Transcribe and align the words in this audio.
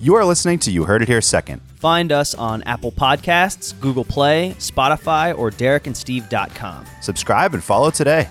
You 0.00 0.14
are 0.14 0.24
listening 0.24 0.60
to 0.60 0.70
You 0.70 0.84
Heard 0.84 1.02
It 1.02 1.08
Here 1.08 1.20
Second. 1.20 1.60
Find 1.76 2.12
us 2.12 2.34
on 2.34 2.62
Apple 2.62 2.92
Podcasts, 2.92 3.78
Google 3.80 4.04
Play, 4.04 4.54
Spotify, 4.58 5.36
or 5.36 5.50
DerekandSteve.com. 5.50 6.86
Subscribe 7.00 7.54
and 7.54 7.62
follow 7.64 7.90
today. 7.90 8.28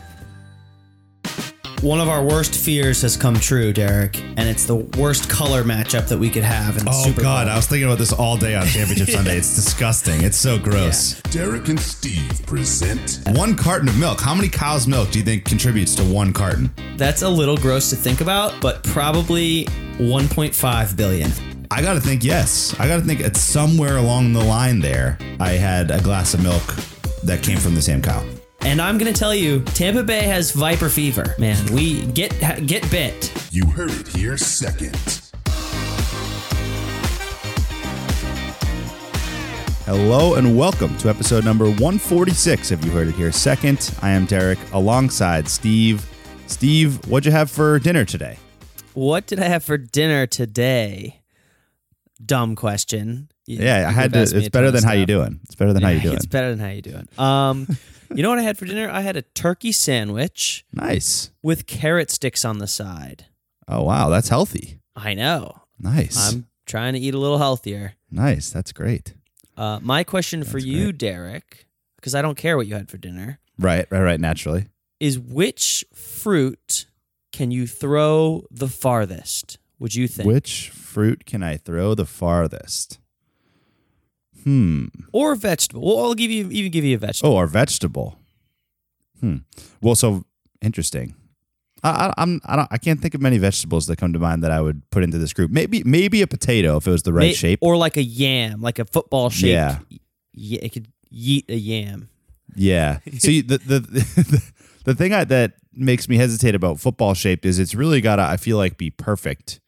One 1.81 1.99
of 1.99 2.07
our 2.09 2.23
worst 2.23 2.55
fears 2.55 3.01
has 3.03 3.15
come 3.15 3.35
true, 3.35 3.71
Derek, 3.71 4.17
and 4.19 4.49
it's 4.49 4.65
the 4.65 4.77
worst 4.77 5.29
color 5.29 5.63
matchup 5.63 6.07
that 6.07 6.17
we 6.17 6.29
could 6.29 6.43
have 6.43 6.75
in 6.77 6.85
the 6.85 6.91
Oh 6.91 7.03
Super 7.03 7.21
God, 7.21 7.45
Bowl. 7.45 7.53
I 7.53 7.55
was 7.57 7.67
thinking 7.67 7.85
about 7.85 7.99
this 7.99 8.11
all 8.13 8.35
day 8.35 8.55
on 8.55 8.65
Championship 8.65 9.09
Sunday. 9.15 9.37
It's 9.37 9.53
disgusting. 9.53 10.23
It's 10.23 10.37
so 10.37 10.57
gross. 10.57 11.21
Derek 11.23 11.67
and 11.67 11.79
Steve 11.79 12.43
present 12.47 13.19
One 13.37 13.55
carton 13.55 13.89
of 13.89 13.97
milk. 13.99 14.19
How 14.21 14.33
many 14.33 14.49
cows' 14.49 14.87
milk 14.87 15.11
do 15.11 15.19
you 15.19 15.25
think 15.25 15.43
contributes 15.45 15.93
to 15.95 16.03
one 16.03 16.33
carton? 16.33 16.71
That's 16.95 17.21
a 17.21 17.29
little 17.29 17.57
gross 17.57 17.89
to 17.91 17.95
think 17.95 18.21
about, 18.21 18.59
but 18.61 18.81
probably 18.83 19.65
1.5 19.97 20.97
billion. 20.97 21.29
I 21.69 21.81
gotta 21.81 21.99
think 21.99 22.23
yes. 22.23 22.73
I 22.79 22.87
gotta 22.87 23.01
think 23.01 23.19
it's 23.19 23.41
somewhere 23.41 23.97
along 23.97 24.31
the 24.31 24.43
line 24.43 24.79
there. 24.79 25.17
I 25.39 25.51
had 25.51 25.91
a 25.91 26.01
glass 26.01 26.33
of 26.33 26.41
milk 26.41 26.63
that 27.23 27.43
came 27.43 27.57
from 27.57 27.75
the 27.75 27.81
same 27.81 28.01
cow. 28.01 28.23
And 28.61 28.81
I'm 28.81 28.97
gonna 28.97 29.11
tell 29.11 29.35
you, 29.35 29.61
Tampa 29.61 30.03
Bay 30.03 30.21
has 30.23 30.51
viper 30.51 30.87
fever. 30.87 31.35
Man, 31.37 31.57
we 31.73 32.05
get 32.07 32.31
get 32.65 32.89
bit. 32.89 33.33
You 33.51 33.65
Heard 33.65 33.91
It 33.91 34.07
Here 34.07 34.37
Second. 34.37 34.95
Hello 39.85 40.35
and 40.35 40.57
welcome 40.57 40.97
to 40.99 41.09
episode 41.09 41.43
number 41.43 41.65
146 41.65 42.71
of 42.71 42.85
You 42.85 42.91
Heard 42.91 43.09
It 43.09 43.15
Here 43.15 43.33
Second. 43.33 43.93
I 44.01 44.11
am 44.11 44.25
Derek 44.25 44.59
alongside 44.71 45.49
Steve. 45.49 46.09
Steve, 46.47 47.05
what'd 47.09 47.25
you 47.25 47.33
have 47.33 47.51
for 47.51 47.77
dinner 47.79 48.05
today? 48.05 48.37
What 48.93 49.27
did 49.27 49.41
I 49.41 49.49
have 49.49 49.65
for 49.65 49.77
dinner 49.77 50.25
today? 50.25 51.16
Dumb 52.25 52.55
question. 52.55 53.29
Yeah, 53.45 53.85
I 53.87 53.91
had 53.91 54.11
to. 54.13 54.21
It's 54.21 54.49
better 54.49 54.71
than 54.71 54.83
how 54.83 54.93
you 54.93 55.05
doing. 55.05 55.39
It's 55.43 55.55
better 55.55 55.73
than 55.73 55.83
how 55.83 55.89
you 55.89 55.99
doing. 56.01 56.15
It's 56.15 56.25
better 56.25 56.49
than 56.49 56.59
how 56.59 56.69
you 56.71 56.81
doing. 56.81 57.07
Um, 57.17 57.67
you 58.13 58.23
know 58.23 58.29
what 58.29 58.39
I 58.39 58.43
had 58.43 58.57
for 58.57 58.65
dinner? 58.65 58.89
I 58.89 59.01
had 59.01 59.15
a 59.15 59.21
turkey 59.21 59.71
sandwich 59.71 60.65
Nice. 60.73 61.31
with 61.41 61.67
carrot 61.67 62.09
sticks 62.11 62.43
on 62.43 62.57
the 62.57 62.67
side. 62.67 63.25
Oh 63.67 63.83
wow, 63.83 64.09
that's 64.09 64.29
healthy. 64.29 64.79
I 64.95 65.13
know. 65.13 65.61
Nice. 65.79 66.33
I'm 66.33 66.47
trying 66.65 66.93
to 66.93 66.99
eat 66.99 67.13
a 67.13 67.17
little 67.19 67.37
healthier. 67.37 67.93
nice. 68.11 68.49
That's 68.49 68.71
great. 68.71 69.13
Uh, 69.55 69.79
my 69.81 70.03
question 70.03 70.43
for 70.43 70.57
you, 70.59 70.85
great. 70.85 70.97
Derek, 70.97 71.67
because 71.95 72.13
I 72.15 72.21
don't 72.21 72.37
care 72.37 72.57
what 72.57 72.67
you 72.67 72.75
had 72.75 72.89
for 72.89 72.97
dinner, 72.97 73.39
Right, 73.59 73.87
right, 73.89 74.01
right. 74.01 74.19
Naturally. 74.19 74.67
is 74.99 75.17
which 75.17 75.83
fruit 75.93 76.85
can 77.31 77.51
you 77.51 77.65
throw 77.67 78.43
the 78.51 78.67
farthest? 78.67 79.57
Would 79.79 79.95
you 79.95 80.07
think? 80.07 80.27
Which 80.27 80.69
fruit 80.69 81.25
can 81.25 81.43
I 81.43 81.57
throw 81.57 81.93
the 81.95 82.05
farthest? 82.05 82.99
Hmm. 84.43 84.85
or 85.11 85.35
vegetable? 85.35 85.81
Well, 85.85 86.05
I'll 86.05 86.13
give 86.13 86.31
you 86.31 86.49
even 86.51 86.71
give 86.71 86.85
you 86.85 86.95
a 86.95 86.99
vegetable. 86.99 87.31
Oh, 87.33 87.35
or 87.35 87.47
vegetable. 87.47 88.17
Hmm. 89.19 89.37
Well, 89.81 89.95
so 89.95 90.23
interesting. 90.61 91.15
I, 91.83 91.89
I, 92.07 92.13
I'm 92.17 92.39
I 92.45 92.55
don't 92.55 92.67
I 92.71 92.77
can't 92.77 93.01
think 93.01 93.13
of 93.13 93.21
many 93.21 93.37
vegetables 93.39 93.87
that 93.87 93.97
come 93.97 94.13
to 94.13 94.19
mind 94.19 94.43
that 94.43 94.51
I 94.51 94.61
would 94.61 94.89
put 94.89 95.03
into 95.03 95.17
this 95.17 95.33
group. 95.33 95.51
Maybe 95.51 95.83
maybe 95.83 96.21
a 96.21 96.27
potato 96.27 96.77
if 96.77 96.87
it 96.87 96.91
was 96.91 97.03
the 97.03 97.13
right 97.13 97.27
May- 97.27 97.33
shape. 97.33 97.59
or 97.61 97.75
like 97.77 97.97
a 97.97 98.03
yam, 98.03 98.61
like 98.61 98.79
a 98.79 98.85
football 98.85 99.29
shape. 99.29 99.51
Yeah. 99.51 99.79
yeah, 100.33 100.59
it 100.61 100.69
could 100.71 100.87
yeet 101.13 101.49
a 101.49 101.55
yam. 101.57 102.09
Yeah. 102.55 102.99
See 103.17 103.41
the 103.41 103.57
the 103.57 103.79
the, 103.79 104.43
the 104.85 104.95
thing 104.95 105.13
I, 105.13 105.23
that 105.25 105.53
makes 105.73 106.07
me 106.07 106.15
hesitate 106.17 106.55
about 106.55 106.79
football 106.79 107.13
shape 107.13 107.45
is 107.45 107.59
it's 107.59 107.75
really 107.75 108.01
gotta 108.01 108.21
I 108.23 108.37
feel 108.37 108.57
like 108.57 108.77
be 108.77 108.91
perfect, 108.91 109.59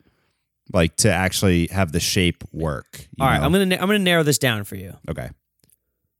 like 0.71 0.95
to 0.97 1.11
actually 1.11 1.67
have 1.67 1.91
the 1.91 1.99
shape 1.99 2.43
work. 2.51 3.07
you 3.17 3.23
All 3.23 3.29
right, 3.29 3.39
know? 3.39 3.45
I'm 3.45 3.51
gonna 3.51 3.75
I'm 3.75 3.87
gonna 3.87 3.99
narrow 3.99 4.23
this 4.23 4.37
down 4.37 4.63
for 4.63 4.75
you: 4.75 4.95
okay. 5.09 5.29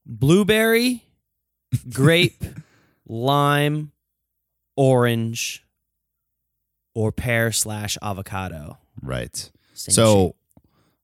blueberry, 0.06 1.04
grape, 1.94 2.44
lime, 3.08 3.92
orange, 4.76 5.66
or 6.96 7.12
pear 7.12 7.52
slash 7.52 7.98
avocado. 8.02 8.78
Right. 9.02 9.52
Same 9.74 9.94
so, 9.94 10.36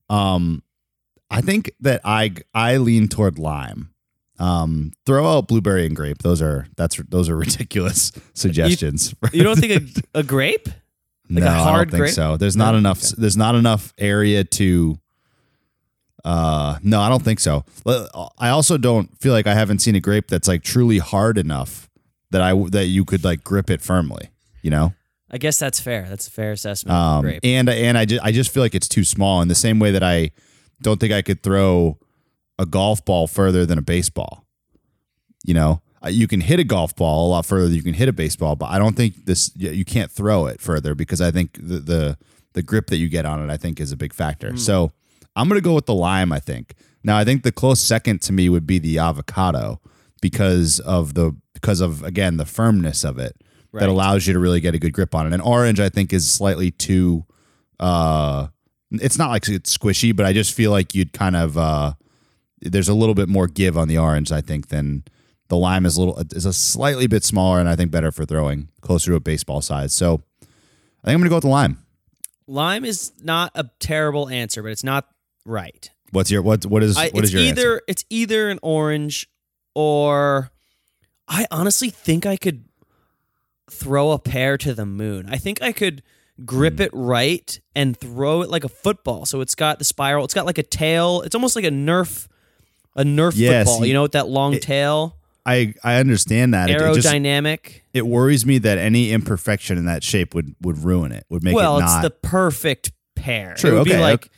um, 0.09 0.63
I 1.29 1.41
think 1.41 1.71
that 1.81 2.01
I 2.03 2.33
I 2.53 2.77
lean 2.77 3.07
toward 3.07 3.39
lime. 3.39 3.91
Um, 4.37 4.91
throw 5.05 5.25
out 5.25 5.47
blueberry 5.47 5.85
and 5.85 5.95
grape. 5.95 6.17
Those 6.19 6.41
are 6.41 6.67
that's 6.75 6.97
those 7.09 7.29
are 7.29 7.37
ridiculous 7.37 8.11
suggestions. 8.33 9.09
shape. 9.09 9.33
you 9.33 9.43
don't 9.43 9.57
think 9.57 9.95
a, 10.13 10.19
a 10.19 10.23
grape? 10.23 10.67
Like 11.29 11.43
no, 11.43 11.49
I 11.49 11.77
don't 11.77 11.91
think 11.91 12.07
so. 12.09 12.37
There's 12.37 12.55
not 12.55 12.71
No? 12.73 12.77
enough. 12.77 13.03
Okay. 13.03 13.15
There's 13.17 13.37
not 13.37 13.55
enough 13.55 13.93
area 13.97 14.43
to. 14.43 14.99
Uh, 16.23 16.77
no, 16.81 17.01
I 17.01 17.09
don't 17.09 17.23
think 17.23 17.39
so. 17.39 17.63
I 18.39 18.49
also 18.49 18.77
don't 18.77 19.15
feel 19.19 19.31
like 19.31 19.45
I 19.47 19.53
haven't 19.53 19.79
seen 19.79 19.95
a 19.95 19.99
grape 19.99 20.27
that's 20.27 20.47
like 20.47 20.63
truly 20.63 20.97
hard 20.97 21.37
enough 21.37 21.87
that 22.31 22.41
I 22.41 22.53
that 22.69 22.85
you 22.87 23.05
could 23.05 23.23
like 23.23 23.43
grip 23.43 23.69
it 23.69 23.81
firmly. 23.81 24.29
You 24.61 24.71
know. 24.71 24.93
I 25.29 25.37
guess 25.37 25.59
that's 25.59 25.79
fair. 25.79 26.05
That's 26.07 26.27
a 26.27 26.31
fair 26.31 26.51
assessment. 26.53 26.95
of 26.95 27.25
Um, 27.25 27.39
and 27.43 27.69
and 27.69 27.97
I 27.97 28.05
just 28.05 28.23
I 28.23 28.31
just 28.31 28.51
feel 28.51 28.63
like 28.63 28.73
it's 28.75 28.87
too 28.87 29.03
small 29.03 29.41
in 29.41 29.47
the 29.47 29.55
same 29.55 29.79
way 29.79 29.91
that 29.91 30.03
I 30.03 30.31
don't 30.81 30.99
think 30.99 31.13
I 31.13 31.21
could 31.21 31.43
throw 31.43 31.97
a 32.57 32.65
golf 32.65 33.03
ball 33.05 33.27
further 33.27 33.65
than 33.65 33.77
a 33.77 33.81
baseball. 33.81 34.45
You 35.45 35.53
know, 35.53 35.81
Uh, 36.05 36.09
you 36.09 36.27
can 36.27 36.41
hit 36.41 36.59
a 36.59 36.63
golf 36.63 36.95
ball 36.95 37.27
a 37.27 37.29
lot 37.29 37.45
further 37.45 37.65
than 37.67 37.75
you 37.75 37.83
can 37.83 37.93
hit 37.93 38.07
a 38.07 38.13
baseball, 38.13 38.55
but 38.55 38.67
I 38.67 38.77
don't 38.77 38.95
think 38.95 39.25
this 39.25 39.51
you 39.55 39.85
can't 39.85 40.11
throw 40.11 40.45
it 40.45 40.61
further 40.61 40.93
because 40.95 41.21
I 41.21 41.31
think 41.31 41.53
the 41.53 41.79
the, 41.79 42.17
the 42.53 42.61
grip 42.61 42.87
that 42.87 42.97
you 42.97 43.09
get 43.09 43.25
on 43.25 43.41
it 43.47 43.51
I 43.51 43.57
think 43.57 43.79
is 43.79 43.91
a 43.91 43.97
big 43.97 44.13
factor. 44.13 44.55
So 44.57 44.91
I'm 45.35 45.47
gonna 45.47 45.61
go 45.61 45.73
with 45.73 45.85
the 45.87 45.95
lime. 45.95 46.31
I 46.31 46.39
think 46.39 46.75
now 47.03 47.17
I 47.17 47.23
think 47.25 47.43
the 47.43 47.51
close 47.51 47.79
second 47.81 48.21
to 48.23 48.33
me 48.33 48.49
would 48.49 48.67
be 48.67 48.79
the 48.79 48.99
avocado 48.99 49.81
because 50.21 50.79
of 50.81 51.13
the 51.13 51.35
because 51.53 51.81
of 51.81 52.03
again 52.03 52.37
the 52.37 52.45
firmness 52.45 53.03
of 53.03 53.17
it 53.19 53.35
Right. 53.71 53.81
that 53.81 53.89
allows 53.89 54.25
you 54.25 54.31
to 54.31 54.39
really 54.39 54.61
get 54.61 54.73
a 54.73 54.79
good 54.79 54.93
grip 54.93 55.13
on 55.13 55.27
it. 55.27 55.33
And 55.33 55.41
orange, 55.41 55.81
I 55.81 55.89
think, 55.89 56.13
is 56.13 56.31
slightly 56.31 56.71
too. 56.71 57.25
Uh, 57.77 58.47
it's 58.91 59.17
not 59.17 59.31
like 59.31 59.49
it's 59.49 59.77
squishy, 59.77 60.15
but 60.15 60.25
I 60.25 60.31
just 60.31 60.53
feel 60.53 60.71
like 60.71 60.95
you'd 60.95 61.11
kind 61.11 61.35
of. 61.35 61.57
Uh, 61.57 61.93
there's 62.61 62.87
a 62.87 62.93
little 62.93 63.15
bit 63.15 63.27
more 63.27 63.47
give 63.47 63.77
on 63.77 63.89
the 63.89 63.97
orange, 63.97 64.31
I 64.31 64.39
think, 64.39 64.69
than 64.69 65.03
the 65.47 65.57
lime 65.57 65.85
is 65.85 65.97
a 65.97 66.01
little 66.01 66.17
is 66.31 66.45
a 66.45 66.53
slightly 66.53 67.07
bit 67.07 67.23
smaller, 67.23 67.59
and 67.59 67.69
I 67.69 67.75
think 67.75 67.91
better 67.91 68.11
for 68.11 68.25
throwing 68.25 68.69
closer 68.81 69.11
to 69.11 69.15
a 69.17 69.19
baseball 69.19 69.61
size. 69.61 69.93
So, 69.93 70.21
I 70.41 70.45
think 71.07 71.15
I'm 71.15 71.19
gonna 71.19 71.29
go 71.29 71.35
with 71.35 71.43
the 71.43 71.49
lime. 71.49 71.79
Lime 72.47 72.85
is 72.85 73.11
not 73.23 73.51
a 73.55 73.69
terrible 73.79 74.29
answer, 74.29 74.61
but 74.63 74.71
it's 74.71 74.83
not 74.83 75.07
right. 75.45 75.89
What's 76.11 76.29
your 76.31 76.41
what? 76.41 76.65
What 76.65 76.83
is 76.83 76.97
I, 76.97 77.09
what 77.09 77.23
is 77.23 77.33
your 77.33 77.41
either 77.41 77.73
answer? 77.73 77.81
it's 77.87 78.05
either 78.09 78.49
an 78.49 78.59
orange 78.61 79.27
or 79.73 80.51
I 81.27 81.45
honestly 81.51 81.89
think 81.89 82.25
I 82.25 82.37
could 82.37 82.65
throw 83.69 84.11
a 84.11 84.19
pear 84.19 84.57
to 84.59 84.73
the 84.73 84.85
moon. 84.85 85.27
I 85.29 85.37
think 85.37 85.61
I 85.61 85.71
could 85.71 86.03
Hmm. 86.37 86.45
grip 86.45 86.79
it 86.81 86.91
right 86.93 87.59
and 87.75 87.97
throw 87.97 88.41
it 88.41 88.49
like 88.49 88.63
a 88.65 88.69
football. 88.69 89.25
So 89.25 89.39
it's 89.41 89.55
got 89.55 89.79
the 89.79 89.85
spiral. 89.85 90.25
It's 90.25 90.33
got 90.33 90.45
like 90.45 90.57
a 90.57 90.63
tail. 90.63 91.21
It's 91.21 91.33
almost 91.33 91.55
like 91.55 91.65
a 91.65 91.69
Nerf 91.69 92.27
a 92.97 93.03
Nerf 93.03 93.33
Yes, 93.35 93.67
football. 93.67 93.85
You 93.85 93.93
know, 93.93 94.01
with 94.03 94.11
that 94.13 94.27
long 94.27 94.53
it- 94.55 94.61
tail, 94.61 95.15
I 95.45 95.73
I 95.83 95.95
understand 95.95 96.53
that. 96.53 96.69
It, 96.69 96.81
it 96.81 96.93
just 96.95 97.07
aerodynamic. 97.07 97.81
it 97.93 98.05
worries 98.05 98.45
me 98.45 98.57
that 98.59 98.77
any 98.77 99.11
imperfection 99.11 99.77
in 99.77 99.85
that 99.85 100.03
shape 100.03 100.33
would 100.33 100.55
would 100.61 100.83
ruin 100.83 101.11
it. 101.11 101.25
Would 101.29 101.43
make 101.43 101.55
well, 101.55 101.79
it 101.79 101.83
it's 101.83 102.01
the 102.01 102.09
perfect 102.09 102.91
pair. 103.15 103.53
True, 103.55 103.75
It 103.75 103.77
would 103.79 103.85
be 103.85 103.93
okay, 103.93 104.01
like 104.01 104.29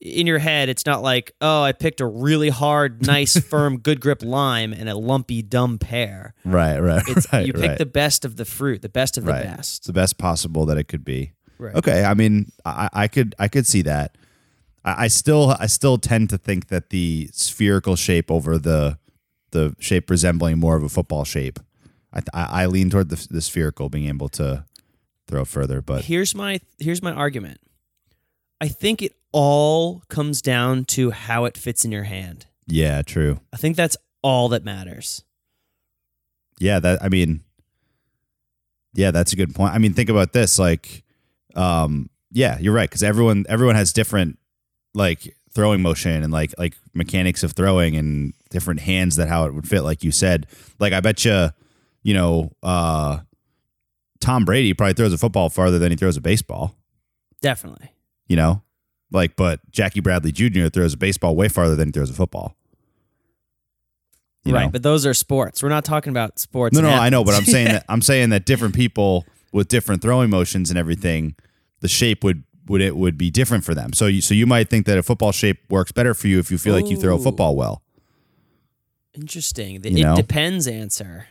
in 0.00 0.26
your 0.26 0.38
head, 0.38 0.68
it's 0.68 0.84
not 0.84 1.02
like, 1.02 1.32
oh, 1.40 1.62
I 1.62 1.72
picked 1.72 2.00
a 2.00 2.06
really 2.06 2.48
hard, 2.48 3.06
nice, 3.06 3.36
firm, 3.48 3.78
good 3.78 4.00
grip 4.00 4.22
lime 4.22 4.72
and 4.72 4.88
a 4.88 4.96
lumpy, 4.96 5.42
dumb 5.42 5.78
pear. 5.78 6.34
right, 6.44 6.78
right. 6.78 7.02
It's 7.08 7.26
right, 7.32 7.46
you 7.46 7.52
pick 7.52 7.70
right. 7.70 7.78
the 7.78 7.86
best 7.86 8.24
of 8.24 8.36
the 8.36 8.44
fruit, 8.44 8.82
the 8.82 8.88
best 8.88 9.16
of 9.16 9.24
the 9.24 9.32
right. 9.32 9.46
It's 9.46 9.56
best. 9.56 9.86
the 9.86 9.92
best 9.92 10.18
possible 10.18 10.66
that 10.66 10.78
it 10.78 10.84
could 10.84 11.04
be. 11.04 11.32
Right. 11.58 11.74
Okay, 11.74 12.04
I 12.04 12.14
mean, 12.14 12.52
I, 12.64 12.90
I 12.92 13.08
could 13.08 13.34
I 13.38 13.48
could 13.48 13.66
see 13.66 13.82
that. 13.82 14.18
I, 14.84 15.04
I 15.04 15.08
still 15.08 15.56
I 15.58 15.66
still 15.66 15.96
tend 15.96 16.28
to 16.30 16.38
think 16.38 16.68
that 16.68 16.90
the 16.90 17.30
spherical 17.32 17.96
shape 17.96 18.30
over 18.30 18.58
the 18.58 18.98
the 19.50 19.74
shape 19.78 20.10
resembling 20.10 20.58
more 20.58 20.76
of 20.76 20.82
a 20.82 20.88
football 20.88 21.24
shape. 21.24 21.58
I 22.12 22.20
I, 22.34 22.62
I 22.62 22.66
lean 22.66 22.90
toward 22.90 23.08
the, 23.10 23.26
the 23.30 23.40
spherical 23.40 23.88
being 23.88 24.08
able 24.08 24.28
to 24.30 24.64
throw 25.28 25.44
further, 25.44 25.80
but 25.82 26.04
Here's 26.04 26.34
my 26.34 26.60
here's 26.78 27.02
my 27.02 27.12
argument. 27.12 27.60
I 28.60 28.68
think 28.68 29.02
it 29.02 29.14
all 29.32 30.02
comes 30.08 30.40
down 30.40 30.84
to 30.86 31.10
how 31.10 31.44
it 31.44 31.58
fits 31.58 31.84
in 31.84 31.92
your 31.92 32.04
hand. 32.04 32.46
yeah, 32.66 33.02
true. 33.02 33.40
I 33.52 33.56
think 33.58 33.76
that's 33.76 33.96
all 34.22 34.48
that 34.48 34.64
matters. 34.64 35.22
Yeah, 36.58 36.80
that 36.80 37.02
I 37.02 37.08
mean, 37.10 37.42
yeah, 38.94 39.10
that's 39.10 39.32
a 39.32 39.36
good 39.36 39.54
point. 39.54 39.74
I 39.74 39.78
mean, 39.78 39.92
think 39.92 40.08
about 40.08 40.32
this. 40.32 40.58
Like, 40.58 41.04
um, 41.54 42.08
yeah, 42.32 42.58
you're 42.58 42.72
right 42.72 42.88
because 42.88 43.02
everyone 43.02 43.44
everyone 43.48 43.74
has 43.76 43.92
different 43.92 44.38
like 44.94 45.36
throwing 45.54 45.82
motion 45.82 46.22
and 46.22 46.32
like 46.32 46.54
like 46.58 46.76
mechanics 46.94 47.42
of 47.42 47.52
throwing 47.52 47.96
and 47.96 48.32
different 48.50 48.80
hands 48.80 49.16
that 49.16 49.28
how 49.28 49.44
it 49.44 49.54
would 49.54 49.68
fit. 49.68 49.82
Like 49.82 50.04
you 50.04 50.10
said, 50.10 50.46
like 50.78 50.92
I 50.92 51.00
bet 51.00 51.24
you, 51.24 51.50
you 52.02 52.14
know, 52.14 52.52
uh, 52.62 53.20
Tom 54.20 54.44
Brady 54.44 54.74
probably 54.74 54.94
throws 54.94 55.12
a 55.12 55.18
football 55.18 55.50
farther 55.50 55.78
than 55.78 55.90
he 55.90 55.96
throws 55.96 56.16
a 56.16 56.20
baseball. 56.20 56.74
Definitely. 57.40 57.92
You 58.26 58.36
know, 58.36 58.62
Like, 59.12 59.36
but 59.36 59.60
Jackie 59.70 60.00
Bradley 60.00 60.32
Jr. 60.32 60.66
throws 60.68 60.94
a 60.94 60.96
baseball 60.96 61.36
way 61.36 61.48
farther 61.48 61.76
than 61.76 61.88
he 61.88 61.92
throws 61.92 62.10
a 62.10 62.14
football. 62.14 62.56
You 64.44 64.54
right, 64.54 64.66
know? 64.66 64.70
but 64.70 64.82
those 64.82 65.04
are 65.06 65.14
sports. 65.14 65.62
We're 65.62 65.68
not 65.68 65.84
talking 65.84 66.10
about 66.10 66.38
sports. 66.38 66.74
No, 66.74 66.80
no, 66.80 66.90
I 66.90 67.08
know, 67.08 67.24
but 67.24 67.34
I'm 67.34 67.44
saying 67.54 67.68
that 67.68 67.84
I'm 67.88 68.02
saying 68.02 68.30
that 68.30 68.46
different 68.46 68.74
people 68.74 69.24
with 69.52 69.68
different 69.68 70.02
throwing 70.02 70.30
motions 70.30 70.70
and 70.70 70.78
everything, 70.78 71.34
the 71.80 71.88
shape 71.88 72.22
would 72.22 72.44
would 72.68 72.80
it 72.80 72.96
would 72.96 73.18
be 73.18 73.30
different 73.30 73.64
for 73.64 73.74
them. 73.74 73.92
So 73.92 74.06
you 74.06 74.20
so 74.20 74.34
you 74.34 74.46
might 74.46 74.70
think 74.70 74.86
that 74.86 74.98
a 74.98 75.02
football 75.02 75.32
shape 75.32 75.58
works 75.68 75.90
better 75.92 76.14
for 76.14 76.28
you 76.28 76.38
if 76.38 76.50
you 76.50 76.58
feel 76.58 76.74
like 76.74 76.88
you 76.88 76.96
throw 76.96 77.16
a 77.16 77.18
football 77.18 77.56
well. 77.56 77.82
Interesting. 79.16 79.80
The 79.80 79.88
it 79.90 80.02
know? 80.04 80.16
depends 80.16 80.66
answer. 80.66 81.26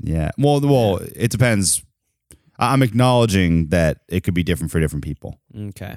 Yeah. 0.00 0.30
Well, 0.38 0.60
well, 0.60 0.96
it 1.14 1.30
depends. 1.30 1.82
I- 2.58 2.72
I'm 2.72 2.82
acknowledging 2.82 3.68
that 3.68 3.98
it 4.08 4.22
could 4.24 4.34
be 4.34 4.42
different 4.42 4.70
for 4.72 4.80
different 4.80 5.04
people. 5.04 5.38
Okay. 5.56 5.96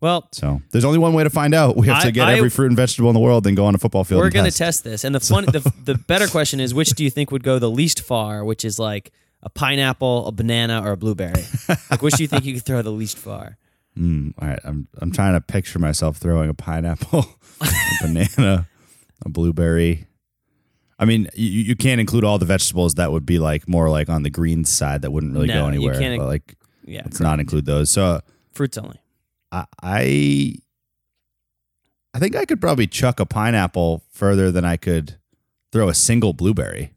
Well, 0.00 0.28
So 0.32 0.62
there's 0.70 0.84
only 0.84 0.98
one 0.98 1.12
way 1.12 1.24
to 1.24 1.30
find 1.30 1.52
out. 1.54 1.76
We 1.76 1.88
have 1.88 2.02
to 2.04 2.12
get 2.12 2.28
I- 2.28 2.34
every 2.36 2.50
fruit 2.50 2.66
and 2.68 2.76
vegetable 2.76 3.10
in 3.10 3.14
the 3.14 3.20
world 3.20 3.46
and 3.46 3.56
go 3.56 3.66
on 3.66 3.74
a 3.74 3.78
football 3.78 4.04
field. 4.04 4.20
we're 4.20 4.30
going 4.30 4.48
to 4.50 4.56
test. 4.56 4.84
this. 4.84 5.02
And 5.04 5.14
the 5.14 5.20
fun 5.20 5.44
the, 5.46 5.60
the 5.84 5.94
better 6.06 6.28
question 6.28 6.60
is 6.60 6.72
which 6.72 6.90
do 6.90 7.02
you 7.04 7.10
think 7.10 7.30
would 7.32 7.42
go 7.42 7.58
the 7.58 7.70
least 7.70 8.00
far, 8.02 8.44
which 8.44 8.64
is 8.64 8.78
like 8.78 9.10
a 9.42 9.50
pineapple, 9.50 10.26
a 10.26 10.32
banana, 10.32 10.82
or 10.84 10.92
a 10.92 10.96
blueberry? 10.96 11.44
like 11.90 12.00
which 12.02 12.14
do 12.14 12.22
you 12.22 12.28
think 12.28 12.44
you 12.44 12.54
could 12.54 12.64
throw 12.64 12.80
the 12.82 12.92
least 12.92 13.18
far? 13.18 13.56
Mm, 13.98 14.32
all 14.40 14.46
right, 14.46 14.60
I'm 14.62 14.86
I'm 15.00 15.10
trying 15.10 15.32
to 15.32 15.40
picture 15.40 15.80
myself 15.80 16.18
throwing 16.18 16.48
a 16.48 16.54
pineapple, 16.54 17.26
a 17.60 17.66
banana, 18.00 18.68
a 19.26 19.28
blueberry. 19.28 20.06
I 20.98 21.04
mean, 21.04 21.28
you, 21.34 21.48
you 21.48 21.76
can't 21.76 22.00
include 22.00 22.24
all 22.24 22.38
the 22.38 22.44
vegetables 22.46 22.94
that 22.94 23.12
would 23.12 23.24
be 23.24 23.38
like 23.38 23.68
more 23.68 23.88
like 23.90 24.08
on 24.08 24.22
the 24.24 24.30
green 24.30 24.64
side 24.64 25.02
that 25.02 25.10
wouldn't 25.12 25.32
really 25.32 25.46
No, 25.46 25.54
go 25.54 25.60
you 25.62 25.68
anywhere. 25.68 25.98
can't- 25.98 26.18
But 26.20 26.26
like, 26.26 26.56
Yeah. 26.84 27.02
let's 27.04 27.20
not 27.20 27.38
include 27.40 27.66
those. 27.66 27.90
So 27.90 28.04
uh, 28.04 28.20
Fruits 28.52 28.76
only. 28.78 29.00
I, 29.52 29.64
I 29.82 30.54
I 32.14 32.18
think 32.18 32.34
I 32.36 32.44
could 32.44 32.60
probably 32.60 32.86
chuck 32.86 33.20
a 33.20 33.26
pineapple 33.26 34.02
further 34.10 34.50
than 34.50 34.64
I 34.64 34.76
could 34.76 35.16
throw 35.72 35.88
a 35.88 35.94
single 35.94 36.32
blueberry. 36.32 36.92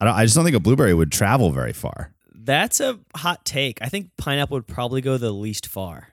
I 0.00 0.04
don't, 0.06 0.14
I 0.14 0.24
just 0.24 0.34
don't 0.34 0.44
think 0.44 0.56
a 0.56 0.60
blueberry 0.60 0.94
would 0.94 1.12
travel 1.12 1.50
very 1.50 1.72
far. 1.72 2.12
That's 2.34 2.80
a 2.80 2.98
hot 3.14 3.44
take. 3.44 3.78
I 3.82 3.86
think 3.88 4.10
pineapple 4.16 4.56
would 4.56 4.66
probably 4.66 5.00
go 5.00 5.16
the 5.18 5.30
least 5.32 5.66
far. 5.66 6.08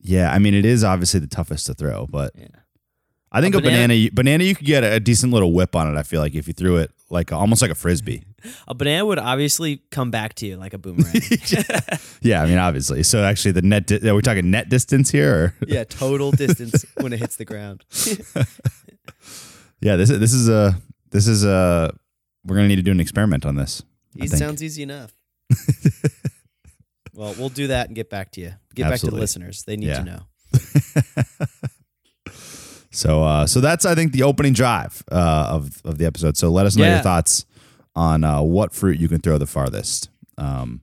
Yeah, 0.00 0.32
I 0.32 0.38
mean 0.38 0.54
it 0.54 0.64
is 0.64 0.84
obviously 0.84 1.20
the 1.20 1.26
toughest 1.26 1.66
to 1.66 1.74
throw, 1.74 2.06
but 2.06 2.32
Yeah. 2.36 2.46
I 3.32 3.40
think 3.40 3.54
A 3.54 3.58
a, 3.58 3.60
banana 3.60 3.88
banana- 3.94 4.10
banana 4.12 4.44
you 4.44 4.56
could 4.56 4.66
get 4.66 4.82
a, 4.82 4.98
decent 4.98 5.32
little 5.32 5.52
whip 5.52 5.76
on 5.76 5.86
it. 5.94 5.98
I 5.98 6.02
feel 6.02 6.20
like 6.20 6.34
if 6.34 6.48
you 6.48 6.52
threw 6.52 6.78
it 6.78 6.90
like 7.10 7.30
almost 7.32 7.62
like 7.62 7.70
a 7.70 7.74
frisbee. 7.76 8.24
A 8.68 8.74
banana 8.74 9.04
would 9.04 9.18
obviously 9.18 9.82
come 9.90 10.10
back 10.10 10.32
to 10.36 10.46
you 10.46 10.56
like 10.56 10.72
a 10.72 10.78
boomerang. 10.78 11.12
Yeah, 12.22 12.42
I 12.42 12.46
mean 12.46 12.56
obviously. 12.58 13.02
So 13.02 13.22
actually, 13.22 13.52
the 13.52 13.60
net 13.62 13.86
di- 13.86 14.08
are 14.08 14.14
we 14.14 14.22
talking 14.22 14.50
net 14.50 14.68
distance 14.70 15.10
here? 15.10 15.34
Or? 15.34 15.54
yeah, 15.68 15.84
total 15.84 16.30
distance 16.30 16.86
when 16.98 17.12
it 17.12 17.18
hits 17.18 17.36
the 17.36 17.44
ground. 17.44 17.84
Yeah, 19.82 19.96
this 19.96 20.08
is 20.10 20.18
this 20.20 20.32
is 20.32 20.48
a 20.48 20.74
this 21.10 21.26
is 21.26 21.44
a 21.44 21.92
we're 22.46 22.56
gonna 22.56 22.68
need 22.68 22.76
to 22.76 22.82
do 22.82 22.90
an 22.92 23.00
experiment 23.00 23.44
on 23.44 23.56
this. 23.56 23.82
It 24.16 24.30
sounds 24.30 24.62
easy 24.62 24.82
enough. 24.84 25.12
well, 27.14 27.34
we'll 27.38 27.48
do 27.50 27.66
that 27.68 27.86
and 27.88 27.94
get 27.96 28.08
back 28.10 28.32
to 28.32 28.40
you. 28.40 28.52
Get 28.74 28.88
back 28.88 29.00
to 29.00 29.06
the 29.10 29.16
listeners. 29.16 29.64
They 29.64 29.76
need 29.76 29.88
Yeah. 29.88 29.98
to 29.98 30.04
know. 30.04 30.20
So 33.00 33.22
uh, 33.24 33.46
so 33.46 33.60
that's 33.60 33.84
I 33.86 33.94
think 33.94 34.12
the 34.12 34.22
opening 34.24 34.52
drive 34.52 35.02
uh, 35.10 35.46
of 35.56 35.80
of 35.84 35.96
the 35.98 36.04
episode. 36.06 36.36
So 36.36 36.50
let 36.50 36.66
us 36.66 36.76
know 36.76 36.86
your 36.86 36.98
thoughts 37.02 37.46
on 37.96 38.24
uh, 38.24 38.42
what 38.42 38.74
fruit 38.74 38.98
you 39.00 39.08
can 39.08 39.20
throw 39.20 39.38
the 39.38 39.46
farthest, 39.46 40.10
um, 40.38 40.82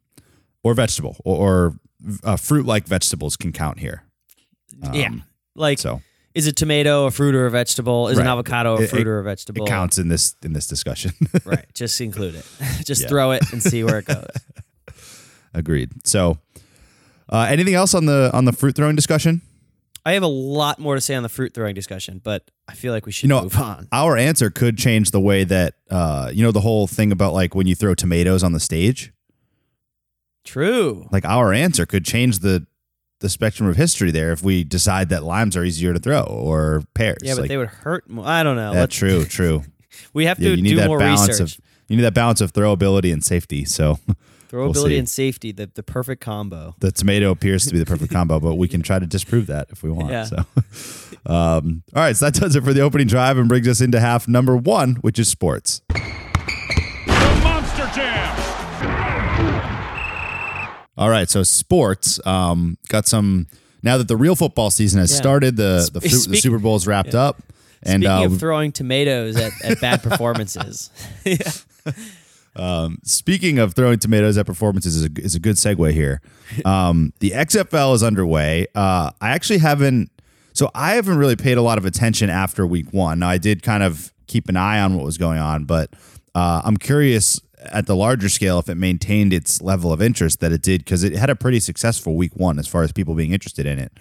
or 0.63 0.73
vegetable, 0.73 1.15
or, 1.23 1.37
or 1.37 1.79
uh, 2.23 2.35
fruit 2.37 2.65
like 2.65 2.87
vegetables 2.87 3.37
can 3.37 3.51
count 3.53 3.79
here. 3.79 4.03
yeah. 4.93 5.07
Um, 5.07 5.23
Like, 5.55 5.79
So 5.79 6.01
is 6.35 6.47
a 6.47 6.51
tomato 6.53 7.05
a 7.05 7.11
fruit 7.11 7.33
or 7.35 7.45
a 7.45 7.51
vegetable? 7.51 8.07
Is 8.09 8.17
an 8.17 8.27
avocado 8.27 8.75
a 8.77 8.87
fruit 8.87 9.01
it- 9.01 9.07
or 9.07 9.19
a 9.19 9.23
vegetable? 9.23 9.65
it 9.65 9.69
counts 9.69 9.97
in 9.99 10.07
this 10.09 10.35
in 10.43 10.53
this 10.53 10.67
discussion. 10.67 11.11
Right. 11.45 11.65
Just 11.73 12.01
include 12.01 12.35
it. 12.35 12.45
Just 12.85 13.01
Yeah. 13.03 13.07
throw 13.09 13.31
it 13.31 13.43
and 13.53 13.61
see 13.61 13.83
where 13.83 13.99
it 13.99 14.05
goes. 14.05 14.25
Agreed. 15.53 15.89
So 16.03 16.37
uh, 17.29 17.47
anything 17.49 17.73
else 17.75 17.93
on 17.93 18.05
the 18.05 18.29
on 18.33 18.45
the 18.45 18.53
fruit 18.53 18.75
throwing 18.75 18.95
discussion? 18.95 19.41
I 20.07 20.13
have 20.13 20.24
a 20.24 20.27
lot 20.27 20.80
more 20.80 20.95
to 20.95 21.01
say 21.01 21.15
on 21.15 21.24
the 21.24 21.30
fruit 21.30 21.54
throwing 21.54 21.75
discussion, 21.75 22.21
but 22.24 22.50
I 22.68 22.74
feel 22.74 22.94
like 22.94 23.06
we 23.06 23.12
should 23.12 23.24
You 23.24 23.30
know, 23.30 23.42
move 23.44 23.57
on. 23.57 23.88
our 23.92 24.15
answer 24.18 24.50
could 24.50 24.77
change 24.77 25.12
the 25.12 25.19
way 25.19 25.44
that 25.44 25.74
uh, 25.89 26.31
you 26.33 26.44
know 26.44 26.51
the 26.51 26.62
whole 26.62 26.88
thing 26.88 27.12
about 27.12 27.33
like 27.33 27.54
when 27.56 27.68
you 27.68 27.75
throw 27.75 27.94
tomatoes 27.94 28.44
on 28.44 28.54
the 28.54 28.59
stage. 28.59 29.12
True. 30.44 31.07
Like 31.12 31.25
our 31.25 31.54
answer 31.54 31.86
could 31.86 32.06
change 32.06 32.39
the 32.39 32.65
the 33.19 33.30
spectrum 33.30 33.68
of 33.68 33.75
history 33.75 34.12
there 34.12 34.31
if 34.31 34.44
we 34.44 34.63
decide 34.63 35.09
that 35.09 35.24
limes 35.24 35.57
are 35.57 35.63
easier 35.63 35.92
to 35.92 36.00
throw 36.00 36.21
or 36.21 36.83
pears. 36.94 37.18
Yeah, 37.24 37.33
but 37.33 37.42
like, 37.42 37.50
they 37.50 37.57
would 37.57 37.68
hurt 37.69 38.07
more. 38.10 38.25
I 38.25 38.44
don't 38.44 38.56
know. 38.56 38.74
that's 38.74 38.95
true, 38.95 39.25
true. 39.39 39.63
We 40.13 40.25
have 40.25 40.39
Yeah, 40.39 40.50
to 40.51 40.56
you 40.56 40.62
need 40.62 40.69
do 40.69 40.75
that 40.77 40.88
more 40.88 41.00
research. 41.00 41.39
of 41.42 41.57
you 41.88 41.98
need 41.98 42.03
that 42.03 42.13
balance 42.13 42.42
of 42.42 42.53
throwability 42.53 43.12
and 43.12 43.24
safety. 43.24 43.65
So 43.65 44.00
Throwability 44.49 44.89
we'll 44.91 44.99
and 44.99 45.09
safety, 45.09 45.51
the, 45.51 45.69
the 45.73 45.83
perfect 45.83 46.21
combo. 46.21 46.75
the 46.79 46.91
tomato 46.91 47.31
appears 47.31 47.65
to 47.65 47.73
be 47.73 47.79
the 47.79 47.85
perfect 47.85 48.11
combo, 48.11 48.39
but 48.39 48.55
we 48.55 48.67
can 48.67 48.81
try 48.89 48.97
to 48.99 49.05
disprove 49.05 49.47
that 49.47 49.67
if 49.71 49.83
we 49.83 49.89
want. 49.91 50.11
Yeah. 50.11 50.23
So, 50.23 50.38
um, 51.25 51.83
all 51.95 52.01
right, 52.01 52.15
so 52.15 52.25
that 52.25 52.33
does 52.33 52.55
it 52.55 52.63
for 52.63 52.71
the 52.73 52.81
opening 52.81 53.07
drive 53.07 53.38
and 53.38 53.47
brings 53.49 53.67
us 53.67 53.81
into 53.81 53.99
half 53.99 54.27
number 54.27 54.55
one, 54.55 54.95
which 55.01 55.19
is 55.19 55.27
sports. 55.27 55.81
The 55.89 57.39
Monster 57.44 57.89
Jam. 57.94 58.35
All 60.97 61.09
right, 61.09 61.29
so 61.29 61.43
sports 61.43 62.19
um, 62.25 62.77
got 62.89 63.05
some. 63.07 63.47
Now 63.83 63.97
that 64.00 64.07
the 64.07 64.17
real 64.17 64.35
football 64.35 64.71
season 64.71 65.00
has 65.00 65.11
Yeah. 65.11 65.17
started, 65.17 65.55
the 65.55 65.88
the, 65.93 66.01
Spe- 66.01 66.25
fu- 66.25 66.31
the 66.31 66.38
Super 66.38 66.57
Bowl's 66.57 66.88
wrapped 66.88 67.13
up, 67.13 67.43
and 67.83 68.01
Speaking 68.03 68.07
uh, 68.09 68.25
of 68.25 68.39
throwing 68.39 68.71
tomatoes 68.71 69.35
at, 69.35 69.51
at 69.63 69.79
bad 69.79 70.01
performances, 70.09 70.89
Speaking 73.04 73.59
of 73.59 73.74
throwing 73.74 74.00
tomatoes 74.00 74.38
at 74.38 74.45
performances 74.45 74.95
is 74.95 75.06
a, 75.06 75.09
is 75.18 75.36
a 75.36 75.39
good 75.39 75.56
segue 75.56 75.92
here. 75.94 76.21
Um, 76.63 77.12
the 77.19 77.31
XFL 77.31 77.94
is 77.94 78.04
underway. 78.04 78.68
Uh, 78.74 79.12
I 79.19 79.31
actually 79.31 79.59
haven't, 79.59 80.09
so 80.54 80.71
I 80.74 80.95
haven't 80.95 81.18
really 81.18 81.36
paid 81.36 81.57
a 81.57 81.62
lot 81.62 81.77
of 81.77 81.83
attention 81.83 82.30
after 82.30 82.65
week 82.65 82.94
one. 82.94 83.19
Now, 83.19 83.27
I 83.27 83.38
did 83.38 83.62
kind 83.62 83.83
of 83.83 84.13
keep 84.27 84.48
an 84.48 84.56
eye 84.56 84.80
on 84.80 84.95
what 84.95 85.04
was 85.04 85.18
going 85.18 85.39
on, 85.39 85.65
but 85.65 85.94
uh, 86.36 86.62
I'm 86.63 86.77
curious 86.77 87.42
at 87.59 87.86
the 87.86 87.95
larger 87.95 88.30
scale 88.30 88.60
if 88.60 88.69
it 88.69 88.75
maintained 88.75 89.33
its 89.33 89.62
level 89.62 89.92
of 89.92 90.01
interest 90.01 90.39
that 90.39 90.51
it 90.51 90.62
did 90.62 90.86
because 90.86 91.03
it 91.03 91.13
had 91.13 91.30
a 91.30 91.36
pretty 91.36 91.60
successful 91.60 92.15
week 92.15 92.36
one 92.36 92.60
as 92.60 92.68
far 92.68 92.83
as 92.83 92.92
people 92.92 93.13
being 93.13 93.33
interested 93.33 93.65
in 93.65 93.80
it. 93.80 93.92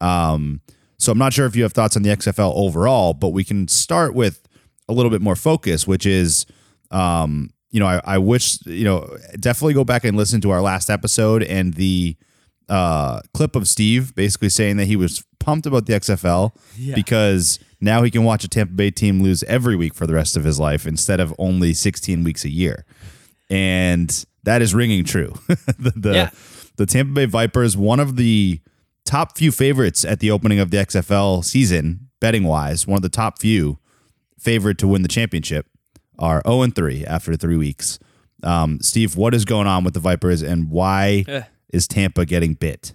Um, 0.00 0.60
so 0.98 1.12
I'm 1.12 1.18
not 1.18 1.32
sure 1.32 1.46
if 1.46 1.56
you 1.56 1.62
have 1.62 1.72
thoughts 1.72 1.96
on 1.96 2.02
the 2.02 2.10
XFL 2.10 2.54
overall, 2.54 3.14
but 3.14 3.30
we 3.30 3.44
can 3.44 3.68
start 3.68 4.14
with 4.14 4.46
a 4.88 4.92
little 4.92 5.10
bit 5.10 5.22
more 5.22 5.36
focus, 5.36 5.86
which 5.86 6.06
is, 6.06 6.46
um, 6.90 7.50
you 7.74 7.80
know, 7.80 7.86
I, 7.86 8.00
I 8.04 8.18
wish, 8.18 8.64
you 8.66 8.84
know, 8.84 9.04
definitely 9.40 9.74
go 9.74 9.82
back 9.82 10.04
and 10.04 10.16
listen 10.16 10.40
to 10.42 10.50
our 10.52 10.62
last 10.62 10.88
episode 10.88 11.42
and 11.42 11.74
the 11.74 12.16
uh, 12.68 13.18
clip 13.34 13.56
of 13.56 13.66
Steve 13.66 14.14
basically 14.14 14.48
saying 14.48 14.76
that 14.76 14.84
he 14.86 14.94
was 14.94 15.24
pumped 15.40 15.66
about 15.66 15.86
the 15.86 15.92
XFL 15.94 16.52
because 16.94 17.58
now 17.80 18.04
he 18.04 18.12
can 18.12 18.22
watch 18.22 18.44
a 18.44 18.48
Tampa 18.48 18.72
Bay 18.74 18.92
team 18.92 19.24
lose 19.24 19.42
every 19.42 19.74
week 19.74 19.92
for 19.92 20.06
the 20.06 20.14
rest 20.14 20.36
of 20.36 20.44
his 20.44 20.60
life 20.60 20.86
instead 20.86 21.18
of 21.18 21.34
only 21.36 21.74
16 21.74 22.22
weeks 22.22 22.44
a 22.44 22.48
year. 22.48 22.84
And 23.50 24.24
that 24.44 24.62
is 24.62 24.72
ringing 24.72 25.04
true. 25.04 25.34
the, 25.48 25.92
the, 25.96 26.12
Yeah. 26.14 26.30
the 26.76 26.86
Tampa 26.86 27.12
Bay 27.12 27.26
Vipers, 27.26 27.76
one 27.76 27.98
of 27.98 28.14
the 28.14 28.60
top 29.04 29.36
few 29.36 29.50
favorites 29.50 30.04
at 30.04 30.20
the 30.20 30.30
opening 30.30 30.60
of 30.60 30.70
the 30.70 30.76
XFL 30.76 31.44
season, 31.44 32.08
betting 32.20 32.44
wise, 32.44 32.86
one 32.86 32.96
of 32.98 33.02
the 33.02 33.08
top 33.08 33.40
few 33.40 33.78
favored 34.38 34.78
to 34.78 34.86
win 34.86 35.02
the 35.02 35.08
championship, 35.08 35.66
are 36.18 36.42
0 36.46 36.62
and 36.62 36.74
3 36.74 37.04
after 37.06 37.36
three 37.36 37.56
weeks. 37.56 37.98
Um, 38.42 38.80
Steve, 38.80 39.16
what 39.16 39.34
is 39.34 39.44
going 39.44 39.66
on 39.66 39.84
with 39.84 39.94
the 39.94 40.00
Vipers 40.00 40.42
and 40.42 40.70
why 40.70 41.24
Eh. 41.26 41.42
is 41.72 41.86
Tampa 41.88 42.24
getting 42.26 42.54
bit? 42.54 42.94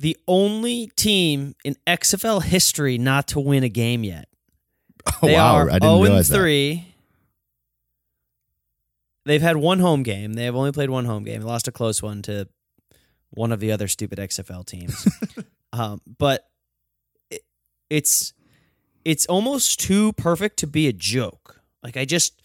the 0.00 0.16
only 0.28 0.92
team 0.94 1.56
in 1.64 1.74
XFL 1.84 2.40
history 2.40 2.98
not 2.98 3.26
to 3.26 3.40
win 3.40 3.64
a 3.64 3.68
game 3.68 4.04
yet. 4.04 4.28
Oh, 5.22 5.26
They 5.26 5.34
wow. 5.34 5.56
are 5.56 5.70
I 5.70 5.74
didn't 5.80 5.88
0 5.96 6.02
realize 6.02 6.30
and 6.30 6.34
that. 6.36 6.42
3. 6.42 6.94
They've 9.24 9.42
had 9.42 9.56
one 9.56 9.80
home 9.80 10.02
game. 10.02 10.34
They 10.34 10.44
have 10.44 10.54
only 10.54 10.72
played 10.72 10.90
one 10.90 11.04
home 11.04 11.24
game. 11.24 11.40
They 11.40 11.46
lost 11.46 11.68
a 11.68 11.72
close 11.72 12.02
one 12.02 12.22
to 12.22 12.48
one 13.30 13.52
of 13.52 13.60
the 13.60 13.72
other 13.72 13.88
stupid 13.88 14.18
XFL 14.18 14.64
teams. 14.64 15.06
um, 15.72 16.00
but 16.18 16.48
it, 17.30 17.42
it's 17.90 18.32
it's 19.04 19.26
almost 19.26 19.80
too 19.80 20.12
perfect 20.14 20.58
to 20.58 20.66
be 20.66 20.86
a 20.88 20.92
joke. 20.92 21.47
Like 21.82 21.96
I 21.96 22.04
just 22.04 22.40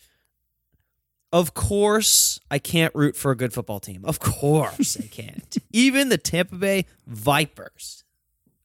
of 1.31 1.53
course 1.53 2.39
I 2.51 2.59
can't 2.59 2.93
root 2.95 3.15
for 3.15 3.31
a 3.31 3.35
good 3.35 3.53
football 3.53 3.79
team. 3.79 4.05
Of 4.05 4.19
course 4.19 4.97
I 4.97 5.07
can't. 5.07 5.57
Even 5.71 6.09
the 6.09 6.17
Tampa 6.17 6.55
Bay 6.55 6.85
Vipers. 7.07 8.03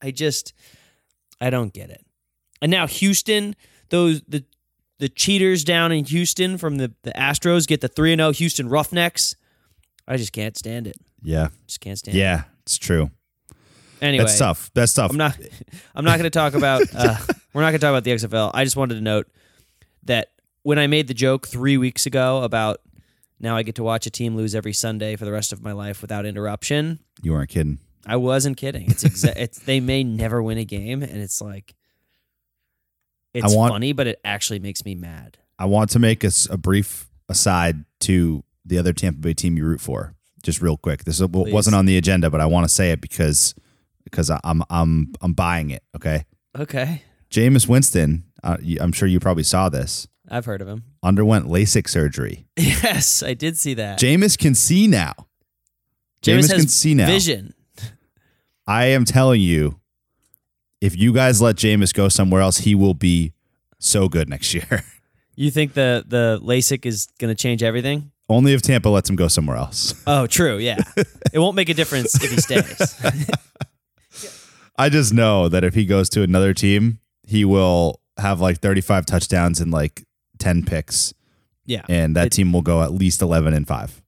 I 0.02 0.10
just 0.10 0.52
I 1.40 1.50
don't 1.50 1.72
get 1.72 1.90
it. 1.90 2.04
And 2.60 2.70
now 2.70 2.86
Houston, 2.86 3.54
those 3.90 4.22
the 4.22 4.44
the 4.98 5.08
cheaters 5.08 5.64
down 5.64 5.92
in 5.92 6.04
Houston 6.04 6.58
from 6.58 6.76
the, 6.76 6.92
the 7.02 7.12
Astros 7.12 7.68
get 7.68 7.80
the 7.80 7.88
3 7.88 8.16
0 8.16 8.32
Houston 8.32 8.68
Roughnecks. 8.68 9.36
I 10.08 10.16
just 10.16 10.32
can't 10.32 10.56
stand 10.56 10.86
it. 10.86 10.96
Yeah. 11.22 11.48
Just 11.66 11.80
can't 11.80 11.98
stand 11.98 12.16
it. 12.16 12.20
Yeah, 12.20 12.44
it's 12.62 12.78
true. 12.78 13.10
Anyway, 14.00 14.24
That's 14.24 14.38
tough. 14.38 14.70
That's 14.74 14.92
tough. 14.94 15.10
I'm 15.10 15.16
not. 15.16 15.38
I'm 15.94 16.04
not 16.04 16.18
going 16.18 16.24
to 16.24 16.30
talk 16.30 16.54
about. 16.54 16.82
Uh, 16.94 17.16
we're 17.52 17.62
not 17.62 17.70
going 17.70 17.80
to 17.80 17.86
talk 17.86 17.90
about 17.90 18.04
the 18.04 18.12
XFL. 18.12 18.50
I 18.54 18.64
just 18.64 18.76
wanted 18.76 18.94
to 18.94 19.00
note 19.00 19.26
that 20.04 20.30
when 20.68 20.78
I 20.78 20.86
made 20.86 21.08
the 21.08 21.14
joke 21.14 21.48
three 21.48 21.78
weeks 21.78 22.04
ago 22.04 22.42
about 22.42 22.82
now 23.40 23.56
I 23.56 23.62
get 23.62 23.76
to 23.76 23.82
watch 23.82 24.04
a 24.04 24.10
team 24.10 24.36
lose 24.36 24.54
every 24.54 24.74
Sunday 24.74 25.16
for 25.16 25.24
the 25.24 25.32
rest 25.32 25.50
of 25.50 25.62
my 25.62 25.72
life 25.72 26.02
without 26.02 26.26
interruption, 26.26 26.98
you 27.22 27.32
weren't 27.32 27.48
kidding. 27.48 27.78
I 28.06 28.16
wasn't 28.16 28.58
kidding. 28.58 28.90
It's 28.90 29.02
exa- 29.02 29.32
it's 29.36 29.60
they 29.60 29.80
may 29.80 30.04
never 30.04 30.42
win 30.42 30.58
a 30.58 30.66
game, 30.66 31.02
and 31.02 31.16
it's 31.22 31.40
like 31.40 31.74
it's 33.32 33.54
want- 33.56 33.72
funny, 33.72 33.94
but 33.94 34.08
it 34.08 34.20
actually 34.26 34.58
makes 34.58 34.84
me 34.84 34.94
mad. 34.94 35.38
I 35.58 35.64
want 35.64 35.88
to 35.92 35.98
make 35.98 36.22
a 36.22 36.58
brief 36.58 37.08
aside 37.30 37.86
to 38.00 38.44
the 38.62 38.76
other 38.76 38.92
Tampa 38.92 39.20
Bay 39.20 39.32
team 39.32 39.56
you 39.56 39.64
root 39.64 39.80
for, 39.80 40.16
just 40.42 40.60
real 40.60 40.76
quick. 40.76 41.04
This 41.04 41.18
Please. 41.18 41.50
wasn't 41.50 41.76
on 41.76 41.86
the 41.86 41.96
agenda, 41.96 42.28
but 42.28 42.42
I 42.42 42.46
want 42.46 42.68
to 42.68 42.68
say 42.68 42.90
it 42.90 43.00
because 43.00 43.54
because 44.04 44.28
I'm 44.28 44.62
I'm 44.68 45.14
I'm 45.22 45.32
buying 45.32 45.70
it. 45.70 45.82
Okay, 45.96 46.26
Okay, 46.58 47.04
Jameis 47.30 47.66
Winston. 47.66 48.24
Uh, 48.44 48.58
I'm 48.78 48.92
sure 48.92 49.08
you 49.08 49.18
probably 49.18 49.44
saw 49.44 49.70
this. 49.70 50.06
I've 50.30 50.44
heard 50.44 50.60
of 50.62 50.68
him. 50.68 50.84
Underwent 51.02 51.46
LASIK 51.46 51.88
surgery. 51.88 52.46
Yes, 52.56 53.22
I 53.22 53.34
did 53.34 53.56
see 53.56 53.74
that. 53.74 53.98
Jameis 53.98 54.36
can 54.38 54.54
see 54.54 54.86
now. 54.86 55.14
Jameis 56.22 56.38
Jameis 56.38 56.50
has 56.50 56.52
can 56.52 56.68
see 56.68 56.94
now. 56.94 57.06
vision. 57.06 57.54
I 58.66 58.86
am 58.86 59.04
telling 59.04 59.40
you, 59.40 59.80
if 60.80 60.96
you 60.96 61.12
guys 61.12 61.40
let 61.40 61.56
Jameis 61.56 61.94
go 61.94 62.08
somewhere 62.08 62.42
else, 62.42 62.58
he 62.58 62.74
will 62.74 62.94
be 62.94 63.32
so 63.78 64.08
good 64.08 64.28
next 64.28 64.54
year. 64.54 64.84
You 65.40 65.52
think 65.52 65.74
the 65.74 66.02
the 66.04 66.40
LASIK 66.42 66.84
is 66.84 67.06
going 67.20 67.32
to 67.32 67.40
change 67.40 67.62
everything? 67.62 68.10
Only 68.28 68.54
if 68.54 68.60
Tampa 68.62 68.88
lets 68.88 69.08
him 69.08 69.14
go 69.14 69.28
somewhere 69.28 69.56
else. 69.56 69.94
Oh, 70.08 70.26
true. 70.26 70.58
Yeah, 70.58 70.78
it 71.32 71.38
won't 71.38 71.54
make 71.54 71.68
a 71.68 71.74
difference 71.74 72.20
if 72.20 72.28
he 72.32 72.38
stays. 72.38 73.00
I 74.76 74.88
just 74.88 75.12
know 75.14 75.48
that 75.48 75.62
if 75.62 75.74
he 75.74 75.84
goes 75.86 76.08
to 76.10 76.22
another 76.22 76.52
team, 76.54 76.98
he 77.24 77.44
will 77.44 78.00
have 78.16 78.40
like 78.40 78.58
35 78.58 79.06
touchdowns 79.06 79.60
and 79.60 79.70
like 79.70 80.02
10 80.38 80.64
picks, 80.64 81.12
Yeah, 81.66 81.82
and 81.88 82.16
that 82.16 82.26
It- 82.28 82.30
team 82.32 82.52
will 82.52 82.62
go 82.62 82.82
at 82.82 82.92
least 82.92 83.20
11 83.22 83.52
and 83.54 83.66
5. 83.66 84.02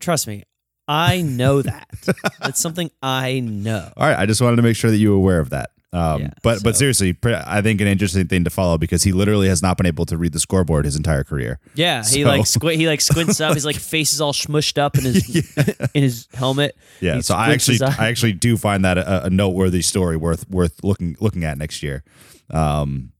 Trust 0.00 0.26
me, 0.26 0.42
I 0.88 1.22
know 1.22 1.62
that. 1.62 1.88
That's 2.40 2.60
something 2.60 2.90
I 3.02 3.40
know. 3.40 3.90
All 3.96 4.06
right, 4.06 4.18
I 4.18 4.26
just 4.26 4.40
wanted 4.40 4.56
to 4.56 4.62
make 4.62 4.76
sure 4.76 4.90
that 4.90 4.98
you 4.98 5.10
were 5.10 5.16
aware 5.16 5.40
of 5.40 5.50
that. 5.50 5.70
Um, 5.92 6.20
Yeah, 6.22 6.30
but 6.42 6.62
but 6.62 6.76
seriously, 6.76 7.16
I 7.24 7.62
think 7.62 7.80
an 7.80 7.86
interesting 7.86 8.26
thing 8.26 8.44
to 8.44 8.50
follow 8.50 8.76
because 8.76 9.02
he 9.04 9.12
literally 9.12 9.48
has 9.48 9.62
not 9.62 9.78
been 9.78 9.86
able 9.86 10.04
to 10.06 10.18
read 10.18 10.32
the 10.32 10.40
scoreboard 10.40 10.84
his 10.84 10.94
entire 10.96 11.24
career. 11.24 11.58
Yeah, 11.74 12.04
he 12.04 12.24
like 12.26 12.42
squ- 12.42 12.76
he 12.76 12.86
like 12.86 13.00
squints 13.00 13.40
up. 13.40 13.54
His 13.54 13.64
like 13.64 13.76
face 13.94 14.12
is 14.12 14.20
all 14.20 14.34
smushed 14.34 14.76
up 14.78 14.98
in 14.98 15.04
his 15.04 15.46
in 15.94 16.02
his 16.02 16.28
helmet. 16.34 16.76
Yeah, 17.00 17.14
He 17.14 17.22
so 17.22 17.34
I 17.34 17.52
actually. 17.52 17.78
I 17.82 18.08
actually 18.08 18.34
do 18.34 18.56
find 18.58 18.84
that 18.84 18.98
a, 18.98 19.26
a 19.26 19.30
noteworthy 19.30 19.80
story 19.80 20.16
worth 20.18 20.48
worth 20.50 20.84
looking 20.84 21.16
looking 21.20 21.44
at 21.44 21.56
next 21.56 21.82
year. 21.82 22.04
Um, 22.50 23.12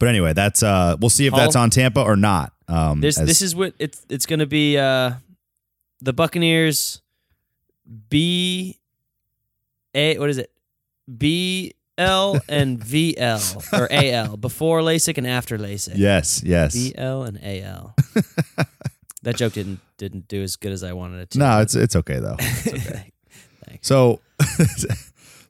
but 0.00 0.08
anyway, 0.08 0.32
that's 0.32 0.64
uh, 0.64 0.96
we'll 0.98 1.10
see 1.10 1.26
if 1.26 1.30
Paul? 1.30 1.40
that's 1.40 1.54
on 1.54 1.70
Tampa 1.70 2.02
or 2.02 2.16
not. 2.16 2.52
Um, 2.66 3.00
this 3.00 3.18
as- 3.18 3.28
this 3.28 3.42
is 3.42 3.54
what 3.54 3.74
it's 3.78 4.04
it's 4.08 4.26
going 4.26 4.40
to 4.40 4.46
be. 4.46 4.76
Uh, 4.76 5.12
the 6.00 6.12
Buccaneers 6.12 7.02
B 8.08 8.78
A 9.94 10.18
what 10.18 10.30
is 10.30 10.38
it 10.38 10.50
B 11.18 11.74
L 11.98 12.40
and 12.48 12.82
V 12.82 13.16
L 13.18 13.42
or 13.72 13.86
A 13.90 14.12
L 14.12 14.36
before 14.38 14.80
LASIK 14.80 15.18
and 15.18 15.26
after 15.26 15.58
LASIK. 15.58 15.92
yes, 15.96 16.42
yes. 16.42 16.74
B 16.74 16.92
L 16.96 17.24
and 17.24 17.38
A 17.42 17.60
L. 17.62 17.94
that 19.22 19.36
joke 19.36 19.52
didn't 19.52 19.80
didn't 19.98 20.26
do 20.28 20.42
as 20.42 20.56
good 20.56 20.72
as 20.72 20.82
I 20.82 20.94
wanted 20.94 21.20
it 21.20 21.30
to. 21.32 21.38
no, 21.38 21.60
it's 21.60 21.74
it's 21.74 21.94
okay 21.96 22.18
though. 22.18 22.36
okay. 22.66 23.12
Thanks. 23.66 23.86
So, 23.86 24.20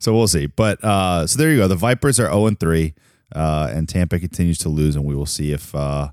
so 0.00 0.12
we'll 0.12 0.26
see. 0.28 0.46
But 0.46 0.82
uh, 0.82 1.26
so 1.28 1.38
there 1.38 1.50
you 1.52 1.58
go. 1.58 1.68
The 1.68 1.76
Vipers 1.76 2.18
are 2.18 2.24
zero 2.24 2.46
and 2.46 2.58
three, 2.58 2.94
uh, 3.34 3.70
and 3.72 3.88
Tampa 3.88 4.18
continues 4.18 4.58
to 4.58 4.68
lose, 4.68 4.96
and 4.96 5.04
we 5.04 5.14
will 5.14 5.26
see 5.26 5.52
if 5.52 5.74
uh, 5.74 6.10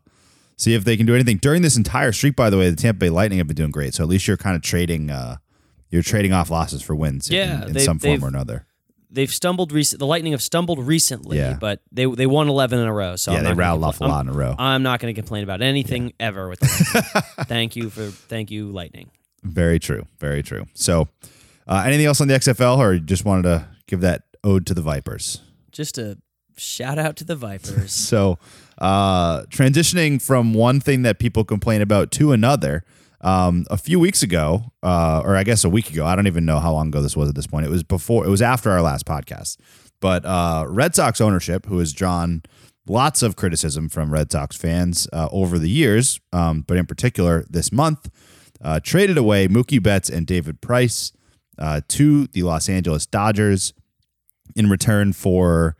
see 0.58 0.74
if 0.74 0.84
they 0.84 0.98
can 0.98 1.06
do 1.06 1.16
anything 1.16 1.38
during 1.38 1.62
this 1.62 1.78
entire 1.78 2.12
streak. 2.12 2.36
By 2.36 2.50
the 2.50 2.58
way, 2.58 2.70
the 2.70 2.76
Tampa 2.76 3.00
Bay 3.00 3.10
Lightning 3.10 3.38
have 3.40 3.48
been 3.48 3.56
doing 3.56 3.72
great. 3.72 3.94
So 3.94 4.04
at 4.04 4.10
least 4.10 4.28
you're 4.28 4.38
kind 4.38 4.56
of 4.56 4.62
trading. 4.62 5.10
Uh, 5.10 5.38
you're 5.90 6.04
trading 6.04 6.34
off 6.34 6.50
losses 6.50 6.82
for 6.82 6.96
wins, 6.96 7.30
Yeah, 7.30 7.64
in, 7.64 7.78
in 7.78 7.80
some 7.80 8.00
form 8.00 8.24
or 8.24 8.28
another. 8.28 8.66
They've 9.10 9.32
stumbled 9.32 9.72
recent. 9.72 10.00
The 10.00 10.06
Lightning 10.06 10.34
have 10.34 10.42
stumbled 10.42 10.80
recently, 10.80 11.38
Yeah. 11.38 11.58
but 11.60 11.80
they 11.92 12.06
they 12.06 12.26
won 12.26 12.50
eleven 12.50 12.80
in 12.80 12.88
a 12.88 12.94
row. 12.94 13.16
So 13.16 13.32
yeah, 13.32 13.38
I'm 13.38 13.44
they 13.46 13.54
rattled 13.54 13.86
off 13.86 14.02
a 14.02 14.04
lot 14.04 14.26
in 14.26 14.30
a 14.30 14.34
row. 14.34 14.54
I'm, 14.60 14.84
not 14.84 15.00
going 15.00 15.14
to 15.16 15.20
complain 15.20 15.44
about 15.44 15.62
anything 15.62 16.12
ever 16.20 16.50
with 16.50 16.60
thank 17.48 17.78
you 17.78 17.90
for 17.90 18.08
thank 18.08 18.52
you 18.52 18.68
Lightning. 18.72 19.10
Very 19.44 19.80
true. 19.80 20.06
Very 20.20 20.44
true. 20.44 20.66
So, 20.74 21.08
uh, 21.68 21.84
anything 21.86 22.06
else 22.06 22.20
on 22.20 22.28
the 22.28 22.34
XFL, 22.34 22.80
or 22.80 22.94
you 22.96 23.00
just 23.00 23.24
wanted 23.24 23.44
to 23.44 23.68
give 23.88 24.02
that 24.02 24.24
ode 24.44 24.66
to 24.68 24.74
the 24.74 24.82
Vipers? 24.82 25.42
Just 25.72 25.98
a 25.98 26.18
shout 26.58 26.98
out 26.98 27.16
to 27.18 27.24
the 27.24 27.36
Vipers. 27.36 27.92
So, 28.08 28.40
uh, 28.78 29.44
transitioning 29.44 30.22
from 30.22 30.54
one 30.54 30.80
thing 30.80 31.02
that 31.02 31.20
people 31.20 31.44
complain 31.44 31.82
about 31.82 32.12
to 32.12 32.32
another. 32.32 32.84
Um, 33.22 33.66
a 33.72 33.78
few 33.78 34.00
weeks 34.00 34.22
ago, 34.22 34.72
uh, 34.84 35.22
or 35.26 35.36
I 35.36 35.44
guess 35.44 35.64
a 35.64 35.70
week 35.70 35.90
ago, 35.90 36.06
I 36.06 36.16
don't 36.16 36.28
even 36.28 36.46
know 36.46 36.60
how 36.60 36.72
long 36.72 36.90
ago 36.90 37.02
this 37.02 37.18
was 37.18 37.28
at 37.30 37.36
this 37.36 37.48
point. 37.48 37.66
It 37.66 37.70
was 37.70 37.82
before, 37.82 38.26
it 38.26 38.30
was 38.30 38.44
after 38.44 38.70
our 38.70 38.82
last 38.82 39.06
podcast. 39.08 39.58
But 40.00 40.24
uh, 40.24 40.66
Red 40.68 40.94
Sox 40.94 41.20
ownership, 41.20 41.66
who 41.66 41.80
has 41.80 41.94
drawn 41.94 42.44
lots 42.88 43.24
of 43.24 43.36
criticism 43.36 43.90
from 43.90 44.12
Red 44.12 44.32
Sox 44.32 44.56
fans 44.56 45.08
uh, 45.12 45.28
over 45.32 45.58
the 45.58 45.70
years, 45.70 46.20
um, 46.32 46.62
but 46.62 46.78
in 46.78 46.86
particular 46.86 47.44
this 47.50 47.72
month, 47.72 48.10
uh, 48.62 48.80
traded 48.82 49.18
away 49.18 49.48
Mookie 49.48 49.82
Betts 49.82 50.10
and 50.10 50.26
David 50.28 50.62
Price 50.62 51.12
uh, 51.58 51.82
to 51.90 52.28
the 52.28 52.44
Los 52.44 52.70
Angeles 52.70 53.06
Dodgers 53.06 53.74
in 54.56 54.70
return 54.70 55.14
for 55.14 55.76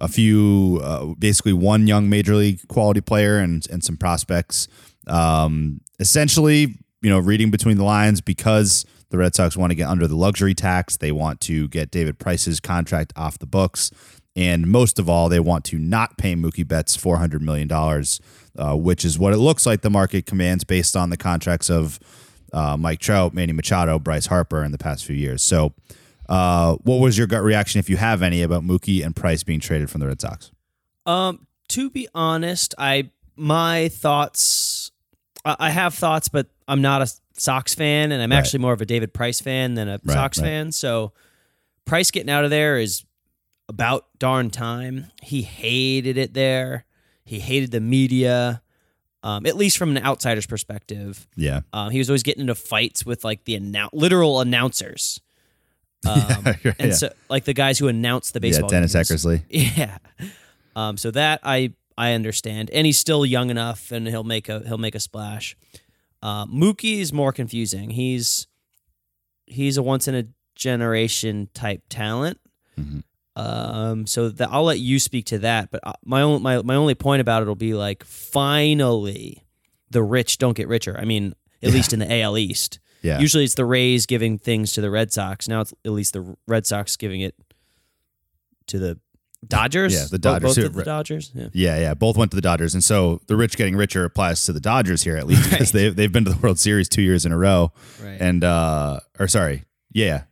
a 0.00 0.08
few, 0.08 0.80
uh, 0.82 1.14
basically 1.18 1.52
one 1.52 1.86
young 1.86 2.08
major 2.08 2.34
league 2.34 2.66
quality 2.68 3.00
player 3.00 3.38
and 3.38 3.66
and 3.70 3.84
some 3.84 3.96
prospects. 3.96 4.66
Um, 5.06 5.80
essentially, 5.98 6.78
you 7.02 7.10
know, 7.10 7.18
reading 7.18 7.50
between 7.50 7.76
the 7.76 7.84
lines, 7.84 8.20
because 8.20 8.86
the 9.10 9.18
Red 9.18 9.34
Sox 9.34 9.56
want 9.56 9.70
to 9.70 9.74
get 9.74 9.88
under 9.88 10.06
the 10.06 10.16
luxury 10.16 10.54
tax, 10.54 10.96
they 10.96 11.12
want 11.12 11.40
to 11.42 11.68
get 11.68 11.90
David 11.90 12.18
Price's 12.18 12.60
contract 12.60 13.12
off 13.16 13.38
the 13.38 13.46
books, 13.46 13.90
and 14.34 14.66
most 14.66 14.98
of 14.98 15.08
all, 15.08 15.28
they 15.28 15.40
want 15.40 15.64
to 15.66 15.78
not 15.78 16.16
pay 16.16 16.34
Mookie 16.34 16.66
Betts 16.66 16.96
four 16.96 17.18
hundred 17.18 17.42
million 17.42 17.68
dollars, 17.68 18.20
uh, 18.56 18.76
which 18.76 19.04
is 19.04 19.18
what 19.18 19.32
it 19.32 19.38
looks 19.38 19.66
like 19.66 19.82
the 19.82 19.90
market 19.90 20.26
commands 20.26 20.64
based 20.64 20.96
on 20.96 21.10
the 21.10 21.16
contracts 21.16 21.68
of 21.68 21.98
uh, 22.52 22.76
Mike 22.76 23.00
Trout, 23.00 23.34
Manny 23.34 23.52
Machado, 23.52 23.98
Bryce 23.98 24.26
Harper 24.26 24.64
in 24.64 24.72
the 24.72 24.78
past 24.78 25.04
few 25.04 25.16
years. 25.16 25.42
So. 25.42 25.74
Uh, 26.30 26.76
what 26.84 27.00
was 27.00 27.18
your 27.18 27.26
gut 27.26 27.42
reaction, 27.42 27.78
if 27.80 27.90
you 27.90 27.96
have 27.96 28.22
any, 28.22 28.42
about 28.42 28.62
Mookie 28.62 29.04
and 29.04 29.14
Price 29.16 29.42
being 29.42 29.58
traded 29.60 29.90
from 29.90 30.00
the 30.00 30.06
Red 30.06 30.20
Sox? 30.20 30.50
Um, 31.04 31.46
to 31.68 31.90
be 31.90 32.06
honest, 32.14 32.74
I 32.78 33.10
my 33.36 33.88
thoughts. 33.88 34.92
I 35.44 35.56
I 35.58 35.70
have 35.70 35.94
thoughts, 35.94 36.28
but 36.28 36.46
I'm 36.68 36.82
not 36.82 37.02
a 37.02 37.10
Sox 37.36 37.74
fan, 37.74 38.12
and 38.12 38.22
I'm 38.22 38.30
Right. 38.30 38.38
actually 38.38 38.60
more 38.60 38.72
of 38.72 38.80
a 38.80 38.86
David 38.86 39.12
Price 39.12 39.40
fan 39.40 39.74
than 39.74 39.88
a 39.88 40.00
Right, 40.04 40.14
Sox 40.14 40.38
right. 40.38 40.44
fan. 40.44 40.72
So, 40.72 41.12
Price 41.84 42.10
getting 42.10 42.30
out 42.30 42.44
of 42.44 42.50
there 42.50 42.78
is 42.78 43.04
about 43.68 44.06
darn 44.18 44.50
time. 44.50 45.06
He 45.22 45.42
hated 45.42 46.16
it 46.18 46.34
there. 46.34 46.84
He 47.24 47.40
hated 47.40 47.70
the 47.72 47.80
media. 47.80 48.62
Um, 49.22 49.44
at 49.46 49.54
least 49.56 49.76
from 49.78 49.94
an 49.96 50.02
outsider's 50.02 50.46
perspective, 50.46 51.28
Yeah, 51.36 51.60
um, 51.74 51.90
he 51.90 51.98
was 51.98 52.08
always 52.08 52.22
getting 52.22 52.40
into 52.42 52.54
fights 52.54 53.04
with 53.04 53.22
like 53.24 53.44
the 53.44 53.58
annou- 53.58 53.90
literal 53.92 54.40
announcers. 54.40 55.20
Um, 56.06 56.54
Yeah. 56.64 56.72
and 56.78 56.94
so 56.94 57.12
like 57.28 57.44
the 57.44 57.52
guys 57.52 57.78
who 57.78 57.88
announce 57.88 58.30
the 58.30 58.38
yeah, 58.38 58.48
baseball. 58.50 58.68
Dennis 58.70 58.94
games. 58.94 59.08
Eckersley. 59.10 59.42
Yeah. 59.50 59.98
Um, 60.74 60.96
so 60.96 61.10
that 61.10 61.40
I 61.42 61.72
I 61.98 62.12
understand, 62.12 62.70
and 62.70 62.86
he's 62.86 62.98
still 62.98 63.26
young 63.26 63.50
enough, 63.50 63.92
and 63.92 64.06
he'll 64.08 64.24
make 64.24 64.48
a 64.48 64.60
he'll 64.66 64.78
make 64.78 64.94
a 64.94 65.00
splash. 65.00 65.56
Uh, 66.22 66.46
Mookie 66.46 67.00
is 67.00 67.12
more 67.12 67.32
confusing. 67.32 67.90
He's 67.90 68.46
he's 69.46 69.76
a 69.76 69.82
once 69.82 70.08
in 70.08 70.14
a 70.14 70.24
generation 70.54 71.48
type 71.54 71.82
talent. 71.90 72.38
Mhm. 72.78 73.02
Um, 73.36 74.06
so 74.06 74.28
that 74.30 74.48
I'll 74.50 74.64
let 74.64 74.78
you 74.78 74.98
speak 74.98 75.26
to 75.26 75.38
that. 75.40 75.70
But 75.70 75.80
uh, 75.84 75.92
my 76.04 76.22
own 76.22 76.40
my 76.42 76.62
my 76.62 76.76
only 76.76 76.94
point 76.94 77.20
about 77.20 77.42
it 77.42 77.46
will 77.46 77.54
be 77.56 77.74
like 77.74 78.04
finally, 78.04 79.44
the 79.90 80.02
rich 80.02 80.38
don't 80.38 80.56
get 80.56 80.68
richer. 80.68 80.96
I 80.98 81.04
mean, 81.04 81.34
at 81.62 81.72
least 81.72 81.92
in 81.92 81.98
the 81.98 82.20
AL 82.22 82.38
East. 82.38 82.78
Yeah, 83.02 83.18
Usually 83.18 83.44
it's 83.44 83.54
the 83.54 83.64
Rays 83.64 84.06
giving 84.06 84.38
things 84.38 84.72
to 84.72 84.80
the 84.80 84.90
Red 84.90 85.12
Sox. 85.12 85.48
Now 85.48 85.62
it's 85.62 85.72
at 85.84 85.92
least 85.92 86.12
the 86.12 86.36
Red 86.46 86.66
Sox 86.66 86.96
giving 86.96 87.20
it 87.22 87.34
to 88.66 88.78
the 88.78 88.98
Dodgers. 89.46 89.94
Yeah, 89.94 90.04
the 90.10 90.18
Dodgers. 90.18 90.50
Both, 90.50 90.58
Yeah, 90.58 90.66
of 90.66 90.74
the. 90.74 90.84
Dodgers. 90.84 91.32
Yeah. 91.34 91.48
yeah, 91.54 91.78
yeah. 91.78 91.94
Both 91.94 92.16
went 92.18 92.30
to 92.32 92.34
the 92.34 92.42
Dodgers, 92.42 92.74
and 92.74 92.84
so 92.84 93.20
the 93.26 93.36
rich 93.36 93.56
getting 93.56 93.74
richer 93.74 94.04
applies 94.04 94.44
to 94.44 94.52
the 94.52 94.60
Dodgers 94.60 95.02
here 95.02 95.16
at 95.16 95.26
least 95.26 95.44
because 95.50 95.72
they 95.72 95.88
they've 95.88 96.12
been 96.12 96.24
to 96.26 96.30
the 96.32 96.38
World 96.38 96.58
Series 96.58 96.88
two 96.88 97.02
years 97.02 97.24
in 97.24 97.32
a 97.32 97.38
row. 97.38 97.72
Right. 98.02 98.20
And 98.20 98.44
uh, 98.44 99.00
or 99.18 99.28
sorry, 99.28 99.64
yeah, 99.92 100.24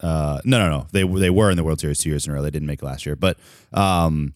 uh, 0.00 0.40
no, 0.44 0.58
no, 0.58 0.70
no. 0.70 0.86
They 0.92 1.02
they 1.04 1.28
were 1.30 1.50
in 1.50 1.58
the 1.58 1.64
World 1.64 1.80
Series 1.80 1.98
two 1.98 2.08
years 2.08 2.26
in 2.26 2.32
a 2.32 2.34
row. 2.34 2.42
They 2.42 2.50
didn't 2.50 2.66
make 2.66 2.82
last 2.82 3.04
year, 3.04 3.14
but 3.14 3.36
um, 3.74 4.32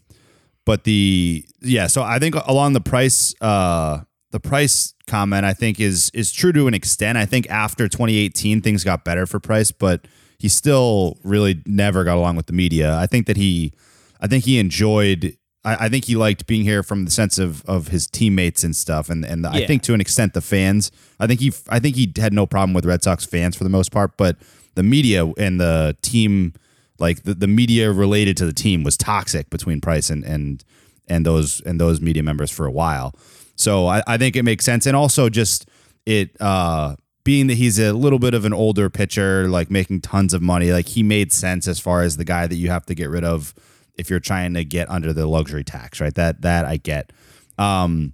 but 0.66 0.84
the 0.84 1.44
yeah. 1.62 1.86
So 1.86 2.02
I 2.02 2.18
think 2.18 2.34
along 2.34 2.74
the 2.74 2.82
price 2.82 3.34
uh 3.40 4.00
the 4.34 4.40
price 4.40 4.94
comment 5.06 5.44
I 5.44 5.52
think 5.54 5.78
is 5.78 6.10
is 6.12 6.32
true 6.32 6.52
to 6.52 6.66
an 6.66 6.74
extent. 6.74 7.16
I 7.16 7.24
think 7.24 7.48
after 7.48 7.86
2018 7.86 8.62
things 8.62 8.82
got 8.82 9.04
better 9.04 9.26
for 9.26 9.38
price, 9.38 9.70
but 9.70 10.08
he 10.38 10.48
still 10.48 11.18
really 11.22 11.62
never 11.66 12.02
got 12.02 12.16
along 12.16 12.34
with 12.34 12.46
the 12.46 12.52
media. 12.52 12.96
I 12.96 13.06
think 13.06 13.28
that 13.28 13.36
he, 13.36 13.72
I 14.20 14.26
think 14.26 14.44
he 14.44 14.58
enjoyed. 14.58 15.36
I, 15.64 15.84
I 15.86 15.88
think 15.88 16.06
he 16.06 16.16
liked 16.16 16.48
being 16.48 16.64
here 16.64 16.82
from 16.82 17.04
the 17.04 17.12
sense 17.12 17.38
of 17.38 17.64
of 17.66 17.88
his 17.88 18.08
teammates 18.08 18.64
and 18.64 18.74
stuff, 18.74 19.08
and 19.08 19.24
and 19.24 19.46
I 19.46 19.58
Yeah. 19.58 19.66
think 19.68 19.82
to 19.84 19.94
an 19.94 20.00
extent 20.00 20.34
the 20.34 20.40
fans. 20.40 20.90
I 21.20 21.28
think 21.28 21.38
he, 21.38 21.52
I 21.68 21.78
think 21.78 21.94
he 21.94 22.12
had 22.16 22.32
no 22.32 22.44
problem 22.44 22.74
with 22.74 22.84
Red 22.84 23.04
Sox 23.04 23.24
fans 23.24 23.54
for 23.54 23.62
the 23.62 23.70
most 23.70 23.92
part, 23.92 24.16
but 24.16 24.36
the 24.74 24.82
media 24.82 25.24
and 25.38 25.60
the 25.60 25.96
team, 26.02 26.54
like 26.98 27.22
the, 27.22 27.34
the 27.34 27.46
media 27.46 27.92
related 27.92 28.36
to 28.38 28.46
the 28.46 28.52
team, 28.52 28.82
was 28.82 28.96
toxic 28.96 29.48
between 29.48 29.80
Price 29.80 30.10
and 30.10 30.24
and 30.24 30.64
and 31.06 31.24
those 31.24 31.60
and 31.60 31.80
those 31.80 32.00
media 32.00 32.24
members 32.24 32.50
for 32.50 32.66
a 32.66 32.72
while. 32.72 33.14
So 33.56 33.86
I, 33.86 34.02
I 34.06 34.16
think 34.16 34.36
it 34.36 34.42
makes 34.42 34.64
sense, 34.64 34.86
and 34.86 34.96
also 34.96 35.28
just 35.28 35.68
it 36.06 36.30
uh, 36.40 36.96
being 37.24 37.46
that 37.46 37.54
he's 37.54 37.78
a 37.78 37.92
little 37.92 38.18
bit 38.18 38.34
of 38.34 38.44
an 38.44 38.52
older 38.52 38.90
pitcher, 38.90 39.48
like 39.48 39.70
making 39.70 40.00
tons 40.02 40.34
of 40.34 40.42
money, 40.42 40.72
like 40.72 40.88
he 40.88 41.02
made 41.02 41.32
sense 41.32 41.66
as 41.66 41.80
far 41.80 42.02
as 42.02 42.16
the 42.16 42.24
guy 42.24 42.46
that 42.46 42.56
you 42.56 42.70
have 42.70 42.84
to 42.86 42.94
get 42.94 43.08
rid 43.08 43.24
of 43.24 43.54
if 43.96 44.10
you're 44.10 44.20
trying 44.20 44.54
to 44.54 44.64
get 44.64 44.90
under 44.90 45.12
the 45.12 45.26
luxury 45.26 45.64
tax, 45.64 46.00
right? 46.00 46.14
That 46.14 46.42
that 46.42 46.64
I 46.64 46.76
get. 46.76 47.12
Um, 47.58 48.12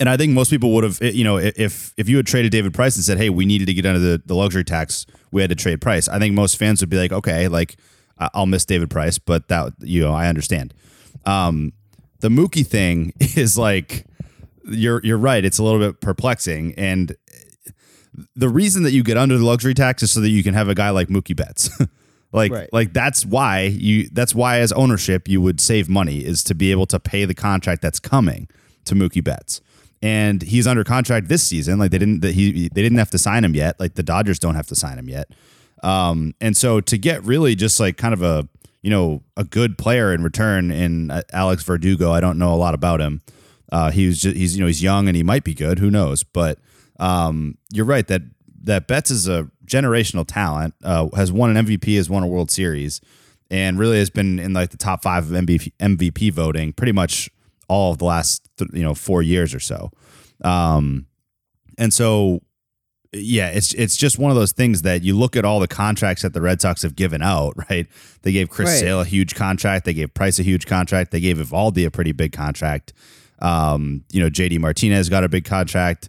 and 0.00 0.08
I 0.08 0.16
think 0.16 0.32
most 0.32 0.50
people 0.50 0.72
would 0.74 0.84
have, 0.84 0.98
you 1.00 1.24
know, 1.24 1.36
if 1.36 1.92
if 1.96 2.08
you 2.08 2.16
had 2.16 2.26
traded 2.26 2.52
David 2.52 2.74
Price 2.74 2.96
and 2.96 3.04
said, 3.04 3.18
"Hey, 3.18 3.30
we 3.30 3.44
needed 3.44 3.66
to 3.66 3.74
get 3.74 3.86
under 3.86 4.00
the, 4.00 4.22
the 4.24 4.34
luxury 4.34 4.64
tax, 4.64 5.06
we 5.30 5.42
had 5.42 5.50
to 5.50 5.56
trade 5.56 5.80
Price," 5.80 6.08
I 6.08 6.18
think 6.18 6.34
most 6.34 6.56
fans 6.56 6.80
would 6.80 6.90
be 6.90 6.96
like, 6.96 7.12
"Okay, 7.12 7.48
like 7.48 7.76
I'll 8.18 8.46
miss 8.46 8.64
David 8.64 8.90
Price, 8.90 9.18
but 9.18 9.48
that 9.48 9.74
you 9.80 10.00
know 10.02 10.12
I 10.12 10.28
understand." 10.28 10.74
Um, 11.24 11.72
the 12.20 12.28
Mookie 12.28 12.66
thing 12.66 13.12
is 13.20 13.58
like, 13.58 14.06
you're 14.66 15.00
you're 15.04 15.18
right. 15.18 15.44
It's 15.44 15.58
a 15.58 15.62
little 15.62 15.78
bit 15.78 16.00
perplexing, 16.00 16.74
and 16.76 17.16
the 18.36 18.48
reason 18.48 18.82
that 18.82 18.92
you 18.92 19.02
get 19.02 19.16
under 19.16 19.38
the 19.38 19.44
luxury 19.44 19.74
tax 19.74 20.02
is 20.02 20.10
so 20.10 20.20
that 20.20 20.30
you 20.30 20.42
can 20.42 20.54
have 20.54 20.68
a 20.68 20.74
guy 20.74 20.90
like 20.90 21.08
Mookie 21.08 21.36
Betts. 21.36 21.70
like 22.32 22.52
Right. 22.52 22.68
like 22.72 22.92
that's 22.92 23.24
why 23.24 23.62
you 23.62 24.08
that's 24.12 24.34
why 24.34 24.58
as 24.58 24.72
ownership 24.72 25.28
you 25.28 25.40
would 25.40 25.60
save 25.60 25.88
money 25.88 26.18
is 26.18 26.44
to 26.44 26.54
be 26.54 26.70
able 26.70 26.86
to 26.86 27.00
pay 27.00 27.24
the 27.24 27.34
contract 27.34 27.82
that's 27.82 28.00
coming 28.00 28.48
to 28.84 28.94
Mookie 28.94 29.24
Betts. 29.24 29.60
And 30.04 30.42
he's 30.42 30.66
under 30.66 30.82
contract 30.82 31.28
this 31.28 31.42
season. 31.44 31.78
Like 31.78 31.90
they 31.90 31.98
didn't 31.98 32.20
that 32.20 32.34
he 32.34 32.68
they 32.68 32.82
didn't 32.82 32.98
have 32.98 33.10
to 33.10 33.18
sign 33.18 33.44
him 33.44 33.54
yet. 33.54 33.78
Like 33.78 33.94
the 33.94 34.02
Dodgers 34.02 34.38
don't 34.38 34.56
have 34.56 34.66
to 34.68 34.74
sign 34.74 34.98
him 34.98 35.08
yet. 35.08 35.28
Um, 35.82 36.34
and 36.40 36.56
so 36.56 36.80
to 36.80 36.98
get 36.98 37.24
really 37.24 37.54
just 37.54 37.78
like 37.80 37.96
kind 37.96 38.14
of 38.14 38.22
a 38.22 38.48
you 38.82 38.90
know 38.90 39.22
a 39.36 39.44
good 39.44 39.78
player 39.78 40.12
in 40.12 40.22
return 40.22 40.70
in 40.70 41.10
uh, 41.10 41.22
Alex 41.32 41.62
Verdugo, 41.62 42.12
I 42.12 42.20
don't 42.20 42.38
know 42.38 42.52
a 42.52 42.56
lot 42.56 42.74
about 42.74 43.00
him. 43.00 43.22
Uh, 43.72 43.90
he 43.90 44.06
was 44.06 44.20
just, 44.20 44.36
he's 44.36 44.54
you 44.54 44.60
know 44.60 44.66
he's 44.68 44.82
young 44.82 45.08
and 45.08 45.16
he 45.16 45.22
might 45.22 45.42
be 45.42 45.54
good. 45.54 45.78
Who 45.80 45.90
knows? 45.90 46.22
But 46.22 46.58
um, 47.00 47.56
you're 47.72 47.86
right 47.86 48.06
that 48.06 48.22
that 48.64 48.86
Betts 48.86 49.10
is 49.10 49.26
a 49.26 49.50
generational 49.66 50.24
talent. 50.26 50.74
Uh, 50.84 51.08
has 51.16 51.32
won 51.32 51.56
an 51.56 51.66
MVP, 51.66 51.96
has 51.96 52.08
won 52.08 52.22
a 52.22 52.26
World 52.26 52.50
Series, 52.50 53.00
and 53.50 53.78
really 53.78 53.98
has 53.98 54.10
been 54.10 54.38
in 54.38 54.52
like 54.52 54.70
the 54.70 54.76
top 54.76 55.02
five 55.02 55.24
of 55.24 55.36
MVP, 55.36 55.72
MVP 55.80 56.32
voting 56.32 56.72
pretty 56.74 56.92
much 56.92 57.30
all 57.66 57.92
of 57.92 57.98
the 57.98 58.04
last 58.04 58.46
th- 58.58 58.70
you 58.74 58.82
know 58.82 58.94
four 58.94 59.22
years 59.22 59.54
or 59.54 59.60
so. 59.60 59.90
Um, 60.44 61.06
and 61.78 61.94
so 61.94 62.42
yeah, 63.14 63.48
it's 63.48 63.72
it's 63.72 63.96
just 63.96 64.18
one 64.18 64.30
of 64.30 64.36
those 64.36 64.52
things 64.52 64.82
that 64.82 65.02
you 65.02 65.16
look 65.16 65.34
at 65.34 65.44
all 65.46 65.60
the 65.60 65.68
contracts 65.68 66.22
that 66.22 66.34
the 66.34 66.42
Red 66.42 66.60
Sox 66.60 66.82
have 66.82 66.94
given 66.94 67.22
out, 67.22 67.54
right? 67.70 67.86
They 68.20 68.32
gave 68.32 68.50
Chris 68.50 68.68
Right. 68.68 68.80
Sale 68.80 69.00
a 69.00 69.04
huge 69.06 69.34
contract, 69.34 69.86
they 69.86 69.94
gave 69.94 70.12
Price 70.12 70.38
a 70.38 70.42
huge 70.42 70.66
contract, 70.66 71.10
they 71.10 71.20
gave 71.20 71.38
Eovaldi 71.38 71.86
a 71.86 71.90
pretty 71.90 72.12
big 72.12 72.32
contract. 72.32 72.92
Um, 73.42 74.04
you 74.12 74.20
know, 74.22 74.30
JD 74.30 74.58
Martinez 74.60 75.08
got 75.08 75.24
a 75.24 75.28
big 75.28 75.44
contract. 75.44 76.08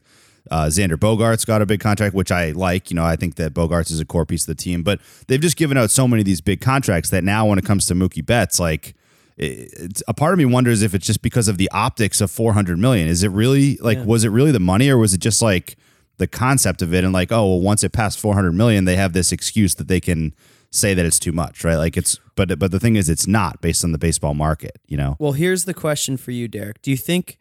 Uh, 0.52 0.66
Xander 0.66 0.98
Bogaerts 0.98 1.46
got 1.46 1.62
a 1.62 1.66
big 1.66 1.80
contract, 1.80 2.14
which 2.14 2.32
I 2.32 2.52
like. 2.52 2.92
You 2.92 2.96
know, 2.96 3.04
I 3.06 3.16
think 3.16 3.36
that 3.36 3.54
Bogaerts 3.54 3.92
is 3.92 4.00
a 4.00 4.06
core 4.06 4.26
piece 4.26 4.44
of 4.44 4.48
the 4.56 4.62
team, 4.62 4.84
but 4.84 5.00
they've 5.28 5.40
just 5.42 5.58
given 5.58 5.78
out 5.78 5.90
so 5.90 6.08
many 6.08 6.22
of 6.22 6.26
these 6.26 6.42
big 6.42 6.62
contracts 6.62 7.10
that 7.10 7.24
now, 7.24 7.46
when 7.48 7.58
it 7.58 7.66
comes 7.66 7.86
to 7.88 7.96
Mookie 7.96 8.26
Betts, 8.26 8.60
like 8.60 8.94
it- 9.38 10.02
a 10.08 10.14
part 10.14 10.34
of 10.34 10.38
me 10.38 10.46
wonders 10.46 10.82
if 10.84 10.94
it's 10.94 11.08
just 11.08 11.22
because 11.22 11.48
of 11.48 11.58
the 11.58 11.70
optics 11.72 12.22
of 12.22 12.30
400 12.30 12.78
million. 12.78 13.08
Is 13.08 13.24
it 13.24 13.32
really 13.32 13.78
like, 13.78 13.98
was 14.06 14.24
it 14.26 14.30
really 14.30 14.52
the 14.52 14.60
money 14.60 14.90
or 14.90 14.98
was 14.98 15.14
it 15.14 15.22
just 15.22 15.42
like 15.42 15.76
the 16.18 16.28
concept 16.28 16.82
of 16.84 16.94
it? 16.94 17.04
And 17.04 17.14
like, 17.14 17.32
oh, 17.32 17.48
well, 17.48 17.62
once 17.62 17.84
it 17.84 17.92
passed 17.94 18.20
400 18.20 18.52
million, 18.52 18.86
they 18.86 18.96
have 18.98 19.14
this 19.14 19.32
excuse 19.32 19.74
that 19.76 19.88
they 19.88 20.00
can 20.00 20.36
say 20.70 20.94
that 20.94 21.06
it's 21.06 21.20
too 21.20 21.32
much, 21.32 21.64
right? 21.64 21.78
Like 21.78 21.98
it's, 21.98 22.20
but, 22.36 22.58
but 22.60 22.72
the 22.72 22.80
thing 22.80 22.96
is, 22.96 23.10
it's 23.10 23.28
not 23.28 23.62
based 23.62 23.84
on 23.84 23.92
the 23.92 23.98
baseball 23.98 24.34
market, 24.34 24.80
you 24.88 24.98
know? 24.98 25.16
Well, 25.20 25.34
here's 25.34 25.66
the 25.66 25.74
question 25.74 26.18
for 26.18 26.32
you, 26.32 26.48
Derek. 26.48 26.82
Do 26.82 26.92
you 26.92 26.98
think 26.98 27.38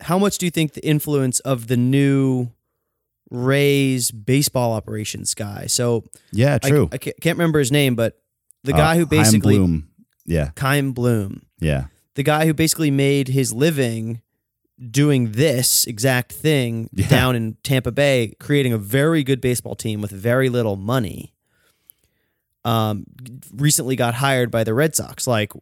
how 0.00 0.18
much 0.18 0.38
do 0.38 0.46
you 0.46 0.50
think 0.50 0.74
the 0.74 0.86
influence 0.86 1.40
of 1.40 1.66
the 1.66 1.76
new 1.76 2.50
Rays 3.30 4.10
baseball 4.10 4.72
operations 4.72 5.34
guy? 5.34 5.66
So 5.66 6.04
Yeah, 6.32 6.58
true. 6.58 6.88
I 6.92 6.98
ca- 6.98 7.12
can't 7.20 7.36
remember 7.38 7.58
his 7.58 7.70
name, 7.72 7.94
but 7.94 8.18
the 8.64 8.74
Uh, 8.74 8.76
guy 8.76 8.94
who 8.96 9.06
Chaim 9.06 9.08
basically 9.08 9.56
Bloom. 9.58 9.88
Yeah. 10.26 10.50
Chaim 10.58 10.92
Bloom, 10.92 11.42
Yeah. 11.60 11.86
the 12.14 12.22
guy 12.22 12.46
who 12.46 12.54
basically 12.54 12.90
made 12.90 13.28
his 13.28 13.52
living 13.52 14.20
doing 14.90 15.32
this 15.32 15.86
exact 15.86 16.32
thing 16.32 16.88
Yeah. 16.94 17.08
down 17.08 17.34
in 17.36 17.56
Tampa 17.64 17.90
Bay, 17.90 18.34
creating 18.38 18.72
a 18.72 18.78
very 18.78 19.24
good 19.24 19.40
baseball 19.40 19.74
team 19.74 20.00
with 20.00 20.10
very 20.12 20.48
little 20.48 20.76
money. 20.76 21.34
Um, 22.68 23.06
recently 23.54 23.96
got 23.96 24.14
hired 24.14 24.50
by 24.50 24.64
the 24.64 24.74
Red 24.74 24.94
Sox 24.94 25.26
like 25.26 25.52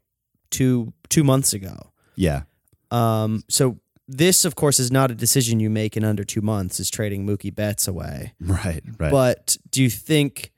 two 0.50 0.92
two 1.08 1.22
months 1.24 1.52
ago. 1.52 1.92
Yeah. 2.16 2.42
Um, 2.90 3.44
so 3.48 3.78
this, 4.08 4.44
of 4.44 4.54
course, 4.54 4.78
is 4.78 4.90
not 4.90 5.10
a 5.10 5.14
decision 5.14 5.60
you 5.60 5.70
make 5.70 5.96
in 5.96 6.04
under 6.04 6.24
two 6.24 6.40
months. 6.40 6.80
Is 6.80 6.90
trading 6.90 7.26
Mookie 7.26 7.54
Betts 7.54 7.88
away. 7.88 8.34
Right. 8.40 8.82
Right. 8.98 9.10
But 9.10 9.56
do 9.70 9.82
you 9.82 9.90
think 9.90 10.52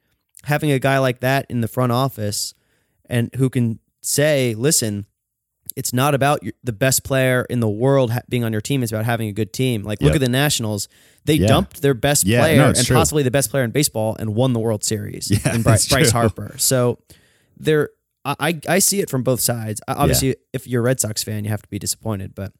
having 0.44 0.70
a 0.70 0.78
guy 0.78 0.98
like 0.98 1.20
that 1.20 1.46
in 1.48 1.60
the 1.60 1.68
front 1.68 1.92
office 1.92 2.54
and 3.06 3.30
who 3.36 3.50
can 3.50 3.78
say, 4.02 4.54
listen, 4.54 5.06
it's 5.76 5.92
not 5.92 6.14
about 6.14 6.42
your, 6.42 6.52
the 6.64 6.72
best 6.72 7.04
player 7.04 7.46
in 7.48 7.60
the 7.60 7.68
world 7.68 8.10
ha- 8.12 8.20
being 8.28 8.44
on 8.44 8.52
your 8.52 8.60
team. 8.60 8.82
It's 8.82 8.92
about 8.92 9.04
having 9.04 9.28
a 9.28 9.32
good 9.32 9.52
team. 9.52 9.82
Like, 9.82 10.00
look 10.00 10.08
Yep. 10.14 10.16
at 10.16 10.20
the 10.26 10.28
Nationals. 10.30 10.88
They 11.24 11.34
Yeah. 11.34 11.46
dumped 11.48 11.82
their 11.82 11.94
best 11.94 12.24
Yeah, 12.24 12.40
player 12.40 12.56
no, 12.58 12.68
and 12.68 12.84
true. 12.84 12.96
possibly 12.96 13.22
the 13.22 13.30
best 13.30 13.50
player 13.50 13.64
in 13.64 13.70
baseball 13.70 14.16
and 14.18 14.34
won 14.34 14.52
the 14.52 14.60
World 14.60 14.82
Series 14.84 15.30
Yeah, 15.30 15.54
in 15.54 15.62
that's 15.64 15.88
Bryce. 15.88 16.10
Harper. 16.10 16.54
So 16.58 16.98
there, 17.58 17.90
I, 18.24 18.60
I 18.68 18.78
see 18.80 19.00
it 19.00 19.08
from 19.08 19.22
both 19.22 19.40
sides. 19.40 19.80
Obviously, 19.88 20.36
if 20.52 20.66
you're 20.66 20.80
a 20.80 20.84
Red 20.84 21.00
Sox 21.00 21.22
fan, 21.22 21.44
you 21.44 21.50
have 21.50 21.62
to 21.62 21.68
be 21.68 21.78
disappointed. 21.78 22.34
But 22.34 22.52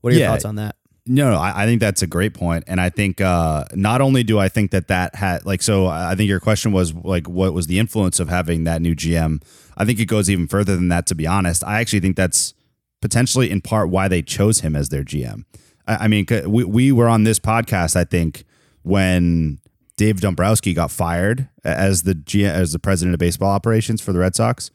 what 0.00 0.12
are 0.12 0.16
your 0.16 0.26
thoughts 0.28 0.44
on 0.44 0.56
that? 0.56 0.76
No, 1.04 1.34
I, 1.34 1.64
I 1.64 1.66
think 1.66 1.80
that's 1.80 2.02
a 2.02 2.06
great 2.06 2.32
point, 2.32 2.62
and 2.68 2.80
I 2.80 2.88
think 2.88 3.20
uh, 3.20 3.64
not 3.74 4.00
only 4.00 4.22
do 4.22 4.38
I 4.38 4.48
think 4.48 4.70
that 4.70 4.86
that 4.86 5.16
had 5.16 5.44
like 5.44 5.60
so. 5.60 5.86
I 5.88 6.14
think 6.14 6.28
your 6.28 6.38
question 6.38 6.70
was 6.70 6.94
like, 6.94 7.28
what 7.28 7.52
was 7.52 7.66
the 7.66 7.80
influence 7.80 8.20
of 8.20 8.28
having 8.28 8.64
that 8.64 8.80
new 8.80 8.94
GM? 8.94 9.42
I 9.76 9.84
think 9.84 9.98
it 9.98 10.04
goes 10.04 10.30
even 10.30 10.46
further 10.46 10.76
than 10.76 10.88
that. 10.88 11.06
To 11.08 11.16
be 11.16 11.26
honest, 11.26 11.64
I 11.64 11.80
actually 11.80 12.00
think 12.00 12.16
that's 12.16 12.54
potentially 13.00 13.50
in 13.50 13.60
part 13.60 13.90
why 13.90 14.06
they 14.06 14.22
chose 14.22 14.60
him 14.60 14.76
as 14.76 14.90
their 14.90 15.02
GM. 15.02 15.44
I, 15.88 16.04
I 16.04 16.08
mean, 16.08 16.24
we 16.46 16.62
we 16.62 16.92
were 16.92 17.08
on 17.08 17.24
this 17.24 17.40
podcast, 17.40 17.96
I 17.96 18.04
think, 18.04 18.44
when 18.82 19.58
Dave 19.96 20.20
Dombrowski 20.20 20.72
got 20.72 20.92
fired 20.92 21.48
as 21.64 22.02
the 22.04 22.14
GM, 22.14 22.50
as 22.50 22.72
the 22.72 22.78
president 22.78 23.14
of 23.14 23.18
baseball 23.18 23.50
operations 23.50 24.00
for 24.00 24.12
the 24.12 24.20
Red 24.20 24.36
Sox. 24.36 24.70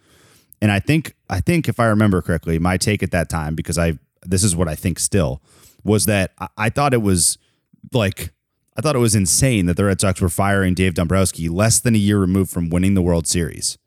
And 0.61 0.71
I 0.71 0.79
think 0.79 1.15
I 1.29 1.39
think 1.39 1.69
if 1.69 1.79
I 1.79 1.85
remember 1.85 2.21
correctly, 2.21 2.59
my 2.59 2.77
take 2.77 3.01
at 3.01 3.11
that 3.11 3.29
time, 3.29 3.55
because 3.55 3.77
I 3.77 3.97
this 4.23 4.43
is 4.43 4.55
what 4.55 4.67
I 4.67 4.75
think 4.75 4.99
still, 4.99 5.41
was 5.88 6.06
that 6.06 6.34
I, 6.39 6.47
I 6.58 6.69
thought 6.69 6.93
it 6.93 7.02
was 7.02 7.38
like 7.93 8.32
I 8.78 8.82
thought 8.82 8.95
it 8.95 9.00
was 9.00 9.15
insane 9.15 9.65
that 9.65 9.76
the 9.76 9.86
Red 9.86 10.00
Sox 10.00 10.21
were 10.21 10.30
firing 10.30 10.76
Dave 10.76 10.93
Dombrowski 10.93 11.50
less 11.50 11.80
than 11.80 11.95
a 11.95 11.97
year 11.97 12.19
removed 12.19 12.52
from 12.52 12.69
winning 12.69 12.93
the 12.93 13.02
World 13.02 13.28
Series. 13.28 13.78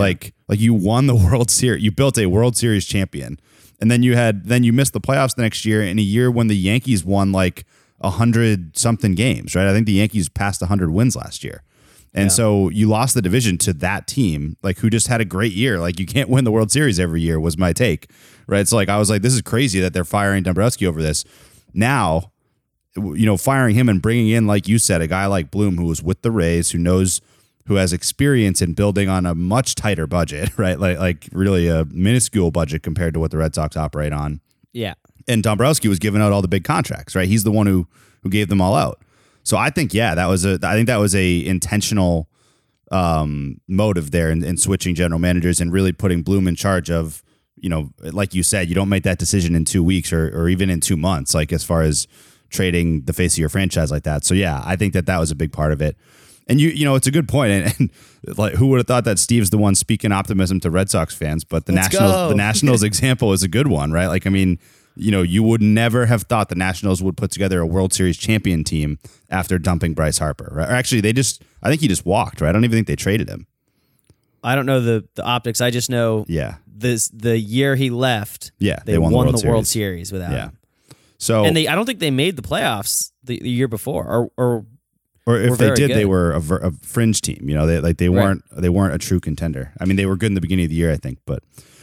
Like 0.00 0.34
like 0.48 0.58
you 0.58 0.74
won 0.74 1.06
the 1.06 1.14
World 1.30 1.50
Series, 1.50 1.82
you 1.82 1.92
built 1.92 2.18
a 2.18 2.26
World 2.26 2.56
Series 2.56 2.84
champion, 2.86 3.38
and 3.80 3.90
then 3.90 4.02
you 4.02 4.16
had 4.16 4.46
then 4.46 4.64
you 4.64 4.72
missed 4.72 4.92
the 4.92 5.00
playoffs 5.00 5.36
the 5.36 5.42
next 5.42 5.64
year 5.64 5.82
in 5.82 5.98
a 5.98 6.02
year 6.02 6.30
when 6.30 6.48
the 6.48 6.56
Yankees 6.56 7.04
won 7.04 7.32
like 7.32 7.64
a 8.00 8.10
hundred 8.10 8.76
something 8.76 9.14
games, 9.14 9.54
right? 9.54 9.68
I 9.68 9.72
think 9.72 9.86
the 9.86 9.92
Yankees 9.92 10.28
passed 10.28 10.62
hundred 10.62 10.90
wins 10.90 11.14
last 11.14 11.44
year. 11.44 11.62
And 12.12 12.32
so 12.32 12.70
you 12.70 12.88
lost 12.88 13.14
the 13.14 13.22
division 13.22 13.56
to 13.58 13.72
that 13.74 14.08
team, 14.08 14.56
like 14.62 14.78
who 14.78 14.90
just 14.90 15.06
had 15.06 15.20
a 15.20 15.24
great 15.24 15.52
year. 15.52 15.78
Like 15.78 16.00
you 16.00 16.06
can't 16.06 16.28
win 16.28 16.44
the 16.44 16.50
World 16.50 16.72
Series 16.72 16.98
every 16.98 17.20
year 17.20 17.38
was 17.38 17.56
my 17.56 17.72
take, 17.72 18.10
right? 18.48 18.66
So 18.66 18.74
like 18.74 18.88
I 18.88 18.98
was 18.98 19.08
like, 19.08 19.22
this 19.22 19.32
is 19.32 19.42
crazy 19.42 19.78
that 19.80 19.92
they're 19.92 20.04
firing 20.04 20.42
Dombrowski 20.42 20.86
over 20.86 21.00
this. 21.00 21.24
Now, 21.74 22.32
you 22.96 23.24
know, 23.26 23.36
firing 23.36 23.74
him 23.74 23.88
and 23.88 24.02
bringing 24.02 24.28
in, 24.28 24.46
like 24.46 24.66
you 24.68 24.78
said, 24.78 25.00
a 25.00 25.06
guy 25.06 25.26
like 25.26 25.50
Bloom 25.50 25.76
who 25.76 25.84
was 25.86 26.02
with 26.02 26.22
the 26.22 26.30
Rays, 26.30 26.70
who 26.72 26.78
knows, 26.78 27.20
who 27.66 27.74
has 27.76 27.92
experience 27.92 28.60
in 28.60 28.72
building 28.74 29.08
on 29.08 29.26
a 29.26 29.34
much 29.34 29.74
tighter 29.74 30.06
budget, 30.06 30.50
right? 30.58 30.78
Like 30.78 30.98
like 30.98 31.28
really 31.32 31.68
a 31.68 31.84
minuscule 31.86 32.50
budget 32.50 32.82
compared 32.82 33.14
to 33.14 33.20
what 33.20 33.30
the 33.30 33.38
Red 33.38 33.54
Sox 33.54 33.76
operate 33.76 34.12
on 34.12 34.40
Yeah. 34.72 34.94
and 35.28 35.42
Dombrowski 35.42 35.86
was 35.88 35.98
giving 36.00 36.20
out 36.20 36.32
all 36.32 36.42
the 36.42 36.48
big 36.48 36.64
contracts, 36.64 37.14
right? 37.14 37.28
He's 37.28 37.44
the 37.44 37.52
one 37.52 37.66
who 37.66 37.86
who 38.22 38.28
gave 38.30 38.48
them 38.48 38.60
all 38.60 38.74
out. 38.74 39.00
So 39.44 39.56
I 39.56 39.70
think, 39.70 39.94
yeah, 39.94 40.14
that 40.16 40.26
was 40.26 40.44
a 40.44 40.58
I 40.62 40.74
think 40.74 40.86
that 40.88 40.96
was 40.98 41.14
a 41.14 41.46
intentional 41.46 42.28
um, 42.90 43.60
motive 43.68 44.10
there 44.10 44.30
in, 44.30 44.42
in 44.42 44.56
switching 44.56 44.94
general 44.94 45.20
managers 45.20 45.60
and 45.60 45.72
really 45.72 45.92
putting 45.92 46.22
Bloom 46.22 46.48
in 46.48 46.56
charge 46.56 46.90
of, 46.90 47.22
you 47.60 47.68
know, 47.68 47.90
like 48.00 48.34
you 48.34 48.42
said, 48.42 48.68
you 48.68 48.74
don't 48.74 48.88
make 48.88 49.04
that 49.04 49.18
decision 49.18 49.54
in 49.54 49.64
two 49.64 49.82
weeks 49.84 50.12
or 50.12 50.28
or 50.36 50.48
even 50.48 50.70
in 50.70 50.80
two 50.80 50.96
months, 50.96 51.34
like 51.34 51.52
as 51.52 51.62
far 51.62 51.82
as 51.82 52.08
trading 52.48 53.02
the 53.02 53.12
face 53.12 53.34
of 53.34 53.38
your 53.38 53.48
franchise 53.48 53.90
like 53.90 54.02
that. 54.04 54.24
So 54.24 54.34
yeah, 54.34 54.62
I 54.64 54.76
think 54.76 54.92
that 54.94 55.06
that 55.06 55.18
was 55.18 55.30
a 55.30 55.36
big 55.36 55.52
part 55.52 55.72
of 55.72 55.80
it. 55.80 55.96
And 56.48 56.60
you 56.60 56.70
you 56.70 56.84
know 56.84 56.94
it's 56.96 57.06
a 57.06 57.12
good 57.12 57.28
point, 57.28 57.52
and, 57.52 57.90
and 58.26 58.38
like 58.38 58.54
who 58.54 58.66
would 58.68 58.78
have 58.78 58.86
thought 58.86 59.04
that 59.04 59.18
Steve's 59.18 59.50
the 59.50 59.58
one 59.58 59.74
speaking 59.74 60.10
optimism 60.10 60.58
to 60.60 60.70
Red 60.70 60.90
Sox 60.90 61.14
fans? 61.14 61.44
But 61.44 61.66
the 61.66 61.72
Let's 61.72 61.92
Nationals 61.92 62.12
go. 62.12 62.28
the 62.30 62.34
Nationals 62.34 62.82
example 62.90 63.32
is 63.32 63.42
a 63.42 63.48
good 63.48 63.68
one, 63.68 63.92
right? 63.92 64.08
Like 64.08 64.26
I 64.26 64.30
mean, 64.30 64.58
you 64.96 65.10
know, 65.12 65.22
you 65.22 65.42
would 65.42 65.62
never 65.62 66.06
have 66.06 66.22
thought 66.22 66.48
the 66.48 66.56
Nationals 66.56 67.02
would 67.02 67.16
put 67.16 67.30
together 67.30 67.60
a 67.60 67.66
World 67.66 67.92
Series 67.92 68.16
champion 68.16 68.64
team 68.64 68.98
after 69.28 69.58
dumping 69.58 69.94
Bryce 69.94 70.18
Harper. 70.18 70.50
Right? 70.52 70.68
Or 70.68 70.72
actually, 70.72 71.00
they 71.00 71.12
just 71.12 71.42
I 71.62 71.68
think 71.68 71.82
he 71.82 71.88
just 71.88 72.04
walked. 72.04 72.40
Right? 72.40 72.48
I 72.48 72.52
don't 72.52 72.64
even 72.64 72.76
think 72.76 72.88
they 72.88 72.96
traded 72.96 73.28
him. 73.28 73.46
I 74.42 74.54
don't 74.54 74.66
know 74.66 74.80
the 74.80 75.06
the 75.14 75.24
optics. 75.24 75.60
I 75.60 75.70
just 75.70 75.90
know 75.90 76.24
Yeah, 76.28 76.56
this 76.66 77.08
the 77.08 77.38
year 77.38 77.76
he 77.76 77.90
left. 77.90 78.52
Yeah, 78.58 78.80
they, 78.84 78.92
they 78.92 78.98
won 78.98 79.12
won, 79.12 79.26
the 79.26 79.32
World 79.32 79.42
the 79.42 79.48
World 79.48 79.66
Series. 79.66 80.08
Series 80.08 80.12
without 80.12 80.32
yeah. 80.32 80.44
him. 80.46 80.58
So 81.18 81.44
And 81.44 81.54
they, 81.54 81.68
I 81.68 81.74
don't 81.74 81.84
think 81.84 81.98
they 81.98 82.10
made 82.10 82.36
the 82.36 82.42
playoffs 82.42 83.12
the, 83.22 83.38
the 83.40 83.50
year 83.50 83.68
before, 83.68 84.06
or 84.06 84.30
or 84.36 84.66
or 85.26 85.38
if 85.38 85.58
they 85.58 85.70
did, 85.74 85.90
they 85.90 86.06
were 86.06 86.32
a, 86.32 86.68
a 86.68 86.70
fringe 86.82 87.20
team. 87.20 87.48
You 87.48 87.54
know, 87.54 87.66
they 87.66 87.78
like 87.80 87.98
they 87.98 88.08
Right. 88.08 88.22
weren't 88.24 88.44
they 88.52 88.70
weren't 88.70 88.94
a 88.94 88.98
true 88.98 89.20
contender. 89.20 89.72
I 89.78 89.84
mean, 89.84 89.96
they 89.96 90.06
were 90.06 90.16
good 90.16 90.28
in 90.30 90.34
the 90.34 90.40
beginning 90.40 90.64
of 90.64 90.70
the 90.70 90.76
year, 90.76 90.92
I 90.92 90.96
think, 90.96 91.18
but. 91.26 91.42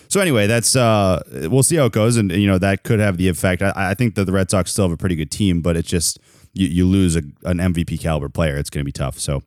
So 0.10 0.22
anyway, 0.22 0.48
that's 0.48 0.74
uh, 0.74 1.22
we'll 1.52 1.64
see 1.64 1.76
how 1.76 1.88
it 1.88 1.92
goes, 1.92 2.16
and 2.16 2.32
you 2.32 2.48
know 2.48 2.58
that 2.60 2.84
could 2.84 3.02
have 3.02 3.18
the 3.18 3.28
effect. 3.28 3.62
I, 3.62 3.74
I 3.76 3.94
think 3.94 4.16
that 4.16 4.24
the 4.24 4.32
Red 4.32 4.50
Sox 4.50 4.72
still 4.72 4.86
have 4.86 4.94
a 4.94 4.98
pretty 4.98 5.18
good 5.18 5.30
team, 5.30 5.62
but 5.62 5.76
it's 5.76 5.90
just 5.90 6.18
you, 6.54 6.66
you 6.68 6.86
lose 6.88 7.18
a, 7.18 7.24
an 7.44 7.58
MVP 7.58 8.00
caliber 8.00 8.30
player, 8.30 8.56
it's 8.56 8.70
going 8.70 8.80
to 8.82 8.86
be 8.86 8.94
tough. 8.94 9.20
So, 9.20 9.44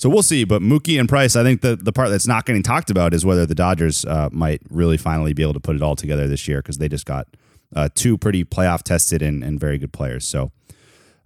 so 0.00 0.08
we'll 0.08 0.22
see. 0.22 0.44
But 0.44 0.62
Mookie 0.62 0.98
and 0.98 1.06
Price, 1.06 1.36
I 1.36 1.42
think 1.42 1.60
the 1.60 1.76
the 1.76 1.92
part 1.92 2.08
that's 2.08 2.26
not 2.26 2.46
getting 2.46 2.62
talked 2.62 2.90
about 2.90 3.12
is 3.12 3.26
whether 3.26 3.44
the 3.44 3.54
Dodgers 3.54 4.06
uh, 4.06 4.30
might 4.32 4.62
really 4.70 4.96
finally 4.96 5.34
be 5.34 5.42
able 5.42 5.52
to 5.52 5.60
put 5.60 5.76
it 5.76 5.82
all 5.82 5.94
together 5.94 6.26
this 6.26 6.48
year 6.48 6.60
because 6.60 6.78
they 6.78 6.88
just 6.88 7.04
got 7.04 7.28
uh, 7.76 7.90
two 7.94 8.16
pretty 8.16 8.42
playoff 8.42 8.82
tested 8.82 9.20
and, 9.20 9.44
and 9.44 9.60
very 9.60 9.76
good 9.76 9.92
players. 9.92 10.26
So, 10.26 10.52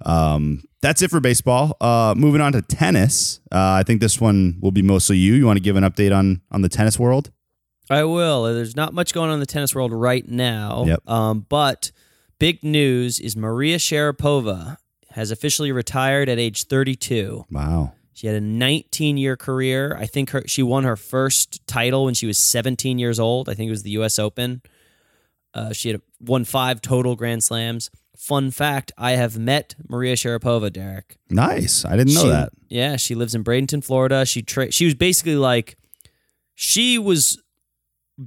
um, 0.04 0.64
that's 0.82 1.02
it 1.02 1.10
for 1.10 1.20
baseball. 1.20 1.76
Uh, 1.80 2.14
moving 2.16 2.40
on 2.40 2.50
to 2.50 2.62
tennis. 2.62 3.38
Uh, 3.52 3.78
I 3.78 3.84
think 3.84 4.00
this 4.00 4.20
one 4.20 4.58
will 4.60 4.72
be 4.72 4.82
mostly 4.82 5.18
you. 5.18 5.34
You 5.34 5.46
want 5.46 5.56
to 5.56 5.62
give 5.62 5.76
an 5.76 5.84
update 5.84 6.14
on 6.14 6.42
on 6.50 6.62
the 6.62 6.68
tennis 6.68 6.98
world? 6.98 7.30
I 7.88 8.02
will. 8.02 8.42
There's 8.42 8.74
not 8.74 8.92
much 8.92 9.14
going 9.14 9.28
on 9.28 9.34
in 9.34 9.40
the 9.40 9.46
tennis 9.46 9.72
world 9.72 9.92
right 9.92 10.28
now. 10.28 10.82
Yep. 10.84 11.08
Um, 11.08 11.46
but 11.48 11.92
big 12.40 12.64
news 12.64 13.20
is 13.20 13.36
Maria 13.36 13.76
Sharapova 13.76 14.78
has 15.10 15.30
officially 15.30 15.70
retired 15.70 16.28
at 16.28 16.40
age 16.40 16.64
32. 16.64 17.44
Wow. 17.52 17.92
She 18.14 18.26
had 18.28 18.36
a 18.36 18.40
19 18.40 19.16
year 19.18 19.36
career. 19.36 19.96
I 19.98 20.06
think 20.06 20.30
her, 20.30 20.42
she 20.46 20.62
won 20.62 20.84
her 20.84 20.96
first 20.96 21.66
title 21.66 22.04
when 22.04 22.14
she 22.14 22.26
was 22.26 22.38
17 22.38 22.98
years 22.98 23.18
old. 23.20 23.48
I 23.48 23.54
think 23.54 23.68
it 23.68 23.72
was 23.72 23.82
the 23.82 23.90
U.S. 23.90 24.18
Open. 24.18 24.62
Uh, 25.52 25.72
she 25.72 25.90
had 25.90 26.00
won 26.20 26.44
five 26.44 26.80
total 26.80 27.16
Grand 27.16 27.42
Slams. 27.44 27.90
Fun 28.16 28.50
fact: 28.52 28.92
I 28.96 29.12
have 29.12 29.36
met 29.38 29.74
Maria 29.88 30.14
Sharapova, 30.14 30.72
Derek. 30.72 31.16
Nice. 31.28 31.84
I 31.84 31.96
didn't 31.96 32.14
know 32.14 32.22
She- 32.22 32.28
that. 32.30 32.50
Yeah, 32.68 32.96
she 32.96 33.14
lives 33.14 33.34
in 33.34 33.44
Bradenton, 33.44 33.84
Florida. 33.84 34.24
She 34.24 34.42
tra- 34.42 34.72
she 34.72 34.84
was 34.84 34.94
basically 34.94 35.36
like 35.36 35.76
she 36.54 36.98
was 36.98 37.40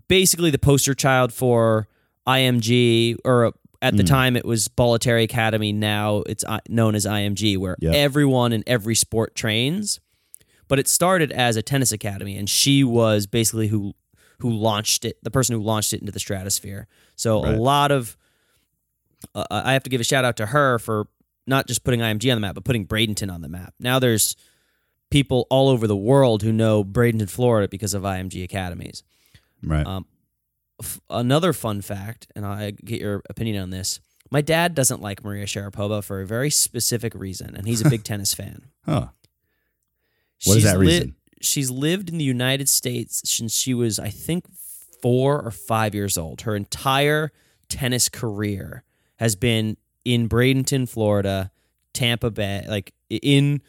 basically 0.09 0.51
the 0.51 0.59
poster 0.59 0.93
child 0.93 1.33
for 1.33 1.87
IMG 2.27 3.17
or 3.25 3.53
at 3.81 3.95
the 3.95 4.03
time 4.03 4.35
it 4.35 4.45
was 4.45 4.67
Bollettieri 4.67 5.23
Academy, 5.23 5.71
now 5.71 6.17
it's 6.25 6.43
uh, 6.43 6.59
known 6.69 6.95
as 6.95 7.05
IMG 7.05 7.57
where 7.57 7.75
Yep. 7.79 7.93
everyone 7.95 8.53
in 8.53 8.63
every 8.67 8.95
sport 8.95 9.35
trains. 9.35 9.99
But 10.67 10.79
it 10.79 10.87
started 10.87 11.31
as 11.31 11.55
a 11.55 11.61
tennis 11.61 11.91
academy 11.91 12.35
and 12.37 12.49
she 12.49 12.83
was 12.83 13.25
basically 13.27 13.67
who 13.67 13.93
who 14.39 14.51
launched 14.51 15.05
it, 15.05 15.17
the 15.23 15.31
person 15.31 15.55
who 15.55 15.61
launched 15.63 15.93
it 15.93 15.99
into 16.01 16.11
the 16.11 16.19
stratosphere. 16.19 16.87
So 17.15 17.41
Right. 17.43 17.53
a 17.55 17.57
lot 17.57 17.91
of 17.91 18.17
uh, 19.33 19.45
I 19.49 19.73
have 19.73 19.83
to 19.83 19.89
give 19.89 20.01
a 20.01 20.03
shout 20.03 20.25
out 20.25 20.37
to 20.37 20.47
her 20.47 20.77
for 20.79 21.07
not 21.47 21.67
just 21.67 21.83
putting 21.83 22.01
IMG 22.01 22.29
on 22.31 22.35
the 22.37 22.41
map, 22.41 22.55
but 22.55 22.63
putting 22.65 22.85
Bradenton 22.85 23.31
on 23.31 23.41
the 23.41 23.47
map. 23.49 23.73
Now 23.79 23.99
there's 23.99 24.35
people 25.09 25.47
all 25.49 25.69
over 25.69 25.87
the 25.87 25.95
world 25.95 26.43
who 26.43 26.51
know 26.51 26.83
Bradenton, 26.83 27.29
Florida 27.29 27.67
because 27.67 27.93
of 27.93 28.03
IMG 28.03 28.43
academies. 28.43 29.03
Right. 29.63 29.85
Um, 29.87 30.05
F- 30.81 30.99
another 31.09 31.53
fun 31.53 31.81
fact, 31.81 32.27
and 32.35 32.45
I 32.45 32.71
get 32.71 33.01
your 33.01 33.21
opinion 33.29 33.61
on 33.61 33.69
this. 33.71 33.99
My 34.29 34.41
dad 34.41 34.75
doesn't 34.75 35.01
like 35.01 35.23
Maria 35.23 35.45
Sharapova 35.45 36.03
for 36.03 36.21
a 36.21 36.25
very 36.27 36.49
specific 36.49 37.13
reason, 37.15 37.55
and 37.55 37.65
he's 37.67 37.81
a 37.85 37.89
big 37.89 38.03
tennis 38.05 38.33
fan. 38.33 38.63
huh. 38.85 39.07
What 40.45 40.57
is 40.57 40.61
She's 40.61 40.63
that 40.71 40.77
li- 40.79 40.85
reason? 40.85 41.15
she's 41.41 41.71
lived 41.71 42.09
in 42.09 42.17
the 42.17 42.23
United 42.25 42.69
States 42.69 43.21
since 43.27 43.53
she 43.55 43.73
was, 43.73 43.97
I 43.99 44.09
think, 44.09 44.45
four 45.01 45.41
or 45.41 45.49
five 45.51 45.95
years 45.95 46.17
old. 46.17 46.41
Her 46.41 46.55
entire 46.55 47.31
tennis 47.69 48.07
career 48.09 48.83
has 49.17 49.35
been 49.35 49.77
in 50.05 50.29
Bradenton, 50.29 50.87
Florida, 50.87 51.51
Tampa 51.93 52.29
Bay, 52.29 52.63
like 52.67 52.93
in 53.09 53.61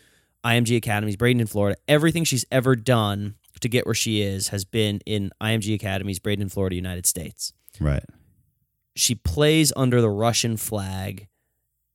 IMG 0.45 0.77
Academies, 0.77 1.17
Bradenton, 1.17 1.49
Florida. 1.49 1.79
Everything 1.89 2.25
she's 2.25 2.45
ever 2.53 2.77
done 2.77 3.37
to 3.61 3.69
get 3.69 3.87
where 3.87 3.95
she 3.95 4.23
is 4.23 4.49
has 4.49 4.65
been 4.65 5.01
in 5.07 5.31
IMG 5.41 5.75
Academies, 5.75 6.19
Bradenton, 6.19 6.51
Florida, 6.53 6.77
United 6.77 7.07
States. 7.07 7.53
Right. 7.81 8.05
She 8.97 9.15
plays 9.15 9.73
under 9.77 10.01
the 10.01 10.11
Russian 10.11 10.57
flag 10.57 11.29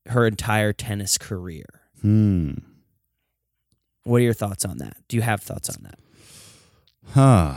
her 0.07 0.25
entire 0.27 0.73
tennis 0.73 1.17
career. 1.17 1.65
Hmm. 2.01 2.53
What 4.03 4.17
are 4.17 4.23
your 4.23 4.33
thoughts 4.33 4.65
on 4.65 4.77
that? 4.79 4.97
Do 5.07 5.15
you 5.15 5.21
have 5.21 5.41
thoughts 5.41 5.69
on 5.69 5.83
that? 5.83 5.99
Huh. 7.13 7.55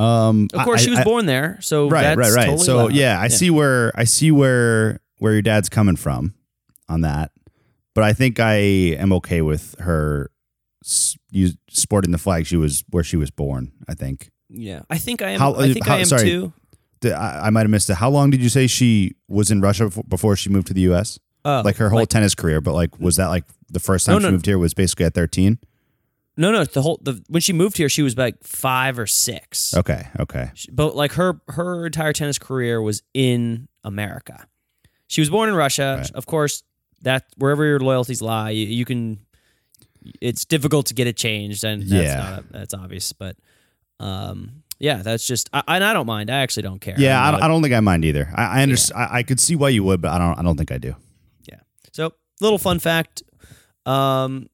Um. 0.00 0.48
Of 0.54 0.64
course, 0.64 0.82
I- 0.82 0.84
she 0.84 0.90
was 0.90 1.00
I- 1.00 1.04
born 1.04 1.26
there, 1.26 1.58
so 1.60 1.88
right, 1.88 2.02
that's 2.16 2.18
right, 2.18 2.32
right. 2.34 2.46
totally 2.46 2.64
so 2.64 2.88
yeah, 2.88 3.20
I 3.20 3.28
see 3.28 3.50
where 3.50 3.90
I 3.96 4.04
see 4.04 4.30
where 4.30 5.00
where 5.18 5.32
your 5.32 5.42
dad's 5.42 5.68
coming 5.68 5.96
from 5.96 6.34
on 6.88 7.00
that, 7.00 7.32
but 7.94 8.04
I 8.04 8.12
think 8.12 8.38
I 8.38 8.54
am 8.54 9.12
okay 9.14 9.42
with 9.42 9.74
her 9.80 10.30
sporting 10.82 12.10
the 12.12 12.18
flag 12.18 12.46
she 12.46 12.56
was 12.56 12.84
where 12.90 13.04
she 13.04 13.16
was 13.16 13.30
born. 13.30 13.72
I 13.88 13.94
think. 13.94 14.30
Yeah, 14.48 14.82
I 14.88 14.98
think 14.98 15.22
I 15.22 15.30
am. 15.30 15.40
How- 15.40 15.54
I 15.54 15.72
think 15.72 15.86
how- 15.86 15.96
I 15.96 15.98
am 15.98 16.04
sorry. 16.06 16.22
too. 16.30 16.52
I, 17.04 17.46
I 17.46 17.50
might 17.50 17.60
have 17.62 17.70
missed 17.70 17.88
it. 17.90 17.94
How 17.94 18.10
long 18.10 18.30
did 18.30 18.40
you 18.42 18.48
say 18.48 18.66
she 18.66 19.14
was 19.28 19.50
in 19.52 19.60
Russia 19.60 19.84
before, 19.84 20.04
before 20.08 20.36
she 20.36 20.50
moved 20.50 20.66
to 20.68 20.74
the 20.74 20.80
U.S.? 20.82 21.18
Oh, 21.44 21.62
like 21.64 21.76
her 21.76 21.88
whole 21.90 22.00
like- 22.00 22.08
tennis 22.08 22.34
career, 22.34 22.60
but 22.60 22.72
like 22.74 22.98
was 22.98 23.16
that 23.16 23.28
like 23.28 23.44
the 23.70 23.80
first 23.80 24.06
time 24.06 24.14
No, 24.14 24.18
she 24.20 24.24
no. 24.26 24.30
moved 24.32 24.46
here 24.46 24.58
was 24.58 24.74
basically 24.74 25.04
at 25.06 25.14
thirteen? 25.14 25.58
No, 26.36 26.50
no. 26.52 26.64
The 26.64 26.82
whole 26.82 26.98
the 27.02 27.22
when 27.28 27.40
she 27.40 27.52
moved 27.52 27.76
here, 27.76 27.88
she 27.88 28.02
was 28.02 28.16
like 28.16 28.42
five 28.42 28.98
or 28.98 29.06
six. 29.06 29.74
Okay, 29.76 30.08
okay, 30.18 30.50
She- 30.54 30.70
But 30.70 30.96
like 30.96 31.12
her 31.12 31.40
her 31.48 31.86
entire 31.86 32.12
tennis 32.12 32.38
career 32.38 32.80
was 32.82 33.02
in 33.14 33.68
America. 33.84 34.46
She 35.06 35.20
was 35.20 35.30
born 35.30 35.48
in 35.48 35.54
Russia, 35.54 35.98
Right. 36.00 36.10
of 36.12 36.26
course. 36.26 36.62
That 37.02 37.26
wherever 37.36 37.64
your 37.64 37.78
loyalties 37.78 38.20
lie, 38.20 38.50
you, 38.50 38.66
you 38.66 38.84
can. 38.84 39.20
It's 40.20 40.44
difficult 40.44 40.86
to 40.86 40.94
get 40.94 41.06
it 41.06 41.16
changed, 41.16 41.64
and 41.64 41.82
that's 41.82 41.92
Yeah. 41.92 42.16
not, 42.30 42.52
that's 42.52 42.74
obvious. 42.74 43.12
But 43.12 43.36
um, 44.00 44.62
yeah, 44.78 45.02
that's 45.02 45.26
just. 45.26 45.48
I, 45.52 45.62
and 45.68 45.84
I 45.84 45.92
don't 45.92 46.06
mind. 46.06 46.30
I 46.30 46.38
actually 46.38 46.62
don't 46.64 46.80
care. 46.80 46.94
yeah. 46.98 47.22
I 47.26 47.30
don't, 47.30 47.42
I 47.42 47.48
don't 47.48 47.62
think 47.62 47.74
I 47.74 47.80
mind 47.80 48.04
either. 48.04 48.30
I, 48.34 48.60
I 48.60 48.62
understand. 48.62 49.00
I, 49.02 49.18
I 49.18 49.22
could 49.22 49.40
see 49.40 49.56
why 49.56 49.70
you 49.70 49.82
would, 49.84 50.00
but 50.00 50.12
I 50.12 50.18
don't. 50.18 50.38
I 50.38 50.42
don't 50.42 50.56
think 50.56 50.70
I 50.72 50.78
do. 50.78 50.94
Yeah. 51.48 51.60
So, 51.92 52.12
little 52.40 52.58
fun 52.58 52.78
fact. 52.78 53.22
Um, 53.86 54.48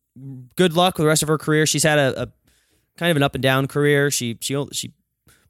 good 0.56 0.74
luck 0.74 0.96
with 0.96 1.04
the 1.04 1.08
rest 1.08 1.22
of 1.22 1.28
her 1.28 1.38
career. 1.38 1.66
She's 1.66 1.82
had 1.82 1.98
a, 1.98 2.22
a 2.22 2.28
kind 2.96 3.10
of 3.10 3.16
an 3.16 3.22
up 3.22 3.34
and 3.34 3.42
down 3.42 3.66
career. 3.66 4.10
She 4.10 4.38
she 4.40 4.64
she 4.72 4.92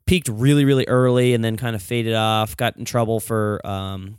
peaked 0.07 0.29
really 0.29 0.65
really 0.65 0.87
early 0.89 1.35
and 1.35 1.45
then 1.45 1.57
kind 1.57 1.77
of 1.77 1.83
faded 1.83 2.15
off. 2.15 2.57
Got 2.57 2.77
in 2.77 2.85
trouble 2.85 3.21
for 3.21 3.65
um 3.67 4.19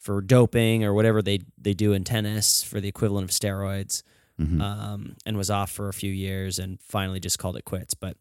for 0.00 0.20
doping 0.20 0.84
or 0.84 0.92
whatever 0.92 1.22
they 1.22 1.40
they 1.56 1.72
do 1.74 1.92
in 1.92 2.04
tennis 2.04 2.62
for 2.62 2.80
the 2.80 2.88
equivalent 2.88 3.24
of 3.24 3.30
steroids. 3.30 4.02
Um, 4.38 5.16
and 5.24 5.36
was 5.36 5.50
off 5.50 5.70
for 5.70 5.88
a 5.88 5.92
few 5.92 6.12
years 6.12 6.58
and 6.58 6.80
finally 6.82 7.20
just 7.20 7.38
called 7.38 7.56
it 7.56 7.64
quits. 7.64 7.94
But 7.94 8.16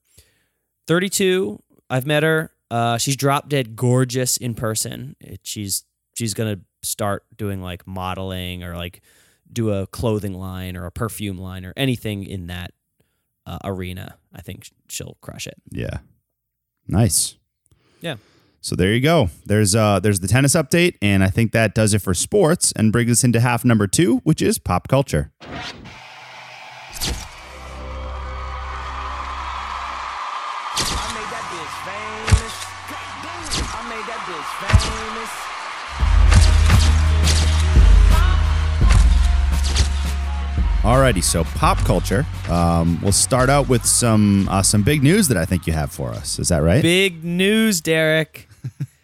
32, 0.88 1.62
I've 1.90 2.06
met 2.06 2.24
her. 2.24 2.52
Uh, 2.70 2.98
she's 2.98 3.16
drop 3.16 3.50
dead 3.50 3.76
gorgeous 3.76 4.38
in 4.38 4.54
person. 4.56 5.16
It, 5.20 5.42
she's 5.44 5.84
she's 6.16 6.34
gonna 6.34 6.60
start 6.82 7.24
doing 7.36 7.62
like 7.62 7.86
modeling 7.88 8.64
or 8.64 8.76
like 8.76 9.02
do 9.52 9.72
a 9.72 9.88
clothing 9.88 10.34
line 10.34 10.76
or 10.76 10.86
a 10.86 10.92
perfume 10.92 11.38
line 11.38 11.66
or 11.66 11.74
anything 11.78 12.24
in 12.24 12.48
that 12.48 12.72
uh, 13.46 13.60
arena. 13.64 14.18
I 14.34 14.42
think 14.42 14.70
she'll 14.90 15.18
crush 15.22 15.48
it. 15.48 15.56
Yeah. 15.70 16.00
Nice. 16.88 17.38
Yeah. 18.02 18.16
So 18.62 18.76
there 18.76 18.94
you 18.94 19.02
go. 19.02 19.30
There's 19.46 19.76
uh 19.76 20.00
there's 20.00 20.22
the 20.22 20.28
tennis 20.28 20.56
update, 20.56 20.96
and 21.02 21.24
I 21.24 21.28
think 21.30 21.52
that 21.52 21.76
does 21.76 21.94
it 21.94 22.00
for 22.00 22.14
sports 22.14 22.72
and 22.76 22.92
brings 22.92 23.12
us 23.12 23.24
into 23.24 23.40
half 23.40 23.66
number 23.66 23.88
two, 23.88 24.18
which 24.20 24.42
is 24.42 24.58
pop 24.58 24.88
culture. 24.88 25.32
Alrighty, 40.84 41.24
so 41.24 41.46
pop 41.46 41.78
culture. 41.80 42.26
Um, 42.50 43.00
we'll 43.02 43.14
start 43.14 43.50
out 43.50 43.70
with 43.70 43.86
some 43.86 44.50
uh, 44.50 44.62
some 44.62 44.84
big 44.84 45.02
news 45.02 45.30
that 45.30 45.38
I 45.38 45.46
think 45.46 45.66
you 45.66 45.72
have 45.72 45.92
for 45.94 46.10
us. 46.10 46.40
Is 46.40 46.50
that 46.50 46.58
right? 46.58 46.82
Big 46.82 47.24
news, 47.24 47.80
Derek. 47.80 48.50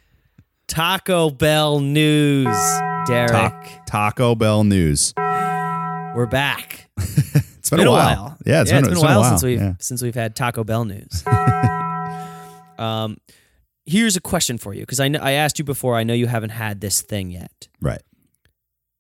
Taco 0.68 1.30
Bell 1.30 1.80
news, 1.80 2.48
Derek. 3.08 3.32
Ta- 3.32 3.84
Taco 3.88 4.36
Bell 4.36 4.66
news. 4.66 5.14
We're 5.18 6.28
back. 6.30 6.90
It's 7.60 7.74
It's 7.74 7.78
been, 7.82 7.88
a 7.88 7.92
while. 7.92 8.36
Yeah, 8.48 8.62
it's 8.62 8.72
been, 8.72 8.84
been 8.84 8.94
it's 8.94 9.02
a 9.02 9.06
while, 9.06 9.24
since 9.26 9.44
we've 9.44 9.60
Yeah. 9.60 9.74
since 9.80 10.02
we've 10.02 10.16
had 10.16 10.36
Taco 10.36 10.64
Bell 10.64 10.86
news. 10.86 11.24
um, 12.80 13.18
here's 13.86 14.16
a 14.16 14.22
question 14.22 14.58
for 14.58 14.74
you 14.74 14.80
because 14.82 15.00
I 15.00 15.08
know, 15.10 15.20
I 15.22 15.32
asked 15.34 15.60
you 15.60 15.66
before. 15.66 15.96
I 15.96 16.04
know 16.04 16.14
you 16.16 16.26
haven't 16.28 16.50
had 16.50 16.82
this 16.82 17.02
thing 17.04 17.30
yet. 17.30 17.68
Right. 17.80 18.02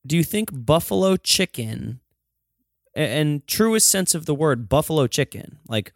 Do 0.05 0.15
you 0.17 0.23
think 0.23 0.49
buffalo 0.53 1.15
chicken, 1.15 1.99
a- 2.01 2.08
and 2.95 3.45
truest 3.47 3.89
sense 3.89 4.15
of 4.15 4.25
the 4.25 4.33
word, 4.35 4.67
buffalo 4.69 5.07
chicken, 5.07 5.59
like 5.67 5.93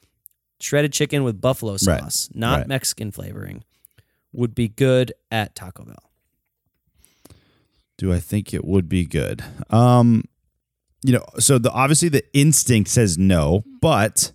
shredded 0.59 0.93
chicken 0.93 1.23
with 1.23 1.41
buffalo 1.41 1.73
Right. 1.73 1.79
sauce, 1.79 2.29
not 2.33 2.59
Right. 2.59 2.67
Mexican 2.67 3.11
flavoring, 3.11 3.63
would 4.31 4.55
be 4.55 4.67
good 4.67 5.13
at 5.31 5.55
Taco 5.55 5.83
Bell? 5.85 6.11
Do 7.97 8.11
I 8.13 8.19
think 8.19 8.53
it 8.53 8.65
would 8.65 8.89
be 8.89 9.05
good? 9.05 9.43
Um, 9.69 10.23
you 11.03 11.13
know, 11.13 11.23
so 11.39 11.57
the 11.57 11.71
obviously 11.71 12.09
the 12.09 12.23
instinct 12.33 12.89
says 12.89 13.17
no, 13.17 13.63
but 13.81 14.31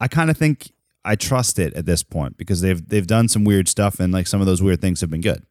I 0.00 0.08
kind 0.08 0.30
of 0.30 0.36
think 0.36 0.72
I 1.04 1.16
trust 1.16 1.58
it 1.58 1.74
at 1.74 1.84
this 1.86 2.02
point 2.02 2.36
because 2.38 2.60
they've 2.60 2.86
they've 2.88 3.06
done 3.06 3.28
some 3.28 3.44
weird 3.44 3.68
stuff 3.68 4.00
and 4.00 4.12
like 4.12 4.26
some 4.26 4.40
of 4.40 4.46
those 4.46 4.62
weird 4.62 4.80
things 4.80 5.00
have 5.00 5.10
been 5.10 5.20
good. 5.20 5.44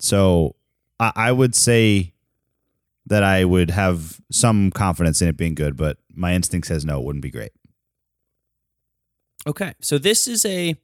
So 0.00 0.56
I, 1.00 1.12
I 1.16 1.32
would 1.32 1.54
say 1.54 2.12
that 3.06 3.22
I 3.22 3.44
would 3.44 3.70
have 3.70 4.20
some 4.30 4.70
confidence 4.70 5.22
in 5.22 5.28
it 5.28 5.36
being 5.36 5.54
good, 5.54 5.76
but 5.76 5.98
my 6.12 6.34
instinct 6.34 6.66
says 6.66 6.84
no, 6.84 6.98
it 7.00 7.04
wouldn't 7.04 7.22
be 7.22 7.30
great. 7.30 7.52
Okay, 9.46 9.74
so 9.80 9.96
this 9.96 10.26
is 10.26 10.44
a 10.44 10.74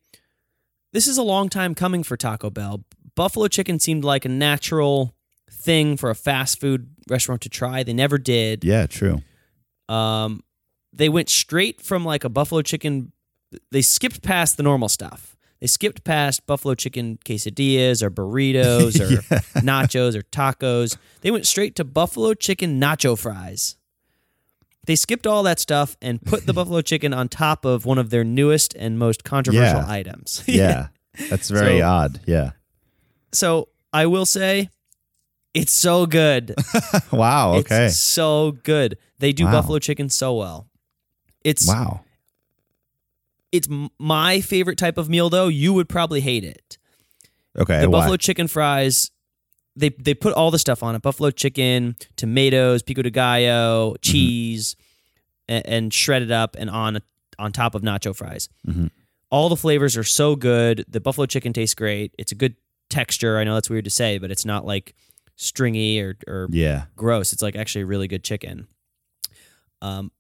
this 0.93 1.07
is 1.07 1.19
a 1.19 1.23
long 1.23 1.49
time 1.49 1.75
coming 1.75 2.03
for 2.03 2.17
Taco 2.17 2.51
Bell. 2.51 2.85
Buffalo 3.15 3.49
chicken 3.49 3.79
seemed 3.79 4.05
like 4.05 4.25
a 4.25 4.29
natural 4.29 5.15
thing 5.51 5.97
for 5.97 6.11
a 6.11 6.15
fast 6.15 6.61
food 6.61 6.89
restaurant 7.09 7.41
to 7.43 7.49
try. 7.49 7.83
They 7.83 7.93
never 7.93 8.19
did. 8.19 8.65
Yeah, 8.65 8.87
true. 8.87 9.23
Um, 9.89 10.43
they 10.93 11.09
went 11.09 11.29
straight 11.29 11.81
from 11.81 12.05
like 12.05 12.25
a 12.25 12.29
buffalo 12.29 12.63
chicken. 12.63 13.13
They 13.71 13.83
skipped 13.83 14.23
past 14.23 14.57
the 14.57 14.63
normal 14.63 14.89
stuff. 14.89 15.32
They 15.63 15.69
skipped 15.69 16.03
past 16.03 16.45
buffalo 16.45 16.75
chicken 16.75 17.21
quesadillas 17.25 18.03
or 18.03 18.11
burritos 18.11 18.99
or 19.01 19.23
nachos 19.61 20.17
or 20.17 20.23
tacos. 20.23 20.97
They 21.21 21.31
went 21.31 21.47
straight 21.47 21.77
to 21.77 21.85
buffalo 21.85 22.35
chicken 22.35 22.81
nacho 22.81 23.17
fries. 23.17 23.77
They 24.87 24.97
skipped 24.97 25.25
all 25.25 25.45
that 25.45 25.61
stuff 25.61 25.97
and 26.03 26.21
put 26.21 26.47
the 26.47 26.53
buffalo 26.53 26.81
chicken 26.91 27.15
on 27.15 27.29
top 27.29 27.65
of 27.65 27.87
one 27.87 27.99
of 27.99 28.11
their 28.11 28.25
newest 28.25 28.75
and 28.75 28.99
most 28.99 29.23
controversial 29.23 29.79
Yeah. 29.83 29.89
items. 29.89 30.43
Yeah. 30.49 30.89
That's 31.31 31.49
very 31.49 31.79
So- 31.79 31.87
odd. 31.87 32.21
Yeah. 32.27 32.51
So 33.31 33.69
I 33.93 34.07
will 34.07 34.27
say, 34.27 34.69
it's 35.55 35.73
so 35.73 36.07
good. 36.07 36.57
Wow. 37.13 37.55
Okay. 37.59 37.87
It's 37.87 37.99
so 37.99 38.59
good. 38.65 38.99
They 39.21 39.33
do 39.33 39.45
Wow. 39.45 39.53
buffalo 39.53 39.79
chicken 39.79 40.09
so 40.09 40.35
well. 40.35 40.67
It's 41.45 41.69
wow. 41.69 42.01
It's 43.53 43.69
my 43.99 44.41
favorite 44.41 44.79
type 44.79 44.99
of 44.99 45.09
meal 45.09 45.31
though. 45.31 45.49
You 45.49 45.73
would 45.75 45.89
probably 45.89 46.21
hate 46.21 46.45
it. 46.45 46.79
Okay. 47.59 47.81
the 47.81 47.91
why? 47.91 48.01
buffalo 48.01 48.17
chicken 48.17 48.49
fries 48.49 49.11
they 49.77 49.91
they 49.91 50.15
put 50.15 50.33
all 50.35 50.51
the 50.51 50.59
stuff 50.59 50.83
on 50.83 50.95
it. 50.95 51.03
Buffalo 51.03 51.31
chicken, 51.31 51.97
tomatoes, 52.17 52.83
pico 52.83 53.03
de 53.03 53.11
gallo, 53.11 53.93
Mm-hmm. 53.93 54.01
cheese 54.03 54.77
and, 55.49 55.67
and 55.67 55.95
shredded 55.95 56.31
up 56.33 56.57
and 56.59 56.69
on 56.71 56.99
on 57.39 57.53
top 57.53 57.75
of 57.75 57.83
nacho 57.83 58.15
fries. 58.15 58.49
Mhm. 58.67 58.91
All 59.31 59.49
the 59.49 59.57
flavors 59.57 59.97
are 59.97 60.05
so 60.05 60.37
good. 60.37 60.85
The 60.89 61.01
buffalo 61.01 61.27
chicken 61.27 61.53
tastes 61.55 61.75
great. 61.75 62.15
It's 62.19 62.33
a 62.33 62.35
good 62.35 62.57
texture. 62.91 63.39
I 63.39 63.45
know 63.45 63.55
that's 63.55 63.71
weird 63.71 63.85
to 63.85 63.91
say, 63.91 64.19
but 64.19 64.31
it's 64.31 64.45
not 64.45 64.67
like 64.67 64.95
stringy 65.37 66.01
or 66.01 66.17
or 66.27 66.49
Yeah. 66.51 66.85
gross. 66.97 67.33
It's 67.33 67.41
like 67.43 67.57
actually 67.57 67.85
really 67.85 68.09
good 68.09 68.23
chicken. 68.23 68.67
Um, 69.81 70.13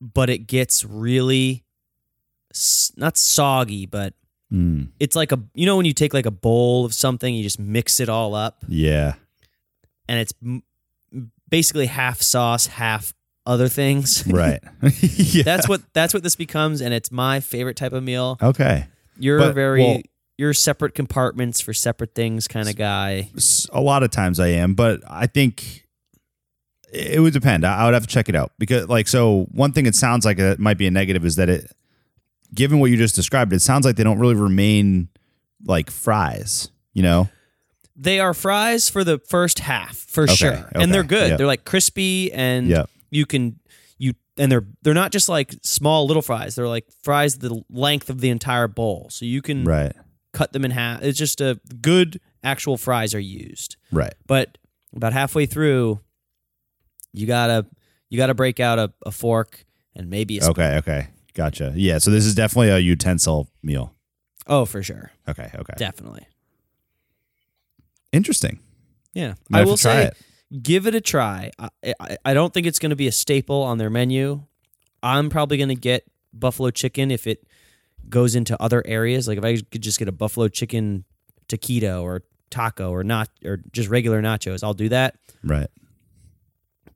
but 0.00 0.30
it 0.30 0.46
gets 0.46 0.84
really 0.84 1.64
not 2.96 3.16
soggy, 3.16 3.86
but 3.86 4.14
Mm. 4.52 4.88
it's 4.98 5.14
like 5.14 5.30
a 5.30 5.38
you 5.54 5.64
know 5.64 5.76
when 5.76 5.86
you 5.86 5.92
take 5.92 6.12
like 6.12 6.26
a 6.26 6.30
bowl 6.32 6.84
of 6.84 6.92
something, 6.92 7.32
you 7.34 7.42
just 7.44 7.60
mix 7.60 8.00
it 8.00 8.08
all 8.08 8.34
up, 8.34 8.64
Yeah. 8.66 9.14
and 10.08 10.18
it's 10.18 10.32
basically 11.48 11.86
half 11.86 12.20
sauce, 12.20 12.66
half 12.66 13.14
other 13.46 13.68
things. 13.68 14.24
Right. 14.30 14.60
yeah. 15.00 15.44
that's 15.44 15.68
what 15.68 15.82
that's 15.92 16.12
what 16.12 16.22
this 16.24 16.34
becomes, 16.36 16.80
and 16.80 16.92
it's 16.92 17.12
my 17.12 17.38
favorite 17.40 17.76
type 17.76 17.92
of 17.92 18.02
meal. 18.02 18.38
okay. 18.42 18.86
You're 19.18 19.38
But, 19.38 19.50
a 19.50 19.52
very 19.52 19.82
well- 19.82 20.00
you're 20.38 20.54
separate 20.54 20.94
compartments 20.94 21.60
for 21.60 21.72
separate 21.74 22.14
things 22.14 22.48
kind 22.48 22.68
of 22.68 22.74
guy. 22.74 23.28
A 23.72 23.80
lot 23.82 24.02
of 24.02 24.10
times 24.10 24.40
I 24.40 24.48
am, 24.48 24.72
but 24.74 25.00
I 25.06 25.26
think 25.26 25.86
it 26.92 27.20
would 27.20 27.34
depend. 27.34 27.64
I 27.66 27.82
I 27.82 27.84
would 27.84 27.94
have 27.94 28.04
to 28.06 28.08
check 28.08 28.28
it 28.30 28.34
out 28.34 28.52
because, 28.58 28.88
like, 28.88 29.06
so 29.06 29.46
one 29.52 29.72
thing 29.72 29.84
it 29.86 29.94
sounds 29.94 30.24
like 30.24 30.38
it 30.38 30.58
might 30.58 30.78
be 30.78 30.86
a 30.86 30.90
negative 30.90 31.24
is 31.26 31.36
that 31.36 31.48
it, 31.50 31.70
given 32.54 32.78
what 32.80 32.90
you 32.90 32.96
just 32.96 33.14
described, 33.14 33.52
it 33.52 33.60
sounds 33.60 33.84
like 33.84 33.96
they 33.96 34.04
don't 34.04 34.18
really 34.18 34.34
remain 34.34 35.08
like 35.64 35.90
fries. 35.90 36.70
You 36.92 37.02
know? 37.02 37.28
They 37.96 38.18
are 38.20 38.32
fries 38.34 38.88
for 38.88 39.04
the 39.04 39.18
first 39.18 39.58
half 39.60 39.96
for 39.96 40.24
Okay, 40.24 40.34
sure, 40.34 40.52
okay, 40.54 40.66
and 40.74 40.92
they're 40.92 41.02
good. 41.04 41.30
yep. 41.30 41.38
They're 41.38 41.46
like 41.46 41.64
crispy, 41.64 42.32
and 42.32 42.66
Yep. 42.68 42.88
you 43.10 43.26
can 43.26 43.60
you 43.98 44.14
and 44.38 44.50
they're 44.50 44.64
they're 44.82 44.94
not 44.94 45.12
just 45.12 45.28
like 45.28 45.54
small 45.62 46.06
little 46.06 46.22
fries. 46.22 46.54
They're 46.54 46.66
like 46.68 46.86
fries 47.02 47.38
the 47.38 47.62
length 47.68 48.08
of 48.08 48.20
the 48.22 48.30
entire 48.30 48.68
bowl, 48.68 49.08
so 49.10 49.26
you 49.26 49.42
can 49.42 49.64
Right. 49.64 49.92
cut 50.32 50.52
them 50.54 50.64
in 50.64 50.70
half. 50.70 51.02
It's 51.02 51.18
just 51.18 51.40
a 51.42 51.60
good 51.82 52.20
actual 52.42 52.78
fries 52.78 53.14
are 53.14 53.20
used, 53.20 53.76
Right. 53.92 54.14
but 54.26 54.56
about 54.96 55.12
halfway 55.12 55.44
through, 55.44 56.00
you 57.12 57.26
gotta 57.26 57.66
you 58.08 58.16
gotta 58.16 58.34
break 58.34 58.60
out 58.60 58.78
a, 58.78 58.92
a 59.04 59.10
fork 59.10 59.66
and 59.94 60.08
maybe 60.08 60.38
a 60.38 60.42
spoon. 60.42 60.52
Okay. 60.52 60.76
Okay. 60.78 61.08
Gotcha. 61.34 61.72
Yeah. 61.76 61.98
So 61.98 62.10
this 62.10 62.26
is 62.26 62.34
definitely 62.34 62.70
a 62.70 62.78
utensil 62.78 63.48
meal. 63.62 63.94
Oh, 64.46 64.64
for 64.64 64.82
sure, 64.82 65.10
Okay. 65.28 65.50
Okay. 65.54 65.74
definitely. 65.76 66.26
Interesting. 68.12 68.58
Yeah, 69.14 69.34
Might 69.48 69.60
I 69.60 69.64
will 69.64 69.76
try 69.76 69.92
say, 70.02 70.04
it. 70.06 70.62
give 70.62 70.86
it 70.86 70.94
a 70.94 71.00
try. 71.00 71.50
I, 71.58 71.68
I, 72.00 72.16
I 72.24 72.34
don't 72.34 72.52
think 72.52 72.66
it's 72.66 72.78
going 72.78 72.90
to 72.90 72.96
be 72.96 73.06
a 73.06 73.12
staple 73.12 73.62
on 73.62 73.78
their 73.78 73.90
menu. 73.90 74.42
I'm 75.02 75.30
probably 75.30 75.56
going 75.56 75.68
to 75.68 75.74
get 75.76 76.04
buffalo 76.32 76.70
chicken 76.70 77.10
if 77.10 77.26
it 77.26 77.46
goes 78.08 78.34
into 78.34 78.60
other 78.60 78.82
areas. 78.86 79.28
Like 79.28 79.38
if 79.38 79.44
I 79.44 79.56
could 79.70 79.82
just 79.82 79.98
get 79.98 80.08
a 80.08 80.12
buffalo 80.12 80.48
chicken 80.48 81.04
taquito 81.48 82.02
or 82.02 82.22
taco 82.50 82.90
or 82.90 83.04
not 83.04 83.28
or 83.44 83.58
just 83.72 83.88
regular 83.88 84.20
nachos, 84.22 84.62
I'll 84.64 84.74
do 84.74 84.88
that. 84.90 85.16
Right. 85.44 85.68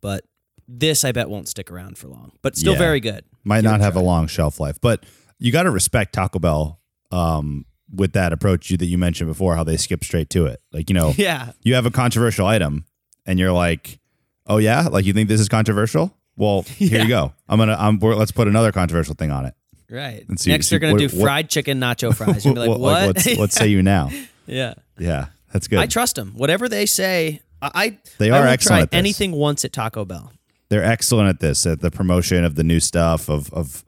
But 0.00 0.24
this, 0.68 1.04
I 1.04 1.12
bet, 1.12 1.28
won't 1.28 1.48
stick 1.48 1.70
around 1.70 1.98
for 1.98 2.08
long. 2.08 2.32
But 2.42 2.56
still 2.56 2.72
Yeah. 2.72 2.78
very 2.78 3.00
good. 3.00 3.24
Might 3.44 3.62
Give 3.62 3.70
not 3.70 3.80
have 3.80 3.96
a 3.96 4.00
long 4.00 4.26
shelf 4.26 4.58
life, 4.60 4.78
but 4.80 5.04
you 5.38 5.52
got 5.52 5.64
to 5.64 5.70
respect 5.70 6.14
Taco 6.14 6.38
Bell 6.38 6.80
um, 7.10 7.66
with 7.94 8.12
that 8.14 8.32
approach 8.32 8.70
you, 8.70 8.76
that 8.78 8.86
you 8.86 8.98
mentioned 8.98 9.28
before, 9.28 9.54
how 9.56 9.64
they 9.64 9.76
skip 9.76 10.02
straight 10.04 10.30
to 10.30 10.46
it. 10.46 10.60
Like, 10.72 10.88
you 10.90 10.94
know, 10.94 11.12
Yeah, 11.18 11.52
you 11.62 11.74
have 11.74 11.86
a 11.86 11.90
controversial 11.90 12.46
item 12.46 12.84
and 13.26 13.38
you're 13.38 13.52
like, 13.52 14.00
oh, 14.46 14.56
yeah? 14.58 14.88
Like, 14.88 15.04
you 15.04 15.12
think 15.12 15.28
this 15.28 15.40
is 15.40 15.48
controversial? 15.48 16.16
Well, 16.36 16.62
here 16.66 16.98
Yeah. 16.98 17.02
you 17.02 17.08
go. 17.08 17.32
I'm 17.48 17.58
going 17.58 17.68
to, 17.68 17.80
I'm, 17.80 17.98
we're- 18.00 18.16
let's 18.16 18.32
put 18.32 18.48
another 18.48 18.72
controversial 18.72 19.14
thing 19.14 19.30
on 19.30 19.44
it. 19.46 19.54
right. 19.90 20.24
Let's 20.28 20.42
see- 20.42 20.50
Next, 20.50 20.66
see 20.66 20.70
they're 20.76 20.80
going 20.80 20.96
to 20.96 21.04
what- 21.04 21.10
do 21.12 21.16
what- 21.18 21.24
fried 21.24 21.50
chicken 21.50 21.78
nacho 21.78 22.14
fries. 22.16 22.44
You're 22.44 22.54
gonna 22.54 22.66
be 22.66 22.70
like, 22.72 22.80
what? 22.80 23.06
what's, 23.16 23.36
what 23.38 23.52
say 23.52 23.68
you 23.68 23.82
now? 23.82 24.10
yeah. 24.46 24.74
Yeah, 24.98 25.26
that's 25.52 25.68
good. 25.68 25.78
I 25.80 25.86
trust 25.86 26.16
them. 26.16 26.32
Whatever 26.36 26.68
they 26.68 26.86
say, 26.86 27.40
I 27.62 27.70
I- 27.74 27.98
They 28.18 28.30
I 28.30 28.38
are 28.38 28.42
will 28.42 28.48
excellent 28.48 28.90
try 28.92 28.98
anything 28.98 29.32
once 29.32 29.64
at 29.64 29.72
Taco 29.72 30.04
Bell. 30.04 30.32
They're 30.68 30.84
excellent 30.84 31.28
at 31.28 31.40
this, 31.40 31.66
at 31.66 31.80
the 31.80 31.90
promotion 31.90 32.44
of 32.44 32.54
the 32.54 32.64
new 32.64 32.80
stuff, 32.80 33.28
of, 33.28 33.52
of, 33.52 33.84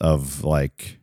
of 0.00 0.44
like, 0.44 0.98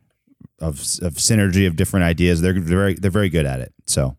of, 0.60 0.78
of 1.02 1.14
synergy 1.14 1.66
of 1.66 1.76
different 1.76 2.04
ideas. 2.04 2.40
They're 2.40 2.58
very, 2.58 2.94
they're 2.94 3.10
very 3.10 3.28
good 3.28 3.46
at 3.46 3.60
it. 3.60 3.72
So, 3.86 4.16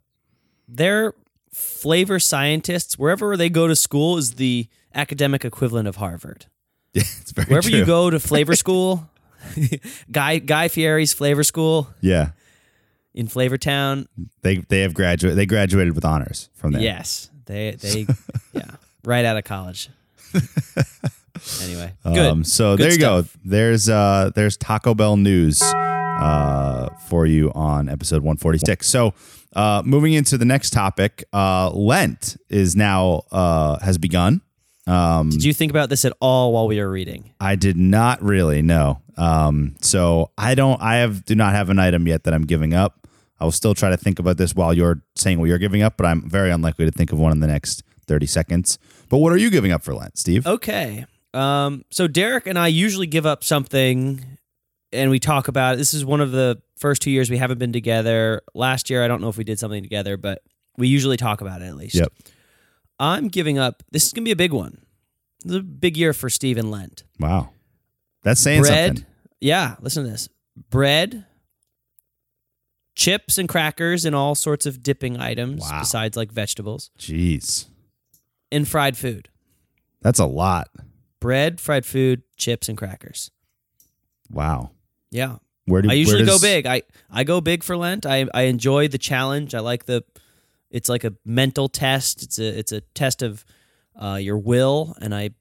They're 0.67 1.13
flavor 1.53 2.19
scientists. 2.19 2.97
Wherever 2.97 3.35
they 3.35 3.49
go 3.49 3.67
to 3.67 3.75
school 3.75 4.17
is 4.17 4.35
the 4.35 4.67
academic 4.95 5.43
equivalent 5.43 5.87
of 5.87 5.97
Harvard. 5.97 6.45
yeah, 6.93 7.01
it's 7.21 7.31
very 7.31 7.47
Wherever 7.47 7.69
true. 7.69 7.79
you 7.79 7.85
go 7.85 8.09
to 8.09 8.19
flavor 8.31 8.55
school, 8.55 9.09
Guy 10.11 10.37
Guy 10.37 10.67
Fieri's 10.67 11.13
flavor 11.13 11.43
school 11.43 11.89
Yeah. 11.99 12.31
in 13.13 13.27
Flavortown. 13.27 14.05
They 14.43 14.57
they 14.57 14.81
have 14.81 14.93
graduated. 14.93 15.37
They 15.37 15.45
graduated 15.47 15.95
with 15.95 16.05
honors 16.05 16.49
from 16.53 16.73
there. 16.73 16.81
Yes, 16.81 17.29
they 17.45 17.71
they 17.71 18.05
yeah, 18.53 18.71
right 19.03 19.25
out 19.25 19.37
of 19.37 19.43
college. 19.43 19.89
anyway, 21.63 21.93
good. 22.03 22.17
Um, 22.17 22.43
so 22.43 22.75
Good 22.77 22.83
there 22.83 22.91
you 22.93 22.99
go. 22.99 23.25
There's 23.43 23.89
uh 23.89 24.31
there's 24.35 24.57
Taco 24.57 24.93
Bell 24.93 25.17
news 25.17 25.61
uh 25.61 26.89
for 27.07 27.25
you 27.25 27.51
on 27.53 27.89
episode 27.89 28.17
146. 28.17 28.87
So 28.87 29.13
uh 29.55 29.81
moving 29.85 30.13
into 30.13 30.37
the 30.37 30.45
next 30.45 30.71
topic, 30.71 31.23
uh 31.33 31.69
Lent 31.71 32.37
is 32.49 32.75
now 32.75 33.23
uh 33.31 33.79
has 33.79 33.97
begun. 33.97 34.41
Um 34.87 35.29
Did 35.29 35.43
you 35.43 35.53
think 35.53 35.71
about 35.71 35.89
this 35.89 36.05
at 36.05 36.13
all 36.19 36.53
while 36.53 36.67
we 36.67 36.79
were 36.79 36.89
reading? 36.89 37.33
I 37.39 37.55
did 37.55 37.77
not 37.77 38.21
really 38.21 38.61
know. 38.61 39.01
Um 39.17 39.75
so 39.81 40.31
I 40.37 40.55
don't 40.55 40.81
I 40.81 40.97
have 40.97 41.25
do 41.25 41.35
not 41.35 41.53
have 41.53 41.69
an 41.69 41.79
item 41.79 42.07
yet 42.07 42.23
that 42.23 42.33
I'm 42.33 42.45
giving 42.45 42.73
up. 42.73 43.07
I 43.39 43.43
will 43.43 43.51
still 43.51 43.73
try 43.73 43.89
to 43.89 43.97
think 43.97 44.19
about 44.19 44.37
this 44.37 44.53
while 44.53 44.71
you're 44.71 45.01
saying 45.15 45.39
what 45.39 45.45
you're 45.49 45.57
giving 45.57 45.81
up, 45.81 45.97
but 45.97 46.05
I'm 46.05 46.29
very 46.29 46.51
unlikely 46.51 46.85
to 46.85 46.91
think 46.91 47.11
of 47.11 47.17
one 47.17 47.31
in 47.31 47.39
the 47.39 47.47
next 47.47 47.81
30 48.07 48.25
seconds. 48.25 48.77
But 49.09 49.17
what 49.17 49.31
are 49.33 49.37
you 49.37 49.49
giving 49.49 49.71
up 49.71 49.83
for 49.83 49.93
Lent, 49.93 50.17
Steve? 50.17 50.45
Okay. 50.47 51.05
Um, 51.33 51.83
so 51.89 52.07
Derek 52.07 52.47
and 52.47 52.59
I 52.59 52.67
usually 52.67 53.07
give 53.07 53.25
up 53.25 53.43
something 53.43 54.37
and 54.91 55.09
we 55.09 55.19
talk 55.19 55.47
about 55.47 55.75
it. 55.75 55.77
This 55.77 55.93
is 55.93 56.03
one 56.03 56.19
of 56.21 56.31
the 56.31 56.61
first 56.77 57.01
two 57.01 57.11
years 57.11 57.29
we 57.29 57.37
haven't 57.37 57.57
been 57.59 57.71
together. 57.73 58.41
Last 58.53 58.89
year, 58.89 59.03
I 59.03 59.07
don't 59.07 59.21
know 59.21 59.29
if 59.29 59.37
we 59.37 59.43
did 59.43 59.57
something 59.59 59.81
together, 59.83 60.17
but 60.17 60.41
we 60.77 60.87
usually 60.87 61.17
talk 61.17 61.39
about 61.41 61.61
it 61.61 61.65
at 61.65 61.75
least. 61.77 61.95
Yep. 61.95 62.11
I'm 62.99 63.29
giving 63.29 63.57
up. 63.57 63.83
This 63.91 64.05
is 64.05 64.13
going 64.13 64.23
to 64.23 64.27
be 64.27 64.33
a 64.33 64.35
big 64.35 64.51
one. 64.53 64.77
This 65.43 65.53
is 65.53 65.59
a 65.59 65.63
big 65.63 65.95
year 65.97 66.13
for 66.13 66.29
Stephen 66.29 66.69
Lent. 66.69 67.03
Wow. 67.19 67.49
That's 68.23 68.41
saying 68.41 68.61
bread. 68.61 68.97
something. 68.97 69.05
Yeah, 69.39 69.75
listen 69.81 70.03
to 70.03 70.09
this. 70.11 70.29
Bread, 70.69 71.25
chips 72.95 73.37
and 73.37 73.47
crackers 73.49 74.05
and 74.05 74.15
all 74.15 74.35
sorts 74.35 74.65
of 74.65 74.83
dipping 74.83 75.19
items 75.19 75.61
Wow. 75.61 75.79
besides 75.79 76.17
like 76.17 76.31
vegetables 76.31 76.91
Jeez. 76.99 77.65
And 78.51 78.67
fried 78.67 78.97
food. 78.97 79.29
That's 80.01 80.19
a 80.19 80.25
lot. 80.25 80.69
Bread, 81.19 81.59
fried 81.59 81.85
food, 81.85 82.23
chips 82.37 82.67
and 82.67 82.77
crackers. 82.77 83.31
Wow. 84.29 84.71
Yeah. 85.11 85.37
Where 85.65 85.81
do 85.81 85.89
I 85.89 85.93
usually 85.93 86.23
where 86.23 86.33
go 86.33 86.39
big. 86.39 86.65
I 86.65 86.81
I 87.09 87.23
go 87.23 87.41
big 87.41 87.63
for 87.63 87.77
Lent. 87.77 88.05
I 88.05 88.25
I 88.33 88.43
enjoy 88.43 88.87
the 88.87 88.97
challenge. 88.97 89.53
I 89.53 89.59
like 89.59 89.85
the 89.85 90.03
it's 90.71 90.89
like 90.89 91.03
a 91.03 91.13
mental 91.23 91.69
test. 91.69 92.23
It's 92.23 92.39
a 92.39 92.57
it's 92.59 92.71
a 92.71 92.81
test 92.81 93.21
of 93.21 93.45
uh, 93.95 94.15
your 94.15 94.37
will 94.37 94.95
and 94.99 95.13
I 95.13 95.31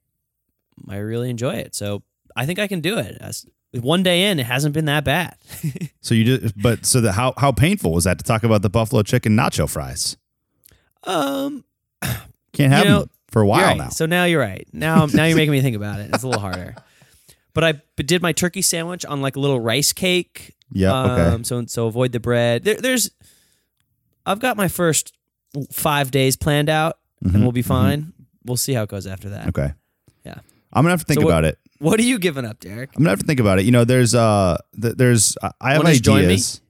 I 0.88 0.96
really 0.96 1.30
enjoy 1.30 1.54
it. 1.54 1.74
So 1.74 2.02
I 2.36 2.46
think 2.46 2.58
I 2.58 2.66
can 2.66 2.80
do 2.80 2.98
it. 2.98 3.16
As, 3.20 3.46
one 3.72 4.02
day 4.02 4.30
in, 4.30 4.38
it 4.38 4.46
hasn't 4.46 4.74
been 4.74 4.86
that 4.86 5.04
bad. 5.04 5.36
So 6.02 6.14
you 6.14 6.24
just 6.24 6.58
but 6.60 6.86
so 6.86 7.00
the 7.00 7.12
how 7.12 7.34
how 7.36 7.52
painful 7.52 7.92
was 7.92 8.04
that 8.04 8.18
to 8.18 8.24
talk 8.24 8.42
about 8.42 8.62
the 8.62 8.70
buffalo 8.70 9.02
chicken 9.02 9.36
nacho 9.36 9.68
fries? 9.68 10.16
um 11.04 11.64
Can't 12.52 12.72
have 12.72 12.84
You 12.84 12.90
know, 12.90 12.98
them 13.00 13.10
for 13.28 13.42
a 13.42 13.46
while 13.46 13.62
right. 13.62 13.76
now. 13.78 13.88
So 13.90 14.06
now 14.06 14.24
you're 14.24 14.40
right. 14.40 14.66
Now 14.72 15.06
now 15.12 15.24
you're 15.24 15.36
making 15.36 15.52
me 15.52 15.60
think 15.60 15.76
about 15.76 16.00
it. 16.00 16.10
It's 16.12 16.22
a 16.22 16.26
little 16.26 16.40
harder. 16.40 16.74
But 17.52 17.64
I 17.64 17.72
did 18.02 18.22
my 18.22 18.32
turkey 18.32 18.62
sandwich 18.62 19.04
on 19.04 19.20
like 19.22 19.36
a 19.36 19.40
little 19.40 19.60
rice 19.60 19.92
cake. 19.92 20.54
Yeah, 20.72 21.02
okay. 21.12 21.22
Um, 21.34 21.44
so 21.44 21.64
so 21.66 21.86
avoid 21.86 22.12
the 22.12 22.20
bread. 22.20 22.62
There, 22.64 22.76
there's, 22.76 23.10
I've 24.24 24.38
got 24.38 24.56
my 24.56 24.68
first 24.68 25.12
five 25.72 26.10
days 26.12 26.36
planned 26.36 26.68
out, 26.68 26.98
and 27.22 27.42
we'll 27.42 27.50
be 27.52 27.62
fine. 27.62 28.12
We'll 28.44 28.56
see 28.56 28.72
how 28.72 28.84
it 28.84 28.88
goes 28.88 29.06
after 29.06 29.30
that. 29.30 29.40
Mm-hmm, 29.40 29.48
okay. 29.60 29.72
Yeah. 30.24 30.38
I'm 30.72 30.82
gonna 30.84 30.90
have 30.90 31.00
to 31.00 31.06
think 31.06 31.20
So 31.20 31.24
what- 31.26 31.32
about 31.32 31.44
it. 31.44 31.58
What 31.80 31.98
are 31.98 32.02
you 32.04 32.18
giving 32.18 32.44
up, 32.44 32.60
Derek? 32.60 32.90
I'm 32.94 33.02
gonna 33.02 33.10
have 33.10 33.20
to 33.20 33.26
think 33.26 33.40
about 33.40 33.58
it. 33.58 33.64
You 33.64 33.70
know, 33.72 33.84
there's 33.84 34.14
uh, 34.14 34.58
th- 34.80 34.96
there's 34.96 35.36
I- 35.42 35.50
I 35.60 35.72
have 35.72 35.82
Wanna 35.82 35.96
join 35.96 36.20
me? 36.20 36.34
ideas. 36.34 36.60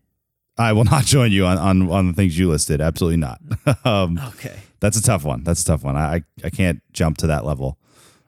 I 0.57 0.73
will 0.73 0.85
not 0.95 1.05
join 1.05 1.33
you 1.33 1.47
on, 1.47 1.59
on 1.59 1.90
on 1.90 2.07
the 2.07 2.12
things 2.14 2.38
you 2.38 2.49
listed. 2.49 2.81
Absolutely 2.81 3.16
not. 3.19 3.40
um, 3.85 4.19
Okay. 4.29 4.57
That's 4.81 4.97
a 4.97 5.03
tough 5.03 5.25
one. 5.25 5.45
That's 5.45 5.62
a 5.62 5.64
tough 5.66 5.85
one. 5.85 5.97
I 5.97 6.23
I, 6.45 6.51
can't 6.51 6.83
jump 6.93 7.19
to 7.19 7.27
that 7.29 7.45
level. 7.45 7.79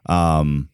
Um, 0.06 0.68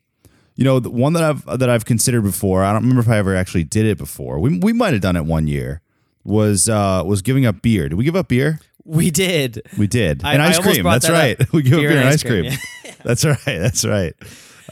you 0.57 0.65
know, 0.65 0.81
the 0.81 0.91
one 0.91 1.13
that 1.13 1.23
I've 1.23 1.45
that 1.59 1.71
I've 1.71 1.85
considered 1.85 2.23
before. 2.23 2.65
I 2.65 2.73
don't 2.73 2.83
remember 2.83 3.01
if 3.03 3.09
I 3.09 3.19
ever 3.19 3.37
actually 3.37 3.65
did 3.65 3.87
it 3.87 3.97
before. 3.99 4.39
We 4.41 4.59
we 4.59 4.73
might 4.73 4.93
have 4.93 5.03
done 5.03 5.17
it 5.17 5.25
one 5.25 5.47
year. 5.47 5.81
Was 6.25 6.69
uh 6.69 7.03
was 7.07 7.23
giving 7.23 7.47
up 7.47 7.63
beer. 7.63 7.89
Did 7.89 7.95
we 7.97 8.05
give 8.05 8.17
up 8.17 8.29
beer? 8.29 8.61
We 8.85 9.11
did. 9.11 9.63
We 9.79 9.87
did. 9.87 10.25
I- 10.25 10.33
and 10.33 10.43
ice 10.43 10.59
cream. 10.59 10.83
That's 10.83 11.07
that 11.07 11.13
right. 11.13 11.41
up. 11.41 11.49
We 11.53 11.63
give 11.63 11.75
up 11.75 11.81
Beer 11.81 11.89
beer 11.91 11.99
and 12.01 12.09
ice 12.09 12.23
cream. 12.23 12.47
cream, 12.47 12.95
That's 13.05 13.25
right. 13.25 13.39
That's 13.47 13.85
right. 13.85 14.15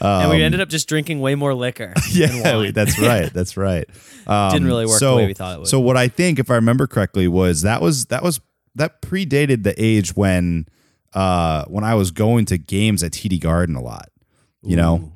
and 0.01 0.29
we 0.29 0.37
Um, 0.37 0.41
ended 0.41 0.59
up 0.59 0.69
just 0.69 0.89
drinking 0.89 1.21
way 1.21 1.35
more 1.35 1.53
liquor. 1.53 1.93
yeah, 2.11 2.71
that's 2.71 2.99
right. 2.99 3.31
That's 3.33 3.55
right. 3.57 3.85
Um, 4.27 4.51
Didn't 4.51 4.67
really 4.67 4.85
work 4.85 4.99
the 4.99 5.15
way 5.15 5.27
we 5.27 5.33
thought 5.33 5.55
it 5.55 5.59
would. 5.59 5.67
So 5.67 5.79
what 5.79 5.97
I 5.97 6.07
think, 6.09 6.37
if 6.39 6.51
I 6.51 6.55
remember 6.55 6.85
correctly, 6.87 7.27
was 7.27 7.61
that 7.61 7.81
was 7.81 8.07
that 8.07 8.23
was 8.23 8.41
that 8.75 9.01
predated 9.01 9.63
the 9.63 9.73
age 9.81 10.15
when 10.15 10.67
uh 11.17 11.65
when 11.65 11.83
I 11.83 11.95
was 11.95 12.11
going 12.11 12.45
to 12.45 12.57
games 12.57 13.01
at 13.03 13.11
TD 13.11 13.39
Garden 13.41 13.75
a 13.75 13.81
lot. 13.81 14.09
You 14.63 14.75
know, 14.75 15.11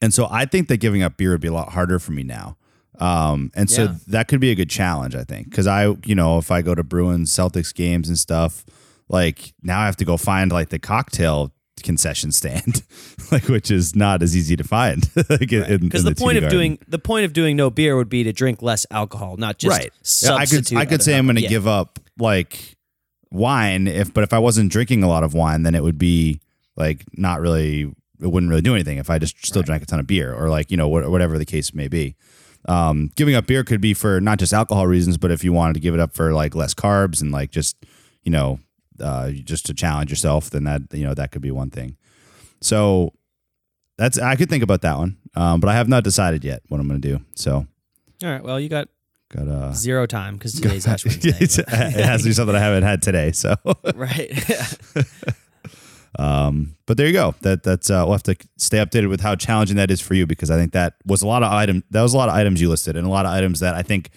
and 0.00 0.14
so 0.14 0.26
I 0.30 0.46
think 0.46 0.68
that 0.68 0.78
giving 0.78 1.02
up 1.02 1.16
beer 1.18 1.30
would 1.32 1.40
be 1.40 1.48
a 1.48 1.52
lot 1.52 1.72
harder 1.72 1.98
for 1.98 2.12
me 2.12 2.22
now. 2.22 2.56
Um, 2.98 3.50
and 3.54 3.68
so 3.68 3.82
Yeah. 3.84 3.94
that 4.08 4.28
could 4.28 4.40
be 4.40 4.50
a 4.50 4.54
good 4.54 4.70
challenge, 4.70 5.14
I 5.14 5.24
think, 5.24 5.50
because 5.50 5.66
I, 5.66 5.94
you 6.06 6.14
know, 6.14 6.38
if 6.38 6.50
I 6.50 6.62
go 6.62 6.74
to 6.74 6.82
Bruins 6.84 7.30
Celtics 7.32 7.74
games 7.74 8.08
and 8.08 8.18
stuff, 8.18 8.64
like 9.08 9.52
now 9.62 9.80
I 9.80 9.86
have 9.86 9.96
to 9.96 10.04
go 10.06 10.16
find 10.16 10.50
like 10.52 10.68
the 10.70 10.78
cocktail 10.78 11.52
concession 11.82 12.30
stand, 12.32 12.82
like 13.32 13.48
which 13.48 13.70
is 13.70 13.94
not 13.96 14.22
as 14.22 14.34
easy 14.36 14.56
to 14.56 14.64
find. 14.64 15.10
like, 15.28 15.52
in- 15.52 15.64
in 15.64 15.78
Because 15.80 16.04
the, 16.04 16.10
the 16.10 16.16
point 16.16 16.38
of 16.38 16.42
Garden. 16.42 16.58
doing 16.58 16.78
the 16.88 16.98
point 16.98 17.24
of 17.26 17.32
doing 17.32 17.56
no 17.56 17.68
beer 17.70 17.96
would 17.96 18.08
be 18.08 18.22
to 18.24 18.32
drink 18.32 18.62
less 18.62 18.86
alcohol, 18.90 19.36
not 19.36 19.58
just 19.58 19.76
right. 19.78 19.90
I 20.38 20.46
could. 20.46 20.74
I 20.76 20.86
could 20.86 21.02
say 21.02 21.18
I'm 21.18 21.26
going 21.26 21.36
to. 21.36 21.42
Yeah. 21.42 21.48
give 21.48 21.66
up 21.66 21.98
like 22.18 22.76
wine 23.32 23.86
if 23.86 24.12
but 24.12 24.24
if 24.24 24.32
I 24.32 24.38
wasn't 24.38 24.70
drinking 24.70 25.02
a 25.02 25.08
lot 25.08 25.24
of 25.24 25.34
wine 25.34 25.62
then 25.62 25.74
it 25.74 25.82
would 25.82 25.98
be 25.98 26.40
like 26.76 27.04
not 27.16 27.40
really 27.40 27.92
it 28.20 28.26
wouldn't 28.26 28.50
really 28.50 28.62
do 28.62 28.74
anything 28.74 28.98
if 28.98 29.10
I 29.10 29.18
just 29.18 29.44
still 29.44 29.62
drank 29.62 29.82
a 29.82 29.86
ton 29.86 29.98
of 29.98 30.06
beer 30.06 30.34
or 30.34 30.48
like 30.48 30.70
you 30.70 30.76
know 30.76 30.88
what, 30.88 31.10
whatever 31.10 31.38
the 31.38 31.44
case 31.44 31.74
may 31.74 31.88
be. 31.88 32.14
Um, 32.68 33.10
giving 33.16 33.34
up 33.34 33.46
beer 33.46 33.64
could 33.64 33.80
be 33.80 33.92
for 33.92 34.20
not 34.20 34.38
just 34.38 34.52
alcohol 34.52 34.86
reasons 34.86 35.16
but 35.18 35.30
if 35.32 35.42
you 35.42 35.52
wanted 35.52 35.74
to 35.74 35.80
give 35.80 35.94
it 35.94 36.00
up 36.00 36.14
for 36.14 36.32
like 36.32 36.54
less 36.54 36.74
carbs 36.74 37.20
and 37.20 37.32
like 37.32 37.50
just 37.50 37.76
you 38.22 38.30
know 38.30 38.60
uh, 39.00 39.30
just 39.30 39.66
to 39.66 39.74
challenge 39.74 40.10
yourself 40.10 40.50
then 40.50 40.64
that 40.64 40.82
you 40.92 41.04
know 41.04 41.14
that 41.14 41.32
could 41.32 41.42
be 41.42 41.50
one 41.50 41.70
thing. 41.70 41.96
So 42.60 43.12
that's 43.98 44.18
I 44.18 44.36
could 44.36 44.48
think 44.48 44.62
about 44.62 44.82
that 44.82 44.98
one. 44.98 45.16
Um, 45.34 45.60
but 45.60 45.68
I 45.68 45.74
have 45.74 45.88
not 45.88 46.04
decided 46.04 46.44
yet 46.44 46.62
what 46.68 46.80
I'm 46.80 46.88
going 46.88 47.00
to 47.00 47.08
do. 47.16 47.24
So 47.34 47.66
All 48.22 48.30
right. 48.30 48.42
Well, 48.42 48.60
you 48.60 48.68
got 48.68 48.88
got 49.32 49.48
uh 49.48 49.72
zero 49.72 50.06
time 50.06 50.34
because 50.34 50.52
today's 50.52 50.86
Ash 50.86 51.04
Wednesday. 51.06 51.30
it 51.40 52.04
has 52.04 52.22
to 52.22 52.28
be 52.28 52.32
something 52.32 52.54
I 52.54 52.60
haven't 52.60 52.84
had 52.84 53.02
today. 53.02 53.32
So, 53.32 53.56
right. 53.94 54.30
um, 56.18 56.76
but 56.86 56.96
there 56.96 57.06
you 57.06 57.12
go. 57.12 57.34
That 57.40 57.62
that's 57.62 57.90
uh, 57.90 58.02
we'll 58.04 58.12
have 58.12 58.22
to 58.24 58.36
stay 58.58 58.78
updated 58.78 59.08
with 59.08 59.20
how 59.20 59.34
challenging 59.34 59.76
that 59.76 59.90
is 59.90 60.00
for 60.00 60.14
you 60.14 60.26
because 60.26 60.50
I 60.50 60.56
think 60.56 60.72
that 60.72 60.94
was 61.06 61.22
a 61.22 61.26
lot 61.26 61.42
of 61.42 61.50
item. 61.50 61.82
That 61.90 62.02
was 62.02 62.14
a 62.14 62.16
lot 62.18 62.28
of 62.28 62.34
items 62.34 62.60
you 62.60 62.68
listed 62.68 62.96
and 62.96 63.06
a 63.06 63.10
lot 63.10 63.26
of 63.26 63.32
items 63.32 63.60
that 63.60 63.74
I 63.74 63.82
think 63.82 64.10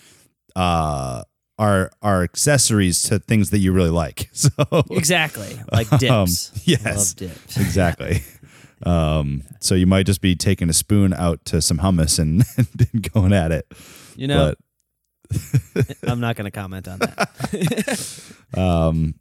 uh, 0.56 1.24
are 1.58 1.92
are 2.02 2.24
accessories 2.24 3.04
to 3.04 3.20
things 3.20 3.50
that 3.52 3.60
you 3.60 3.72
really 3.72 3.90
like. 3.92 4.30
So 4.34 4.50
exactly. 4.92 5.60
Like 5.72 5.90
dips. 5.98 6.52
Um, 6.54 6.62
yes. 6.66 6.86
love 6.86 7.16
dips. 7.16 7.58
exactly. 7.58 8.24
Um, 8.84 9.44
so 9.62 9.74
you 9.74 9.88
might 9.88 10.06
just 10.06 10.22
be 10.22 10.36
taking 10.36 10.70
a 10.70 10.74
spoon 10.74 11.14
out 11.14 11.44
to 11.46 11.62
some 11.62 11.78
hummus 11.78 12.20
and, 12.20 12.44
and 12.58 13.12
going 13.14 13.32
at 13.34 13.52
it. 13.52 13.66
You 14.16 14.28
know, 14.28 14.50
But 14.50 14.58
I'm 16.04 16.20
not 16.20 16.36
going 16.36 16.46
to 16.46 16.52
comment 16.52 16.88
on 16.88 17.00
that. 17.00 18.32
Um, 18.56 19.16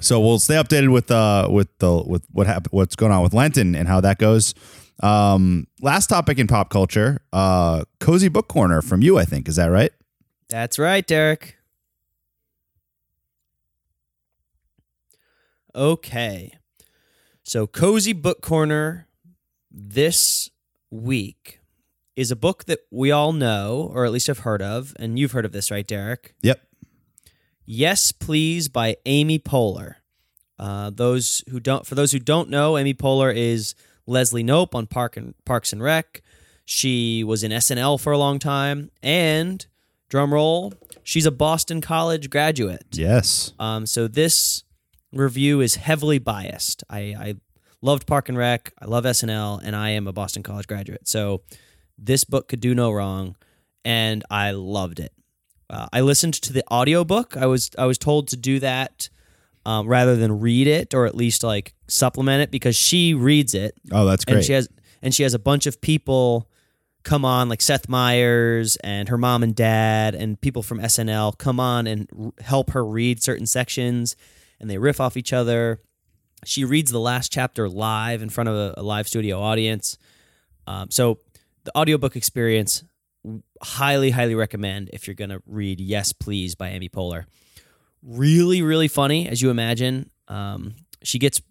so 0.00 0.20
we'll 0.20 0.38
stay 0.38 0.54
updated 0.56 0.92
with 0.92 1.10
uh 1.10 1.48
with 1.50 1.68
the 1.78 2.02
with 2.04 2.26
what 2.30 2.46
hap- 2.46 2.68
what's 2.72 2.94
going 2.94 3.10
on 3.10 3.22
with 3.22 3.32
Lenten 3.32 3.74
and 3.74 3.88
how 3.88 4.02
that 4.02 4.18
goes. 4.18 4.54
Um, 5.02 5.66
last 5.80 6.08
topic 6.08 6.38
in 6.38 6.46
pop 6.46 6.68
culture, 6.68 7.22
uh, 7.32 7.84
cozy 8.00 8.28
book 8.28 8.48
corner 8.48 8.82
from 8.82 9.00
you, 9.00 9.18
I 9.18 9.24
think, 9.24 9.48
is 9.48 9.56
that 9.56 9.68
right? 9.68 9.92
That's 10.50 10.78
right, 10.78 11.06
Derek. 11.06 11.56
Okay. 15.74 16.52
So, 17.42 17.66
Cozy 17.66 18.12
Book 18.12 18.42
Corner 18.42 19.08
this 19.70 20.50
week 20.90 21.59
is 22.20 22.30
a 22.30 22.36
book 22.36 22.66
that 22.66 22.80
we 22.90 23.10
all 23.10 23.32
know, 23.32 23.90
or 23.94 24.04
at 24.04 24.12
least 24.12 24.26
have 24.26 24.40
heard 24.40 24.60
of. 24.60 24.94
And 24.98 25.18
you've 25.18 25.32
heard 25.32 25.46
of 25.46 25.52
this, 25.52 25.70
right, 25.70 25.86
Derek? 25.86 26.34
Yep. 26.42 26.60
Yes, 27.64 28.12
Please 28.12 28.68
by 28.68 28.96
Amy 29.06 29.38
Poehler. 29.38 29.94
Uh, 30.58 30.90
those 30.90 31.42
who 31.48 31.58
don't, 31.58 31.86
for 31.86 31.94
those 31.94 32.12
who 32.12 32.18
don't 32.18 32.50
know, 32.50 32.76
Amy 32.76 32.92
Poehler 32.92 33.34
is 33.34 33.74
Leslie 34.06 34.44
Knope 34.44 34.74
on 34.74 34.86
Park 34.86 35.16
and 35.16 35.34
Parks 35.46 35.72
and 35.72 35.82
Rec. 35.82 36.20
She 36.66 37.24
was 37.24 37.42
in 37.42 37.52
SNL 37.52 37.98
for 37.98 38.12
a 38.12 38.18
long 38.18 38.38
time, 38.38 38.90
and 39.02 39.66
drum 40.10 40.34
roll, 40.34 40.74
she's 41.02 41.24
a 41.24 41.30
Boston 41.30 41.80
College 41.80 42.28
graduate. 42.28 42.84
Yes. 42.92 43.54
Um, 43.58 43.86
so 43.86 44.08
this 44.08 44.62
review 45.10 45.62
is 45.62 45.76
heavily 45.76 46.18
biased. 46.18 46.84
I, 46.90 46.98
I 46.98 47.34
loved 47.80 48.06
Park 48.06 48.28
and 48.28 48.36
Rec. 48.36 48.74
I 48.78 48.84
love 48.84 49.04
SNL, 49.04 49.62
and 49.64 49.74
I 49.74 49.90
am 49.90 50.06
a 50.06 50.12
Boston 50.12 50.42
College 50.42 50.66
graduate. 50.66 51.08
So 51.08 51.40
this 52.02 52.24
book 52.24 52.48
could 52.48 52.60
do 52.60 52.74
no 52.74 52.90
wrong, 52.90 53.36
and 53.84 54.24
I 54.30 54.52
loved 54.52 55.00
it. 55.00 55.12
Uh, 55.68 55.86
I 55.92 56.00
listened 56.00 56.34
to 56.34 56.52
the 56.52 56.64
audiobook. 56.72 57.36
I 57.36 57.46
was 57.46 57.70
I 57.78 57.84
was 57.86 57.98
told 57.98 58.28
to 58.28 58.36
do 58.36 58.58
that 58.60 59.08
um, 59.66 59.86
rather 59.86 60.16
than 60.16 60.40
read 60.40 60.66
it, 60.66 60.94
or 60.94 61.06
at 61.06 61.14
least 61.14 61.44
like 61.44 61.74
supplement 61.86 62.42
it 62.42 62.50
because 62.50 62.74
she 62.76 63.14
reads 63.14 63.54
it 63.54 63.74
Oh, 63.92 64.06
that's 64.06 64.24
and 64.24 64.36
great. 64.36 64.44
she 64.46 64.52
has 64.54 64.68
and 65.02 65.14
she 65.14 65.22
has 65.22 65.34
a 65.34 65.38
bunch 65.38 65.66
of 65.66 65.80
people 65.80 66.48
come 67.02 67.24
on 67.24 67.48
like 67.48 67.62
Seth 67.62 67.88
Meyers 67.88 68.76
and 68.76 69.08
her 69.08 69.16
mom 69.18 69.42
and 69.42 69.54
dad 69.54 70.14
and 70.14 70.38
people 70.40 70.62
from 70.62 70.78
SNL 70.80 71.38
come 71.38 71.58
on 71.60 71.86
and 71.86 72.08
r- 72.18 72.32
help 72.40 72.70
her 72.70 72.84
read 72.84 73.22
certain 73.22 73.46
sections 73.46 74.16
and 74.60 74.68
they 74.68 74.76
riff 74.76 75.00
off 75.00 75.16
each 75.16 75.32
other. 75.32 75.80
She 76.44 76.64
reads 76.64 76.90
the 76.90 77.00
last 77.00 77.32
chapter 77.32 77.68
live 77.68 78.22
in 78.22 78.28
front 78.28 78.48
of 78.48 78.54
a, 78.54 78.74
a 78.78 78.82
live 78.82 79.06
studio 79.08 79.40
audience. 79.40 79.96
Um, 80.66 80.90
so 80.90 81.18
the 81.64 81.76
audiobook 81.76 82.16
experience 82.16 82.84
highly 83.62 84.10
highly 84.10 84.34
recommend 84.34 84.90
if 84.92 85.06
you're 85.06 85.14
going 85.14 85.30
to 85.30 85.42
read 85.46 85.80
Yes 85.80 86.12
Please 86.12 86.54
by 86.54 86.70
Amy 86.70 86.88
Poehler. 86.88 87.24
Really 88.02 88.62
really 88.62 88.88
funny 88.88 89.28
as 89.28 89.42
you 89.42 89.50
imagine. 89.50 90.10
Um, 90.28 90.74
she 91.02 91.18
gets 91.18 91.42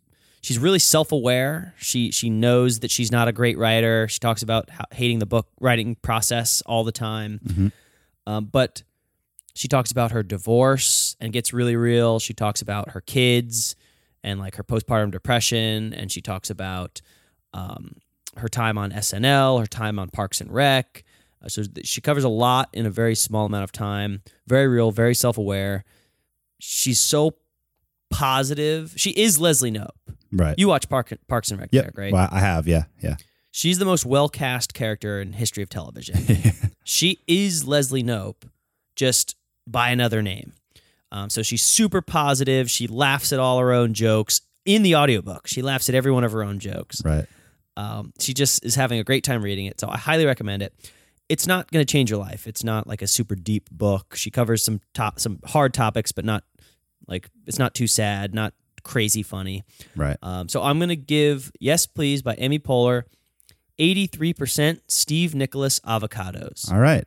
she's 0.42 0.58
really 0.58 0.80
self-aware. 0.80 1.76
She 1.78 2.12
she 2.12 2.30
knows 2.30 2.80
that 2.80 2.90
she's 2.92 3.12
not 3.12 3.28
a 3.28 3.32
great 3.32 3.58
writer. 3.58 4.08
She 4.08 4.20
talks 4.20 4.42
about 4.42 4.70
how, 4.70 4.86
hating 4.92 5.20
the 5.20 5.26
book 5.26 5.48
writing 5.60 5.96
process 5.96 6.62
all 6.66 6.84
the 6.84 6.92
time. 6.92 7.40
Um, 8.26 8.46
but 8.46 8.84
she 9.54 9.68
talks 9.68 9.92
about 9.92 10.12
her 10.12 10.24
divorce 10.24 11.16
and 11.20 11.34
gets 11.34 11.54
really 11.54 11.76
real. 11.76 12.20
She 12.20 12.34
talks 12.34 12.62
about 12.62 12.92
her 12.92 13.02
kids 13.02 13.76
and 14.24 14.40
like 14.40 14.56
her 14.56 14.64
postpartum 14.64 15.12
depression, 15.12 15.94
and 15.94 16.12
she 16.12 16.22
talks 16.22 16.50
about 16.50 17.02
um, 17.54 17.96
her 18.38 18.48
time 18.48 18.78
on 18.78 18.92
SNL, 18.92 19.60
her 19.60 19.68
time 19.68 20.00
on 20.00 20.10
Parks 20.10 20.42
and 20.42 20.52
Rec. 20.52 21.04
Uh, 21.44 21.48
so 21.50 21.64
th- 21.64 21.88
she 21.88 22.02
covers 22.02 22.24
a 22.24 22.30
lot 22.30 22.70
in 22.74 22.86
a 22.86 22.90
very 22.90 23.16
small 23.16 23.46
amount 23.46 23.64
of 23.64 23.72
time. 23.72 24.22
Very 24.48 24.68
real, 24.68 24.92
very 24.92 25.16
self-aware. 25.16 25.84
She's 26.60 27.00
so 27.00 27.36
positive. 28.10 28.94
She 28.96 29.12
is 29.12 29.40
Leslie 29.40 29.72
Knope. 29.72 29.90
Right. 30.32 30.56
You 30.58 30.68
watch 30.68 30.90
Park, 30.90 31.14
Parks 31.28 31.52
and 31.52 31.60
Rec, 31.60 31.70
Yep. 31.72 31.84
Derek, 31.84 31.98
right? 31.98 32.14
Well, 32.14 32.28
I 32.32 32.40
have. 32.40 32.68
Yeah. 32.68 32.84
Yeah. 33.02 33.16
She's 33.52 33.80
the 33.80 33.86
most 33.86 34.06
well 34.06 34.30
cast 34.30 34.74
character 34.74 35.20
in 35.22 35.34
history 35.34 35.64
of 35.64 35.70
television. 35.70 36.20
she 36.84 37.20
is 37.28 37.66
Leslie 37.66 38.04
Knope, 38.04 38.44
just 38.96 39.36
by 39.66 39.90
another 39.90 40.22
name. 40.22 40.54
Um, 41.12 41.30
so 41.32 41.42
she's 41.42 41.64
super 41.64 42.02
positive. 42.02 42.70
She 42.70 42.86
laughs 42.86 43.34
at 43.34 43.40
all 43.40 43.58
her 43.60 43.72
own 43.72 43.96
jokes 43.96 44.42
in 44.66 44.84
the 44.84 44.96
audiobook. 44.96 45.48
She 45.48 45.64
laughs 45.64 45.90
at 45.90 45.96
every 45.96 46.12
one 46.12 46.24
of 46.24 46.32
her 46.32 46.44
own 46.44 46.60
jokes. 46.60 47.04
Right. 47.04 47.26
Um, 47.78 48.14
she 48.20 48.34
just 48.34 48.66
is 48.66 48.76
having 48.76 49.00
a 49.00 49.04
great 49.04 49.24
time 49.24 49.42
reading 49.42 49.66
it. 49.66 49.80
So 49.80 49.88
I 49.90 49.98
highly 49.98 50.26
recommend 50.26 50.62
it. 50.62 50.74
It's 51.30 51.46
not 51.46 51.72
going 51.72 51.86
to 51.86 51.92
change 51.92 52.10
your 52.10 52.20
life. 52.20 52.48
It's 52.48 52.64
not 52.64 52.88
like 52.88 53.02
a 53.02 53.08
super 53.08 53.36
deep 53.36 53.70
book. 53.72 54.16
She 54.16 54.32
covers 54.32 54.64
some 54.64 54.82
top, 54.94 55.20
some 55.20 55.40
hard 55.46 55.74
topics, 55.74 56.12
but 56.12 56.26
not 56.26 56.44
like 57.08 57.30
it's 57.46 57.60
not 57.60 57.74
too 57.74 57.88
sad, 57.88 58.34
not 58.34 58.54
crazy 58.84 59.24
funny. 59.24 59.64
Right. 59.96 60.18
Um, 60.24 60.50
so 60.50 60.64
I'm 60.64 60.80
going 60.80 60.90
to 60.90 60.96
give 60.96 61.52
Yes 61.60 61.86
Please 61.86 62.22
by 62.22 62.36
Amy 62.38 62.60
Poehler 62.60 63.04
83% 63.80 64.82
Steve 64.88 65.34
Nicholas 65.36 65.80
avocados. 65.82 66.72
All 66.72 66.80
right. 66.80 67.06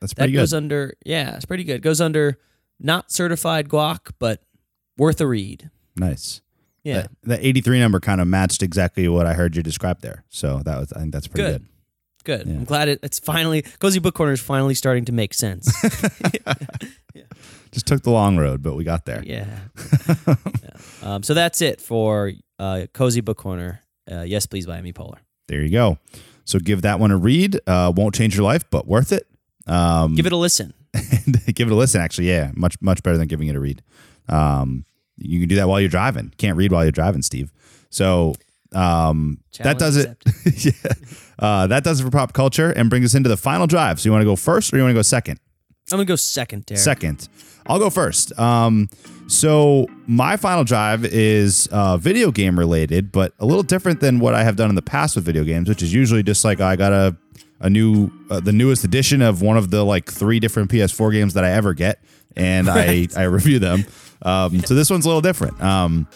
That's 0.00 0.12
that 0.12 0.16
pretty 0.16 0.32
good. 0.32 0.38
goes 0.40 0.52
under, 0.52 0.94
yeah, 1.04 1.36
it's 1.36 1.46
pretty 1.46 1.64
good. 1.64 1.80
Goes 1.80 2.00
under 2.00 2.38
not 2.78 3.10
certified 3.10 3.68
guac, 3.68 4.12
but 4.18 4.42
worth 4.98 5.20
a 5.20 5.26
read. 5.26 5.70
nice. 5.96 6.42
Yeah. 6.86 7.02
That, 7.02 7.10
that 7.24 7.38
83 7.42 7.80
number 7.80 7.98
kind 8.00 8.20
of 8.20 8.28
matched 8.28 8.62
exactly 8.62 9.08
what 9.08 9.26
I 9.26 9.34
heard 9.34 9.56
you 9.56 9.62
describe 9.62 10.00
there. 10.02 10.24
So 10.28 10.60
that 10.64 10.78
was, 10.78 10.92
I 10.92 11.00
think 11.00 11.12
that's 11.12 11.26
pretty 11.26 11.50
Good. 11.50 11.60
good. 12.24 12.44
Good. 12.44 12.46
Yeah. 12.48 12.54
I'm 12.58 12.64
glad 12.64 12.88
it, 12.88 13.00
it's 13.02 13.18
finally, 13.18 13.62
Cozy 13.80 13.98
Book 13.98 14.14
Corner 14.14 14.32
is 14.32 14.40
finally 14.40 14.74
starting 14.74 15.04
to 15.06 15.12
make 15.12 15.34
sense. 15.34 15.66
Just 17.72 17.86
took 17.86 18.02
the 18.02 18.10
long 18.10 18.36
road, 18.36 18.62
but 18.62 18.74
we 18.74 18.84
got 18.84 19.04
there. 19.04 19.22
yeah. 19.24 19.46
Yeah. 20.62 20.70
Um, 21.02 21.22
so 21.22 21.34
that's 21.34 21.60
it 21.60 21.80
for 21.80 22.32
uh, 22.58 22.86
Cozy 22.94 23.20
Book 23.20 23.36
Corner. 23.36 23.80
Uh, 24.10 24.22
yes 24.22 24.46
Please 24.46 24.66
by 24.66 24.78
Amy 24.78 24.92
Poehler. 24.92 25.18
There 25.48 25.60
you 25.62 25.70
go. 25.70 25.98
So 26.44 26.58
give 26.60 26.82
that 26.82 26.98
one 27.00 27.10
a 27.10 27.16
read. 27.16 27.58
Uh, 27.66 27.92
won't 27.94 28.14
change 28.14 28.36
your 28.36 28.44
life, 28.44 28.64
but 28.70 28.86
worth 28.86 29.12
it. 29.12 29.26
Um, 29.66 30.14
Give 30.14 30.26
it 30.26 30.32
a 30.32 30.36
listen. 30.36 30.72
give 30.94 31.68
it 31.68 31.72
a 31.72 31.74
listen. 31.74 32.00
Actually, 32.00 32.28
yeah, 32.28 32.52
much 32.54 32.80
much 32.80 33.02
better 33.02 33.18
than 33.18 33.26
giving 33.28 33.48
it 33.48 33.56
a 33.56 33.60
read. 33.60 33.82
Um, 34.28 34.84
you 35.18 35.40
can 35.40 35.48
do 35.48 35.56
that 35.56 35.68
while 35.68 35.80
you're 35.80 35.88
driving. 35.88 36.32
Can't 36.38 36.56
read 36.56 36.72
while 36.72 36.84
you're 36.84 36.92
driving, 36.92 37.22
Steve. 37.22 37.52
So 37.90 38.34
um, 38.74 39.38
that 39.60 39.78
does 39.78 39.96
it. 39.96 40.16
yeah, 40.64 40.92
uh, 41.38 41.66
that 41.66 41.84
does 41.84 42.00
it 42.00 42.04
for 42.04 42.10
pop 42.10 42.32
culture 42.32 42.70
and 42.70 42.90
brings 42.90 43.06
us 43.06 43.14
into 43.14 43.28
the 43.28 43.36
final 43.36 43.66
drive. 43.66 44.00
So 44.00 44.08
you 44.08 44.12
want 44.12 44.22
to 44.22 44.26
go 44.26 44.36
first 44.36 44.72
or 44.72 44.76
you 44.76 44.82
want 44.82 44.90
to 44.90 44.98
go 44.98 45.02
second? 45.02 45.40
I'm 45.92 45.98
going 45.98 46.06
to 46.06 46.10
go 46.10 46.16
second, 46.16 46.66
Derek. 46.66 46.80
Second, 46.80 47.28
I'll 47.66 47.78
go 47.78 47.90
first. 47.90 48.36
Um, 48.38 48.88
so 49.28 49.86
my 50.06 50.36
final 50.36 50.64
drive 50.64 51.04
is 51.04 51.68
uh, 51.70 51.96
video 51.96 52.32
game 52.32 52.58
related, 52.58 53.12
but 53.12 53.34
a 53.38 53.46
little 53.46 53.62
different 53.62 54.00
than 54.00 54.18
what 54.18 54.34
I 54.34 54.42
have 54.42 54.56
done 54.56 54.68
in 54.68 54.74
the 54.74 54.82
past 54.82 55.14
with 55.14 55.24
video 55.24 55.44
games, 55.44 55.68
which 55.68 55.82
is 55.82 55.94
usually 55.94 56.24
just 56.24 56.44
like 56.44 56.60
I 56.60 56.76
got 56.76 56.92
a 56.92 57.16
a 57.60 57.70
new 57.70 58.10
uh, 58.30 58.40
the 58.40 58.52
newest 58.52 58.84
edition 58.84 59.22
of 59.22 59.42
one 59.42 59.56
of 59.56 59.70
the 59.70 59.84
like 59.84 60.10
three 60.10 60.40
different 60.40 60.70
PS4 60.70 61.12
games 61.12 61.34
that 61.34 61.44
I 61.44 61.52
ever 61.52 61.72
get, 61.74 62.00
and 62.36 62.68
I 62.68 63.08
I 63.16 63.24
review 63.24 63.58
them. 63.58 63.84
Um, 64.22 64.60
so 64.60 64.74
this 64.74 64.90
one's 64.90 65.04
a 65.04 65.08
little 65.08 65.22
different. 65.22 65.60
Um, 65.62 66.06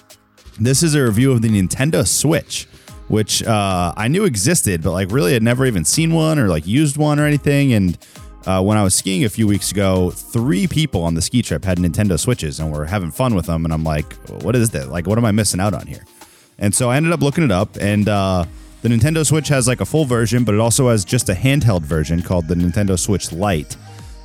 this 0.59 0.83
is 0.83 0.95
a 0.95 1.03
review 1.03 1.33
of 1.33 1.43
the 1.43 1.49
Nintendo 1.49 2.07
Switch, 2.07 2.67
which 3.09 3.43
uh, 3.43 3.93
I 3.97 4.09
knew 4.09 4.25
existed, 4.25 4.83
but 4.83 4.93
like 4.93 5.11
really 5.11 5.33
had 5.33 5.43
never 5.43 5.67
even 5.67 5.85
seen 5.85 6.13
one 6.13 6.39
or 6.39 6.49
like 6.49 6.67
used 6.67 6.97
one 6.97 7.19
or 7.19 7.27
anything. 7.27 7.73
And 7.73 7.99
uh, 8.47 8.63
when 8.63 8.77
I 8.77 8.83
was 8.83 8.95
skiing 8.95 9.25
a 9.25 9.29
few 9.29 9.47
weeks 9.47 9.71
ago, 9.71 10.11
three 10.11 10.67
people 10.67 11.03
on 11.03 11.15
the 11.15 11.23
ski 11.23 11.43
trip 11.43 11.65
had 11.65 11.79
Nintendo 11.79 12.19
Switches 12.19 12.59
and 12.61 12.73
were 12.73 12.87
having 12.87 13.11
fun 13.11 13.35
with 13.35 13.47
them. 13.47 13.65
And 13.65 13.73
I'm 13.73 13.85
like, 13.85 14.13
what 14.43 14.57
is 14.57 14.71
that? 14.71 14.89
Like, 14.89 15.07
what 15.07 15.19
am 15.19 15.25
I 15.25 15.31
missing 15.33 15.61
out 15.61 15.75
on 15.75 15.87
here? 15.87 16.05
And 16.59 16.75
so 16.75 16.91
I 16.91 16.97
ended 16.97 17.13
up 17.13 17.21
looking 17.21 17.43
it 17.43 17.51
up, 17.51 17.79
and 17.81 18.07
uh, 18.07 18.45
the 18.83 18.91
Nintendo 18.91 19.27
Switch 19.27 19.49
has 19.49 19.67
like 19.67 19.81
a 19.81 19.87
full 19.87 20.05
version, 20.05 20.45
but 20.45 20.55
it 20.55 20.61
also 20.61 20.91
has 20.91 21.07
just 21.07 21.31
a 21.31 21.33
handheld 21.33 21.83
version 21.83 22.21
called 22.23 22.49
the 22.49 22.55
Nintendo 22.55 22.99
Switch 22.99 23.33
Lite. 23.33 23.79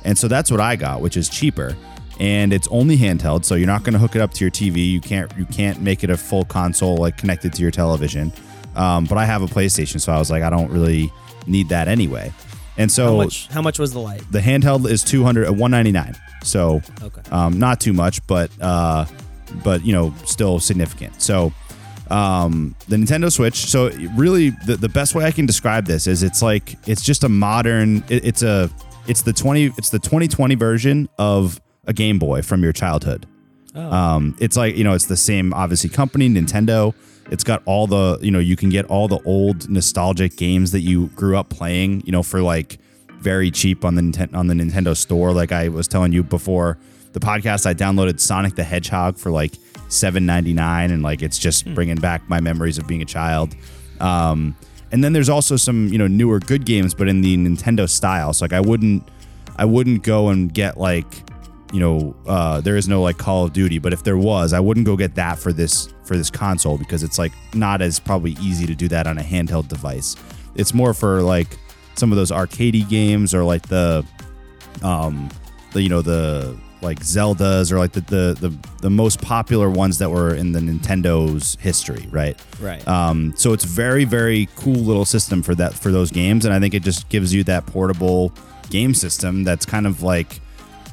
And 0.04 0.16
so 0.18 0.28
that's 0.28 0.50
what 0.50 0.60
I 0.60 0.76
got, 0.76 1.00
which 1.00 1.16
is 1.16 1.30
cheaper. 1.30 1.76
And 2.18 2.52
it's 2.52 2.66
only 2.68 2.96
handheld, 2.96 3.44
so 3.44 3.54
you're 3.54 3.66
not 3.66 3.82
going 3.82 3.92
to 3.92 3.98
hook 3.98 4.16
it 4.16 4.22
up 4.22 4.32
to 4.34 4.44
your 4.44 4.50
TV. 4.50 4.90
You 4.90 5.00
can't 5.00 5.30
you 5.36 5.44
can't 5.46 5.80
make 5.82 6.02
it 6.02 6.10
a 6.10 6.16
full 6.16 6.44
console 6.46 6.96
like 6.96 7.16
connected 7.18 7.52
to 7.54 7.62
your 7.62 7.70
television. 7.70 8.32
Um, 8.74 9.04
but 9.04 9.18
I 9.18 9.24
have 9.24 9.42
a 9.42 9.46
PlayStation, 9.46 10.00
so 10.00 10.12
I 10.12 10.18
was 10.18 10.30
like, 10.30 10.42
I 10.42 10.50
don't 10.50 10.70
really 10.70 11.10
need 11.46 11.68
that 11.70 11.88
anyway. 11.88 12.32
And 12.78 12.90
so 12.92 13.06
How 13.06 13.16
much, 13.16 13.48
how 13.48 13.62
much 13.62 13.78
was 13.78 13.92
the 13.92 14.00
light? 14.00 14.22
the 14.30 14.40
handheld 14.40 14.86
is 14.90 15.02
200 15.02 15.46
uh, 15.48 15.52
199 15.52 16.14
so 16.42 16.82
Okay. 17.02 17.22
um, 17.30 17.58
not 17.58 17.80
too 17.80 17.94
much 17.94 18.24
but 18.26 18.50
uh, 18.60 19.06
but 19.64 19.82
you 19.84 19.94
know 19.94 20.12
still 20.26 20.60
significant 20.60 21.22
so 21.22 21.52
um, 22.10 22.76
the 22.88 22.96
nintendo 22.96 23.32
switch 23.32 23.56
so 23.66 23.90
really 24.14 24.50
the, 24.66 24.76
the 24.76 24.88
best 24.90 25.14
way 25.14 25.24
i 25.24 25.30
can 25.30 25.46
describe 25.46 25.86
this 25.86 26.06
is 26.06 26.22
it's 26.22 26.42
like 26.42 26.76
it's 26.86 27.02
just 27.02 27.24
a 27.24 27.28
modern 27.30 28.04
it, 28.10 28.24
it's 28.26 28.42
a 28.42 28.70
it's 29.08 29.22
the 29.22 29.32
20 29.32 29.72
it's 29.78 29.88
the 29.90 29.98
2020 29.98 30.54
version 30.54 31.08
of 31.18 31.58
a 31.86 31.92
game 31.92 32.18
boy 32.18 32.42
from 32.42 32.62
your 32.62 32.72
childhood 32.72 33.26
um, 33.76 34.34
it's 34.40 34.56
like 34.56 34.76
you 34.76 34.84
know, 34.84 34.94
it's 34.94 35.06
the 35.06 35.16
same 35.16 35.52
obviously 35.52 35.90
company, 35.90 36.28
Nintendo. 36.28 36.94
It's 37.30 37.44
got 37.44 37.62
all 37.66 37.86
the 37.86 38.18
you 38.22 38.30
know, 38.30 38.38
you 38.38 38.56
can 38.56 38.70
get 38.70 38.86
all 38.86 39.08
the 39.08 39.20
old 39.24 39.68
nostalgic 39.68 40.36
games 40.36 40.72
that 40.72 40.80
you 40.80 41.08
grew 41.08 41.36
up 41.36 41.50
playing, 41.50 42.02
you 42.06 42.12
know, 42.12 42.22
for 42.22 42.40
like 42.40 42.78
very 43.18 43.50
cheap 43.50 43.84
on 43.84 43.94
the 43.94 44.28
on 44.32 44.46
the 44.46 44.54
Nintendo 44.54 44.96
store. 44.96 45.32
Like 45.32 45.52
I 45.52 45.68
was 45.68 45.88
telling 45.88 46.12
you 46.12 46.22
before 46.22 46.78
the 47.12 47.20
podcast, 47.20 47.66
I 47.66 47.74
downloaded 47.74 48.18
Sonic 48.20 48.54
the 48.54 48.64
Hedgehog 48.64 49.18
for 49.18 49.30
like 49.30 49.54
seven 49.88 50.24
ninety 50.24 50.54
nine, 50.54 50.90
and 50.90 51.02
like 51.02 51.22
it's 51.22 51.38
just 51.38 51.72
bringing 51.74 51.96
back 51.96 52.28
my 52.28 52.40
memories 52.40 52.78
of 52.78 52.86
being 52.86 53.02
a 53.02 53.06
child. 53.06 53.54
Um, 54.00 54.56
and 54.92 55.02
then 55.02 55.12
there's 55.12 55.28
also 55.28 55.56
some 55.56 55.88
you 55.88 55.98
know 55.98 56.06
newer 56.06 56.38
good 56.38 56.64
games, 56.64 56.94
but 56.94 57.08
in 57.08 57.20
the 57.20 57.36
Nintendo 57.36 57.88
style. 57.88 58.32
So 58.32 58.44
like 58.44 58.54
I 58.54 58.60
wouldn't 58.60 59.06
I 59.56 59.66
wouldn't 59.66 60.02
go 60.02 60.28
and 60.28 60.52
get 60.54 60.78
like 60.78 61.06
you 61.72 61.80
know 61.80 62.14
uh, 62.26 62.60
there 62.60 62.76
is 62.76 62.88
no 62.88 63.02
like 63.02 63.18
Call 63.18 63.44
of 63.44 63.52
Duty, 63.52 63.78
but 63.78 63.92
if 63.92 64.04
there 64.04 64.16
was, 64.16 64.52
I 64.52 64.60
wouldn't 64.60 64.86
go 64.86 64.96
get 64.96 65.14
that 65.16 65.38
for 65.38 65.52
this 65.52 65.88
for 66.04 66.16
this 66.16 66.30
console 66.30 66.78
because 66.78 67.02
it's 67.02 67.18
like 67.18 67.32
not 67.54 67.82
as 67.82 67.98
probably 67.98 68.32
easy 68.40 68.66
to 68.66 68.74
do 68.74 68.88
that 68.88 69.06
on 69.06 69.18
a 69.18 69.22
handheld 69.22 69.68
device. 69.68 70.16
It's 70.54 70.72
more 70.72 70.94
for 70.94 71.22
like 71.22 71.58
some 71.94 72.12
of 72.12 72.16
those 72.16 72.30
arcadey 72.30 72.88
games 72.88 73.34
or 73.34 73.42
like 73.44 73.68
the 73.68 74.04
um 74.82 75.28
the 75.72 75.82
you 75.82 75.88
know 75.88 76.02
the 76.02 76.56
like 76.82 77.00
Zeldas 77.00 77.72
or 77.72 77.78
like 77.78 77.92
the 77.92 78.00
the 78.02 78.36
the, 78.48 78.58
the 78.82 78.90
most 78.90 79.20
popular 79.20 79.68
ones 79.70 79.98
that 79.98 80.10
were 80.10 80.34
in 80.34 80.52
the 80.52 80.60
Nintendo's 80.60 81.56
history, 81.60 82.06
right? 82.10 82.40
Right. 82.60 82.86
Um, 82.86 83.34
so 83.36 83.52
it's 83.52 83.64
very 83.64 84.04
very 84.04 84.48
cool 84.56 84.74
little 84.74 85.04
system 85.04 85.42
for 85.42 85.54
that 85.56 85.74
for 85.74 85.90
those 85.90 86.10
games, 86.10 86.44
and 86.44 86.54
I 86.54 86.60
think 86.60 86.74
it 86.74 86.82
just 86.82 87.08
gives 87.08 87.34
you 87.34 87.44
that 87.44 87.66
portable 87.66 88.32
game 88.70 88.94
system 88.94 89.44
that's 89.44 89.64
kind 89.66 89.86
of 89.86 90.02
like 90.02 90.40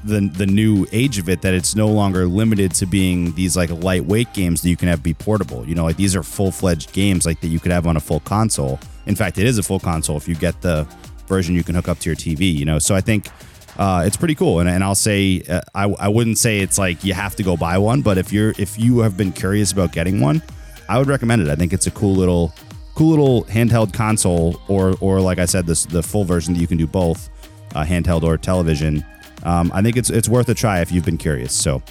the 0.03 0.21
the 0.27 0.45
new 0.45 0.85
age 0.91 1.17
of 1.17 1.29
it 1.29 1.41
that 1.41 1.53
it's 1.53 1.75
no 1.75 1.87
longer 1.87 2.27
limited 2.27 2.71
to 2.75 2.85
being 2.85 3.33
these 3.33 3.55
like 3.55 3.69
lightweight 3.69 4.33
games 4.33 4.61
that 4.61 4.69
you 4.69 4.77
can 4.77 4.87
have 4.87 5.01
be 5.01 5.13
portable. 5.13 5.65
You 5.65 5.75
know, 5.75 5.83
like 5.83 5.97
these 5.97 6.15
are 6.15 6.23
full 6.23 6.51
fledged 6.51 6.93
games 6.93 7.25
like 7.25 7.41
that 7.41 7.47
you 7.47 7.59
could 7.59 7.71
have 7.71 7.87
on 7.87 7.97
a 7.97 7.99
full 7.99 8.19
console. 8.21 8.79
In 9.05 9.15
fact, 9.15 9.37
it 9.37 9.45
is 9.45 9.57
a 9.57 9.63
full 9.63 9.79
console 9.79 10.17
if 10.17 10.27
you 10.27 10.35
get 10.35 10.61
the 10.61 10.87
version 11.27 11.55
you 11.55 11.63
can 11.63 11.75
hook 11.75 11.87
up 11.87 11.99
to 11.99 12.09
your 12.09 12.15
TV. 12.15 12.53
You 12.53 12.65
know, 12.65 12.79
so 12.79 12.95
I 12.95 13.01
think. 13.01 13.27
Uh, 13.75 14.03
it's 14.05 14.15
pretty 14.15 14.35
cool, 14.35 14.59
and, 14.59 14.69
and 14.69 14.83
I'll 14.83 14.93
say 14.93 15.41
uh, 15.49 15.61
I, 15.73 15.85
I 15.85 16.07
wouldn't 16.07 16.37
say 16.37 16.59
it's 16.59 16.77
like 16.77 17.03
you 17.03 17.15
have 17.15 17.35
to 17.37 17.41
go 17.41 17.57
buy 17.57 17.79
one, 17.79 18.03
but 18.03 18.19
if 18.19 18.31
you're 18.31 18.53
if 18.59 18.77
you 18.77 18.99
have 18.99 19.17
been 19.17 19.31
curious 19.31 19.71
about 19.71 19.91
getting 19.91 20.21
one, 20.21 20.43
I 20.87 20.99
would 20.99 21.07
recommend 21.07 21.41
it. 21.41 21.49
I 21.49 21.55
think 21.55 21.73
it's 21.73 21.87
a 21.87 21.91
cool 21.91 22.13
little 22.13 22.53
cool 22.93 23.09
little 23.09 23.45
handheld 23.45 23.91
console, 23.91 24.61
or 24.67 24.95
or 24.99 25.21
like 25.21 25.39
I 25.39 25.45
said, 25.45 25.65
this 25.65 25.85
the 25.85 26.03
full 26.03 26.23
version 26.23 26.53
that 26.53 26.59
you 26.59 26.67
can 26.67 26.77
do 26.77 26.87
both, 26.87 27.29
uh, 27.73 27.83
handheld 27.83 28.23
or 28.23 28.37
television. 28.37 29.03
Um, 29.43 29.71
I 29.73 29.81
think 29.81 29.97
it's 29.97 30.09
it's 30.09 30.29
worth 30.29 30.49
a 30.49 30.53
try 30.53 30.79
if 30.81 30.91
you've 30.91 31.05
been 31.05 31.17
curious. 31.17 31.53
So 31.53 31.81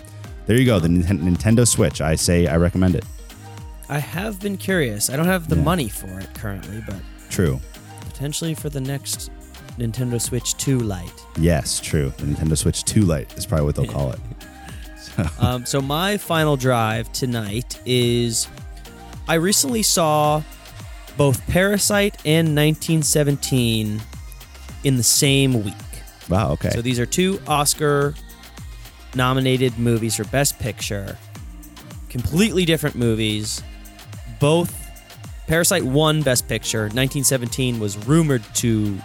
there 0.46 0.56
you 0.56 0.64
go, 0.66 0.78
the 0.78 0.88
Ninten- 0.88 1.20
Nintendo 1.36 1.66
Switch. 1.66 2.00
I 2.00 2.14
say 2.16 2.46
I 2.46 2.56
recommend 2.56 2.94
it. 2.96 3.04
I 3.88 3.98
have 3.98 4.40
been 4.40 4.56
curious. 4.56 5.10
I 5.10 5.16
don't 5.16 5.26
have 5.26 5.48
the 5.48 5.56
Yeah. 5.56 5.62
money 5.62 5.88
for 5.88 6.18
it 6.18 6.32
currently, 6.34 6.82
but 6.86 6.96
True. 7.30 7.60
potentially 8.00 8.54
for 8.54 8.68
the 8.70 8.80
next 8.80 9.30
Nintendo 9.78 10.20
Switch 10.20 10.56
2 10.56 10.80
Lite. 10.80 11.12
Yes, 11.38 11.78
true. 11.80 12.12
The 12.18 12.24
Nintendo 12.24 12.56
Switch 12.56 12.84
2 12.84 13.02
Lite 13.02 13.32
is 13.36 13.44
probably 13.46 13.66
what 13.66 13.74
they'll 13.76 13.86
call 13.86 14.12
it. 14.12 14.20
um, 15.38 15.66
so 15.66 15.80
my 15.80 16.16
final 16.16 16.56
drive 16.56 17.12
tonight 17.12 17.78
is 17.84 18.48
I 19.28 19.34
recently 19.34 19.82
saw 19.82 20.42
both 21.18 21.46
Parasite 21.48 22.16
and 22.24 22.54
1917 22.56 24.00
in 24.84 24.96
the 24.96 25.02
same 25.02 25.62
week. 25.64 25.74
Wow. 26.32 26.52
Okay. 26.52 26.70
So 26.70 26.80
these 26.80 26.98
are 26.98 27.06
two 27.06 27.40
Oscar 27.46 28.14
nominated 29.14 29.78
movies 29.78 30.16
for 30.16 30.24
Best 30.24 30.58
Picture. 30.58 31.18
Completely 32.08 32.64
different 32.64 32.96
movies. 32.96 33.62
Both 34.40 34.74
Parasite 35.46 35.84
won 35.84 36.22
Best 36.22 36.48
Picture. 36.48 36.84
1917 36.84 37.78
was 37.78 37.98
rumored 38.06 38.42
to 38.54 38.98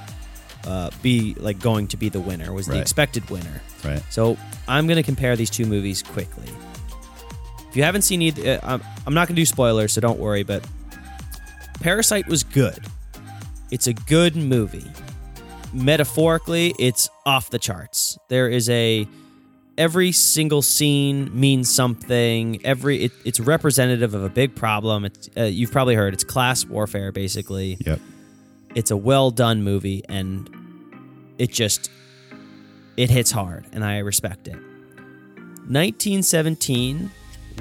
uh, 0.65 0.89
be 1.01 1.33
like 1.35 1.59
going 1.59 1.87
to 1.89 1.97
be 1.97 2.07
the 2.07 2.21
winner. 2.21 2.53
Was 2.53 2.67
the 2.67 2.79
expected 2.79 3.29
winner. 3.29 3.61
right. 3.83 4.01
So 4.09 4.37
I'm 4.67 4.87
going 4.87 4.97
to 4.97 5.03
compare 5.03 5.35
these 5.35 5.49
two 5.49 5.65
movies 5.65 6.01
quickly. 6.01 6.49
If 7.69 7.75
you 7.75 7.83
haven't 7.83 8.03
seen 8.03 8.21
either, 8.21 8.61
uh, 8.63 8.79
I'm 9.05 9.13
not 9.13 9.27
going 9.27 9.35
to 9.35 9.41
do 9.41 9.45
spoilers, 9.45 9.91
so 9.91 9.99
don't 9.99 10.19
worry. 10.19 10.43
But 10.43 10.65
Parasite 11.81 12.27
was 12.27 12.43
good. 12.43 12.79
It's 13.69 13.87
a 13.87 13.93
good 13.93 14.37
movie. 14.37 14.89
Metaphorically, 15.73 16.73
it's 16.79 17.09
off 17.25 17.49
the 17.49 17.59
charts. 17.59 18.17
There 18.29 18.47
is 18.49 18.69
a 18.69 19.07
every 19.77 20.11
single 20.11 20.61
scene 20.61 21.29
means 21.39 21.73
something. 21.73 22.65
Every 22.65 23.03
it, 23.05 23.11
it's 23.25 23.39
representative 23.39 24.13
of 24.13 24.23
a 24.23 24.29
big 24.29 24.55
problem. 24.55 25.05
It's, 25.05 25.29
uh, 25.37 25.43
you've 25.43 25.71
probably 25.71 25.95
heard 25.95 26.13
it's 26.13 26.23
class 26.23 26.65
warfare, 26.65 27.11
basically 27.11 27.77
Yep. 27.85 27.99
it's 28.75 28.91
a 28.91 28.97
well 28.97 29.29
done 29.31 29.61
movie 29.63 30.03
and 30.09 30.49
it 31.37 31.51
just 31.51 31.91
it 32.95 33.09
hits 33.11 33.29
hard 33.29 33.63
and 33.73 33.85
i 33.85 33.99
respect 33.99 34.47
it 34.47 34.55
1917 35.69 37.11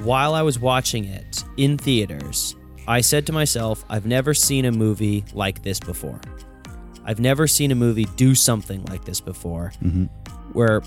while 0.01 0.33
i 0.33 0.41
was 0.41 0.57
watching 0.59 1.05
it 1.05 1.43
in 1.57 1.77
theaters 1.77 2.55
i 2.87 3.01
said 3.01 3.27
to 3.27 3.31
myself 3.33 3.85
i've 3.89 4.05
never 4.07 4.33
seen 4.33 4.65
a 4.65 4.71
movie 4.71 5.23
like 5.33 5.61
this 5.61 5.79
before 5.79 6.19
i've 7.07 7.19
never 7.19 7.47
seen 7.47 7.71
a 7.71 7.75
movie 7.75 8.05
do 8.15 8.35
something 8.35 8.83
like 8.85 9.03
this 9.05 9.19
before 9.19 9.71
where 10.53 10.81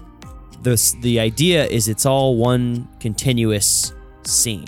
the, 0.63 0.95
the 1.01 1.19
idea 1.19 1.67
is 1.67 1.89
it's 1.89 2.07
all 2.07 2.37
one 2.37 2.87
continuous 3.01 3.93
scene 4.25 4.67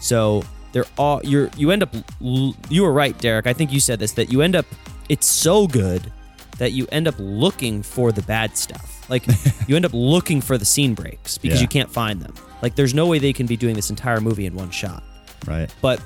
so 0.00 0.42
they're 0.72 0.84
all 0.98 1.20
you're 1.24 1.50
you 1.56 1.70
end 1.70 1.82
up 1.82 1.94
you 2.20 2.82
were 2.82 2.92
right, 2.92 3.16
Derek. 3.18 3.46
I 3.46 3.52
think 3.54 3.72
you 3.72 3.80
said 3.80 3.98
this 3.98 4.12
that 4.12 4.30
you 4.30 4.42
end 4.42 4.54
up 4.54 4.66
it's 5.08 5.26
so 5.26 5.66
good 5.66 6.12
that 6.58 6.72
you 6.72 6.86
end 6.92 7.08
up 7.08 7.14
looking 7.18 7.82
for 7.82 8.12
the 8.12 8.20
bad 8.22 8.56
stuff. 8.56 9.08
Like 9.08 9.24
you 9.66 9.74
end 9.76 9.84
up 9.86 9.92
looking 9.94 10.40
for 10.42 10.58
the 10.58 10.64
scene 10.66 10.92
breaks 10.94 11.38
because 11.38 11.58
Yeah. 11.58 11.62
you 11.62 11.68
can't 11.68 11.90
find 11.90 12.20
them. 12.20 12.34
Like 12.62 12.74
there's 12.76 12.92
no 12.94 13.06
way 13.06 13.18
they 13.18 13.32
can 13.32 13.46
be 13.46 13.56
doing 13.56 13.74
this 13.74 13.88
entire 13.90 14.20
movie 14.20 14.44
in 14.46 14.54
one 14.54 14.70
shot. 14.70 15.02
Right. 15.46 15.72
But 15.80 16.00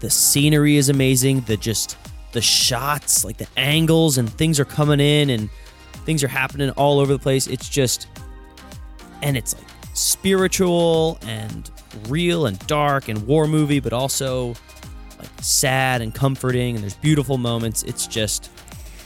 the 0.00 0.08
scenery 0.10 0.76
is 0.76 0.88
amazing. 0.88 1.40
The 1.42 1.56
just 1.56 1.96
the 2.32 2.40
shots, 2.40 3.24
like 3.24 3.38
the 3.38 3.48
angles 3.56 4.18
and 4.18 4.30
things 4.30 4.60
are 4.60 4.64
coming 4.64 5.00
in 5.00 5.30
and 5.30 5.48
things 6.04 6.22
are 6.22 6.28
happening 6.28 6.70
all 6.70 7.00
over 7.00 7.12
the 7.12 7.18
place. 7.18 7.46
It's 7.46 7.68
just 7.68 8.08
and 9.22 9.36
it's 9.36 9.54
like 9.54 9.66
spiritual 9.94 11.18
and 11.26 11.70
real 12.08 12.46
and 12.46 12.58
dark 12.66 13.08
and 13.08 13.26
war 13.26 13.46
movie, 13.46 13.80
but 13.80 13.92
also 13.92 14.54
like 15.18 15.30
sad 15.40 16.02
and 16.02 16.14
comforting. 16.14 16.74
And 16.74 16.82
there's 16.82 16.96
beautiful 16.96 17.38
moments. 17.38 17.82
It's 17.82 18.06
just 18.06 18.50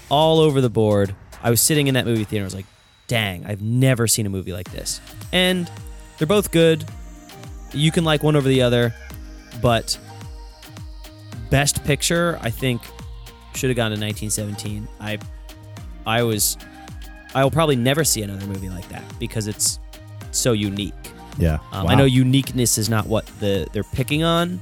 all 0.09 0.41
over 0.41 0.61
the 0.61 0.71
board. 0.71 1.15
I 1.43 1.51
was 1.51 1.61
sitting 1.61 1.87
in 1.87 1.95
that 1.95 2.05
movie 2.05 2.25
theater. 2.25 2.45
I 2.45 2.47
was 2.47 2.55
like, 2.55 2.67
dang, 3.07 3.47
I've 3.47 3.63
never 3.63 4.07
seen 4.07 4.27
a 4.27 4.31
movie 4.31 4.53
like 4.53 4.71
this. 4.73 5.01
And 5.33 5.71
they're 6.19 6.27
both 6.27 6.51
good. 6.51 6.85
You 7.73 7.93
can 7.93 8.05
like 8.05 8.23
one 8.23 8.37
over 8.37 8.49
the 8.49 8.63
other, 8.63 8.95
but 9.63 9.99
best 11.51 11.85
picture, 11.85 12.39
I 12.43 12.51
think, 12.51 12.83
should 13.55 13.71
have 13.71 13.77
gone 13.77 13.91
to 13.91 13.99
1917. 14.01 14.87
I, 15.01 15.19
I 16.07 16.23
was, 16.23 16.57
I 17.35 17.43
will 17.45 17.51
probably 17.51 17.77
never 17.77 18.05
see 18.05 18.23
another 18.23 18.47
movie 18.47 18.69
like 18.69 18.89
that 18.89 19.03
because 19.19 19.47
it's 19.47 19.79
so 20.31 20.53
unique. 20.53 20.95
Yeah. 21.39 21.59
Um, 21.73 21.85
Wow. 21.85 21.91
I 21.91 21.95
know 21.95 22.05
uniqueness 22.05 22.79
is 22.79 22.89
not 22.89 23.07
what 23.07 23.27
the 23.41 23.67
they're 23.73 23.83
picking 23.85 24.23
on, 24.25 24.61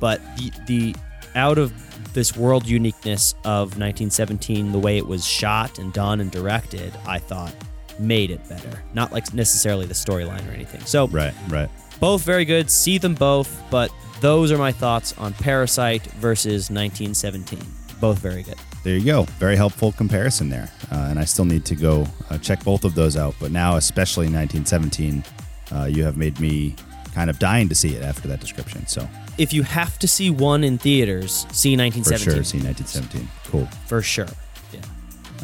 but 0.00 0.20
the 0.36 0.50
the 0.66 0.94
out 1.34 1.58
of 1.58 1.72
this 2.14 2.36
world 2.36 2.66
uniqueness 2.66 3.32
of 3.44 3.78
1917, 3.78 4.72
the 4.72 4.78
way 4.78 4.98
it 4.98 5.06
was 5.06 5.26
shot 5.26 5.78
and 5.78 5.92
done 5.92 6.20
and 6.20 6.30
directed, 6.30 6.92
I 7.06 7.18
thought 7.18 7.54
made 7.98 8.30
it 8.30 8.46
better. 8.48 8.82
Not 8.94 9.12
like 9.12 9.32
necessarily 9.32 9.86
the 9.86 9.94
storyline 9.94 10.46
or 10.48 10.52
anything. 10.52 10.80
So 10.82 11.06
Right. 11.08 11.32
Right. 11.48 11.70
both 12.00 12.22
very 12.22 12.44
good. 12.44 12.70
See 12.70 12.98
them 12.98 13.14
both, 13.14 13.62
but 13.70 13.90
those 14.20 14.50
are 14.52 14.58
my 14.58 14.72
thoughts 14.72 15.14
on 15.18 15.32
Parasite 15.34 16.04
versus 16.12 16.70
1917. 16.70 17.60
Both 18.02 18.18
very 18.18 18.42
good. 18.42 18.56
There 18.82 18.96
you 18.96 19.04
go. 19.04 19.22
Very 19.38 19.54
helpful 19.54 19.92
comparison 19.92 20.48
there. 20.48 20.68
Uh, 20.90 21.06
and 21.08 21.20
I 21.20 21.24
still 21.24 21.44
need 21.44 21.64
to 21.66 21.76
go 21.76 22.04
uh, 22.30 22.38
check 22.38 22.64
both 22.64 22.84
of 22.84 22.96
those 22.96 23.16
out. 23.16 23.36
But 23.38 23.52
now, 23.52 23.76
especially 23.76 24.26
in 24.26 24.32
1917, 24.34 25.22
uh, 25.70 25.84
you 25.84 26.02
have 26.02 26.16
made 26.16 26.40
me 26.40 26.74
kind 27.14 27.30
of 27.30 27.38
dying 27.38 27.68
to 27.68 27.76
see 27.76 27.94
it 27.94 28.02
after 28.02 28.26
that 28.26 28.40
description. 28.40 28.88
So 28.88 29.08
If 29.38 29.52
you 29.52 29.62
have 29.62 30.00
to 30.00 30.08
see 30.08 30.30
one 30.30 30.64
in 30.64 30.78
theaters, 30.78 31.46
see 31.52 31.76
1917. 31.76 32.24
for 32.24 32.34
1917 32.34 32.34
sure, 32.34 32.44
see 32.44 32.58
1917. 32.58 33.28
Cool. 33.52 33.66
For 33.86 34.02
sure. 34.02 34.26
Yeah. 34.72 34.80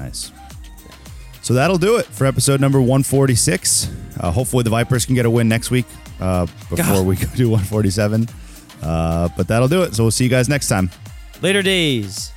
Nice. 0.03 0.33
So 1.43 1.55
that'll 1.55 1.79
do 1.79 1.97
it 1.99 2.07
for 2.07 2.27
episode 2.27 2.61
number 2.61 2.81
146. 2.81 3.89
Uh, 4.19 4.33
hopefully, 4.33 4.65
the 4.65 4.71
Vipers 4.71 5.07
can 5.07 5.15
get 5.15 5.27
a 5.27 5.31
win 5.31 5.49
next 5.49 5.71
week 5.71 5.87
uh, 6.21 6.47
before 6.69 6.77
God. 6.79 7.07
we 7.07 7.15
go 7.25 7.27
do 7.37 7.51
147. 7.51 8.29
Uh, 8.83 9.29
but 9.37 9.47
that'll 9.47 9.69
do 9.69 9.83
it. 9.85 9.95
So 9.95 10.03
we'll 10.03 10.11
see 10.11 10.25
you 10.25 10.31
guys 10.31 10.49
next 10.49 10.67
time. 10.67 10.91
Later 11.41 11.63
days. 11.63 12.33